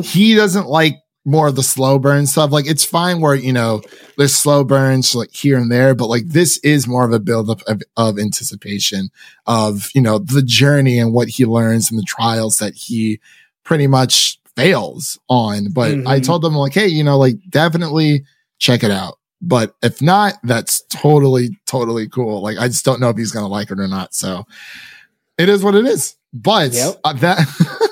he 0.04 0.34
doesn't 0.34 0.66
like 0.66 0.96
more 1.24 1.48
of 1.48 1.56
the 1.56 1.62
slow 1.62 1.98
burn 1.98 2.26
stuff. 2.26 2.50
Like 2.50 2.66
it's 2.66 2.84
fine 2.84 3.20
where, 3.20 3.34
you 3.34 3.52
know, 3.52 3.82
there's 4.16 4.34
slow 4.34 4.64
burns 4.64 5.14
like 5.14 5.32
here 5.32 5.58
and 5.58 5.70
there, 5.70 5.94
but 5.94 6.06
like 6.06 6.26
this 6.26 6.58
is 6.58 6.86
more 6.86 7.04
of 7.04 7.12
a 7.12 7.20
buildup 7.20 7.60
of, 7.62 7.82
of 7.96 8.18
anticipation 8.18 9.10
of, 9.46 9.90
you 9.94 10.00
know, 10.00 10.18
the 10.18 10.42
journey 10.42 10.98
and 10.98 11.12
what 11.12 11.28
he 11.28 11.44
learns 11.44 11.90
and 11.90 11.98
the 11.98 12.04
trials 12.04 12.58
that 12.58 12.74
he 12.74 13.20
pretty 13.70 13.86
much 13.86 14.36
fails 14.56 15.16
on. 15.28 15.70
But 15.72 15.92
I 16.04 16.18
Mhm. 16.18 16.24
told 16.26 16.42
them 16.42 16.56
like, 16.56 16.72
Hey, 16.74 16.88
you 16.88 17.04
know, 17.04 17.16
like 17.16 17.36
definitely 17.50 18.24
check 18.58 18.82
it 18.82 18.90
out. 18.90 19.14
But 19.40 19.76
if 19.80 20.02
not, 20.02 20.34
that's 20.42 20.82
totally, 20.90 21.56
totally 21.68 22.08
cool. 22.08 22.42
Like 22.42 22.58
I 22.58 22.66
just 22.66 22.84
don't 22.84 22.98
know 23.00 23.10
if 23.10 23.16
he's 23.16 23.30
going 23.30 23.44
to 23.44 23.48
like 23.48 23.70
it 23.70 23.78
or 23.78 23.86
not. 23.86 24.12
So 24.12 24.44
it 25.38 25.48
is 25.48 25.62
what 25.62 25.76
it 25.76 25.86
is. 25.86 26.16
But 26.32 26.72
Yep. 26.72 26.98
uh, 27.04 27.12
that, 27.12 27.38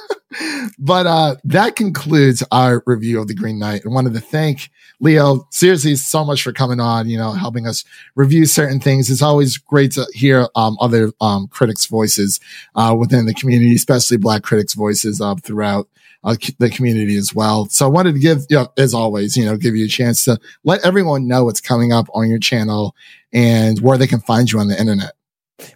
but 0.79 1.07
uh, 1.07 1.37
that 1.45 1.77
concludes 1.77 2.43
our 2.53 2.83
review 2.87 3.21
of 3.21 3.29
the 3.29 3.35
Green 3.35 3.59
Knight. 3.59 3.85
And 3.85 3.95
wanted 3.95 4.15
to 4.15 4.21
thank 4.21 4.71
Leo 5.01 5.47
seriously 5.51 5.97
so 5.97 6.25
much 6.25 6.43
for 6.43 6.53
coming 6.53 6.81
on. 6.81 7.09
You 7.09 7.19
know, 7.19 7.33
helping 7.33 7.67
us 7.67 7.85
review 8.15 8.47
certain 8.47 8.81
things. 8.81 9.11
It's 9.11 9.23
always 9.23 9.59
great 9.59 9.93
to 9.93 10.07
hear 10.13 10.49
um, 10.55 10.77
other 10.81 11.13
um, 11.21 11.49
critics' 11.49 11.87
voices 11.87 12.41
uh, 12.75 12.95
within 12.99 13.27
the 13.27 13.35
community, 13.35 13.75
especially 13.75 14.17
Black 14.17 14.43
critics' 14.43 14.75
voices 14.75 15.21
uh, 15.21 15.35
throughout 15.37 15.89
uh, 16.25 16.37
the 16.59 16.71
community 16.71 17.17
as 17.17 17.35
well. 17.35 17.67
So 17.67 17.87
I 17.87 17.89
wanted 17.89 18.15
to 18.15 18.21
give, 18.21 18.47
you 18.51 18.57
know, 18.57 18.69
as 18.77 18.95
always, 18.95 19.37
you 19.37 19.45
know, 19.45 19.57
give 19.57 19.77
you 19.77 19.85
a 19.85 19.89
chance 19.89 20.25
to 20.25 20.39
let 20.65 20.85
everyone 20.85 21.29
know 21.29 21.45
what's 21.45 21.61
coming 21.61 21.93
up 21.93 22.09
on 22.13 22.29
your 22.29 22.41
channel 22.41 22.95
and 23.33 23.81
where 23.81 23.99
they 23.99 24.07
can 24.07 24.21
find 24.21 24.51
you 24.51 24.59
on 24.59 24.69
the 24.69 24.79
internet. 24.79 25.13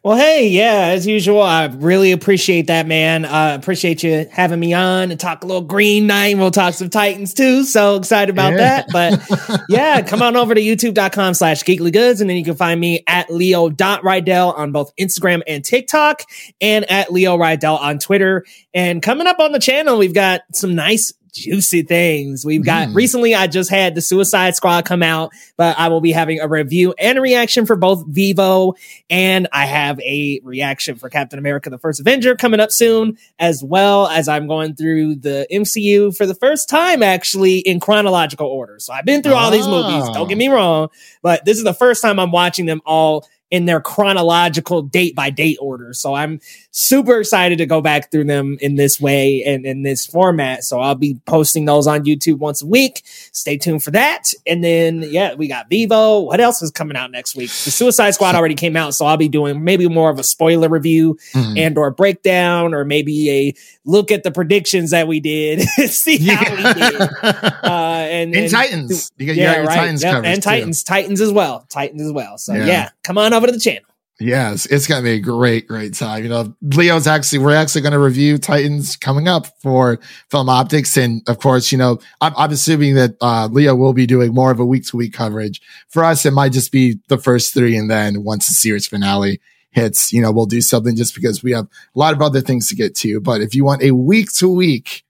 Well, 0.05 0.16
hey, 0.16 0.49
yeah, 0.49 0.91
as 0.95 1.09
usual, 1.09 1.43
I 1.43 1.64
really 1.66 2.12
appreciate 2.12 2.68
that, 2.68 2.87
man. 2.87 3.24
I 3.24 3.51
appreciate 3.51 4.05
you 4.05 4.28
having 4.30 4.61
me 4.61 4.72
on 4.74 5.11
and 5.11 5.18
talk 5.18 5.43
a 5.43 5.47
little 5.47 5.62
Green 5.62 6.07
Knight. 6.07 6.37
We'll 6.39 6.53
talk 6.53 6.74
some 6.74 6.89
Titans 6.89 7.35
too. 7.35 7.64
So 7.64 7.97
excited 7.97 8.30
about 8.33 8.53
Yeah. 8.53 8.85
that. 8.87 8.87
But 8.93 9.61
yeah, 9.68 10.03
come 10.03 10.22
on 10.22 10.37
over 10.37 10.55
to 10.55 10.61
youtube.com 10.61 11.35
slash 11.35 11.64
geekly 11.64 11.93
goods. 11.93 12.20
And 12.20 12.30
then 12.30 12.37
you 12.37 12.45
can 12.45 12.55
find 12.55 12.80
me 12.80 13.03
at 13.09 13.28
leo.rydell 13.33 14.57
on 14.57 14.70
both 14.70 14.95
Instagram 14.97 15.43
and 15.49 15.64
TikTok 15.64 16.22
and 16.61 16.89
at 16.91 17.12
Leo 17.12 17.37
Rydell 17.37 17.78
on 17.80 17.99
Twitter. 17.99 18.45
And 18.72 19.03
coming 19.03 19.26
up 19.26 19.41
on 19.41 19.51
the 19.51 19.59
channel, 19.61 19.99
we've 19.99 20.14
got 20.14 20.43
some 20.53 20.76
nice 20.76 21.12
juicy 21.33 21.83
things. 21.83 22.45
We've 22.45 22.64
got 22.64 22.89
Mm. 22.89 22.95
recently, 22.95 23.35
I 23.35 23.47
just 23.47 23.70
had 23.70 23.95
the 23.95 24.03
Suicide 24.03 24.55
Squad 24.55 24.85
come 24.85 25.03
out, 25.03 25.33
but 25.57 25.78
I 25.78 25.89
will 25.89 26.01
be 26.01 26.12
having 26.12 26.41
a 26.41 26.49
review 26.49 26.95
and 26.99 27.18
a 27.18 27.20
reaction 27.20 27.66
for 27.66 27.74
both 27.76 28.05
Vivo, 28.09 28.74
and 29.11 29.49
I 29.53 29.66
have 29.66 29.99
a 30.01 30.41
reaction 30.45 30.97
for 30.97 31.09
Captain 31.09 31.39
America 31.39 31.70
the 31.70 31.78
First 31.78 32.01
Avenger 32.01 32.37
coming 32.37 32.61
up 32.61 32.70
soon, 32.70 33.16
as 33.39 33.62
well 33.64 34.07
as 34.09 34.28
I'm 34.28 34.47
going 34.47 34.74
through 34.74 35.16
the 35.16 35.47
MCU 35.51 36.12
for 36.12 36.26
the 36.26 36.35
first 36.35 36.68
time 36.68 37.03
actually 37.03 37.59
in 37.59 37.80
chronological 37.80 38.47
order. 38.47 38.76
So 38.78 38.93
I've 38.93 39.05
been 39.07 39.22
through 39.22 39.35
all 39.35 39.51
these 39.51 39.66
movies, 39.66 40.05
Oh. 40.09 40.14
don't 40.14 40.28
get 40.28 40.39
me 40.39 40.49
wrong, 40.49 40.89
but 41.22 41.45
this 41.45 41.57
is 41.57 41.64
the 41.64 41.74
first 41.74 42.03
time 42.03 42.18
I'm 42.18 42.30
watching 42.33 42.66
them 42.66 42.80
all 42.85 43.26
in 43.51 43.66
their 43.66 43.80
chronological 43.83 44.80
date 44.80 45.14
by 45.14 45.28
date 45.28 45.59
order. 45.61 45.93
So 45.93 46.14
I'm 46.14 46.41
super 46.75 47.20
excited 47.20 47.59
to 47.59 47.66
go 47.66 47.83
back 47.83 48.11
through 48.11 48.25
them 48.25 48.57
in 48.62 48.77
this 48.77 48.99
way 48.99 49.43
and 49.45 49.66
in 49.66 49.83
this 49.83 50.07
format. 50.07 50.64
So 50.64 50.81
I'll 50.81 50.95
be 50.95 51.20
posting 51.27 51.66
those 51.66 51.87
on 51.87 52.05
YouTube 52.05 52.39
once 52.39 52.62
a 52.62 52.66
week. 52.66 53.03
Stay 53.05 53.59
tuned 53.59 53.83
for 53.85 53.91
that. 53.91 54.33
And 54.47 54.64
then, 54.64 55.03
yeah, 55.07 55.35
we 55.35 55.49
got 55.49 55.68
Vivo. 55.68 56.20
What 56.20 56.41
else 56.41 56.62
is 56.62 56.70
coming 56.70 56.97
out 56.97 57.11
next 57.11 57.37
week? 57.37 57.51
The 57.51 57.70
Suicide 57.70 58.12
Squad 58.12 58.35
already 58.35 58.55
came 58.55 58.75
out. 58.75 58.95
So 58.95 59.05
I'll 59.05 59.18
be 59.18 59.29
doing 59.29 59.62
maybe 59.62 59.87
more 59.87 60.09
of 60.09 60.18
a 60.18 60.23
spoiler 60.25 60.68
review 60.70 61.18
Mhm. 61.35 61.59
and 61.59 61.77
or 61.79 61.91
breakdown 61.91 62.73
or 62.73 62.87
maybe 62.87 63.31
a 63.31 63.55
look 63.85 64.11
at 64.11 64.23
the 64.23 64.31
predictions 64.31 64.93
that 64.93 65.07
we 65.07 65.20
did. 65.20 65.61
See 65.89 66.16
how 66.27 66.51
we 66.57 66.73
did. 66.81 67.01
Uh, 67.03 67.66
and, 67.66 68.35
and 68.35 68.45
and- 68.45 68.51
Titans. 68.51 69.12
You 69.18 69.27
got, 69.27 69.37
you 69.37 69.43
got 69.43 69.57
your 69.59 69.66
Titans 69.66 70.03
Yep, 70.03 70.25
and 70.25 70.37
too. 70.37 70.41
Titans, 70.41 70.83
Titans 70.85 71.20
as 71.20 71.33
well, 71.33 71.66
Titans 71.68 72.01
as 72.01 72.12
well. 72.12 72.39
So 72.39 72.55
Yeah. 72.55 72.64
yeah. 72.66 72.89
come 73.03 73.18
on 73.18 73.35
over 73.35 73.47
to 73.47 73.53
the 73.53 73.61
channel. 73.61 73.83
Yes, 74.23 74.66
it's 74.66 74.87
gonna 74.87 75.03
be 75.03 75.14
a 75.14 75.20
great, 75.20 75.66
great 75.66 75.95
time. 75.95 76.23
You 76.23 76.29
know, 76.29 76.55
Leo's 76.62 77.09
actually 77.09 77.41
we're 77.41 77.57
actually 77.57 77.81
gonna 77.81 77.99
review 77.99 78.39
Titans 78.39 78.95
coming 78.95 79.27
up 79.27 79.49
for 79.61 79.99
Film 80.31 80.49
Optics, 80.49 80.97
and 80.97 81.23
of 81.27 81.41
course, 81.41 81.73
you 81.73 81.79
know, 81.79 81.99
I'm, 82.20 82.33
I'm 82.37 82.53
assuming 82.53 82.95
that 82.95 83.16
uh, 83.20 83.49
Leo 83.51 83.75
will 83.75 83.93
be 83.93 84.07
doing 84.07 84.33
more 84.33 84.53
of 84.53 84.61
a 84.61 84.64
week 84.64 84.87
to 84.87 84.97
week 84.97 85.12
coverage. 85.12 85.61
For 85.89 86.05
us, 86.05 86.25
it 86.25 86.31
might 86.33 86.53
just 86.53 86.70
be 86.70 87.01
the 87.09 87.18
first 87.18 87.53
three, 87.53 87.77
and 87.77 87.91
then 87.91 88.23
once 88.23 88.47
the 88.47 88.55
series 88.55 88.87
finale 88.87 89.41
hits, 89.73 90.12
you 90.12 90.23
know, 90.23 90.31
we'll 90.31 90.47
do 90.47 90.61
something 90.61 90.95
just 90.95 91.16
because 91.16 91.43
we 91.43 91.51
have 91.51 91.64
a 91.64 91.99
lot 91.99 92.14
of 92.14 92.23
other 92.23 92.41
things 92.41 92.68
to 92.68 92.77
get 92.77 92.95
to. 92.97 93.20
But 93.20 93.41
if 93.41 93.57
you 93.57 93.64
want 93.64 93.83
a 93.83 93.91
week 93.91 94.31
to 94.35 94.49
week, 94.49 95.03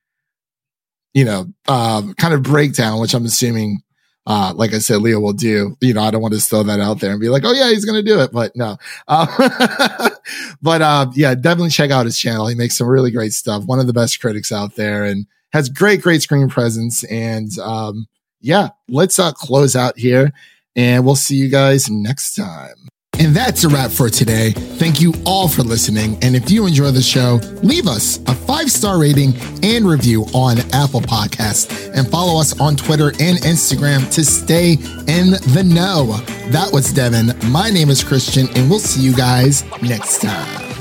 you 1.12 1.26
know, 1.26 1.52
uh, 1.68 2.02
kind 2.16 2.32
of 2.32 2.42
breakdown, 2.42 2.98
which 2.98 3.12
I'm 3.12 3.26
assuming 3.26 3.82
uh, 4.26 4.52
like 4.54 4.72
I 4.72 4.78
said, 4.78 4.98
Leo 5.02 5.20
will 5.20 5.32
do. 5.32 5.76
You 5.80 5.94
know, 5.94 6.02
I 6.02 6.10
don't 6.10 6.22
want 6.22 6.34
to 6.34 6.40
throw 6.40 6.62
that 6.62 6.80
out 6.80 7.00
there 7.00 7.10
and 7.10 7.20
be 7.20 7.28
like, 7.28 7.44
oh 7.44 7.52
yeah, 7.52 7.70
he's 7.70 7.84
to 7.84 8.02
do 8.02 8.20
it, 8.20 8.32
but 8.32 8.54
no. 8.54 8.76
Uh, 9.08 10.10
but, 10.62 10.82
uh, 10.82 11.06
yeah, 11.14 11.34
definitely 11.34 11.70
check 11.70 11.90
out 11.90 12.06
his 12.06 12.18
channel. 12.18 12.46
He 12.46 12.54
makes 12.54 12.76
some 12.76 12.86
really 12.86 13.10
great 13.10 13.32
stuff. 13.32 13.64
One 13.64 13.80
of 13.80 13.86
the 13.86 13.92
best 13.92 14.20
critics 14.20 14.52
out 14.52 14.76
there 14.76 15.04
and 15.04 15.26
has 15.52 15.68
great, 15.68 16.02
great 16.02 16.22
screen 16.22 16.48
presence. 16.48 17.02
And, 17.04 17.58
um, 17.58 18.06
yeah, 18.40 18.68
let's, 18.88 19.18
uh, 19.18 19.32
close 19.32 19.74
out 19.74 19.98
here 19.98 20.32
and 20.76 21.04
we'll 21.04 21.16
see 21.16 21.36
you 21.36 21.48
guys 21.48 21.90
next 21.90 22.36
time. 22.36 22.88
And 23.18 23.36
that's 23.36 23.62
a 23.62 23.68
wrap 23.68 23.90
for 23.90 24.08
today. 24.08 24.50
Thank 24.52 25.00
you 25.00 25.12
all 25.24 25.46
for 25.46 25.62
listening. 25.62 26.18
And 26.22 26.34
if 26.34 26.50
you 26.50 26.66
enjoy 26.66 26.90
the 26.90 27.02
show, 27.02 27.40
leave 27.62 27.86
us 27.86 28.18
a 28.26 28.34
five 28.34 28.70
star 28.70 28.98
rating 28.98 29.34
and 29.62 29.86
review 29.86 30.24
on 30.34 30.58
Apple 30.72 31.02
Podcasts 31.02 31.92
and 31.94 32.08
follow 32.08 32.40
us 32.40 32.58
on 32.58 32.74
Twitter 32.74 33.08
and 33.20 33.38
Instagram 33.38 34.10
to 34.14 34.24
stay 34.24 34.72
in 34.72 35.32
the 35.54 35.62
know. 35.64 36.06
That 36.50 36.70
was 36.72 36.92
Devin. 36.92 37.32
My 37.50 37.70
name 37.70 37.90
is 37.90 38.02
Christian, 38.02 38.48
and 38.56 38.68
we'll 38.68 38.80
see 38.80 39.02
you 39.02 39.14
guys 39.14 39.62
next 39.82 40.20
time. 40.22 40.71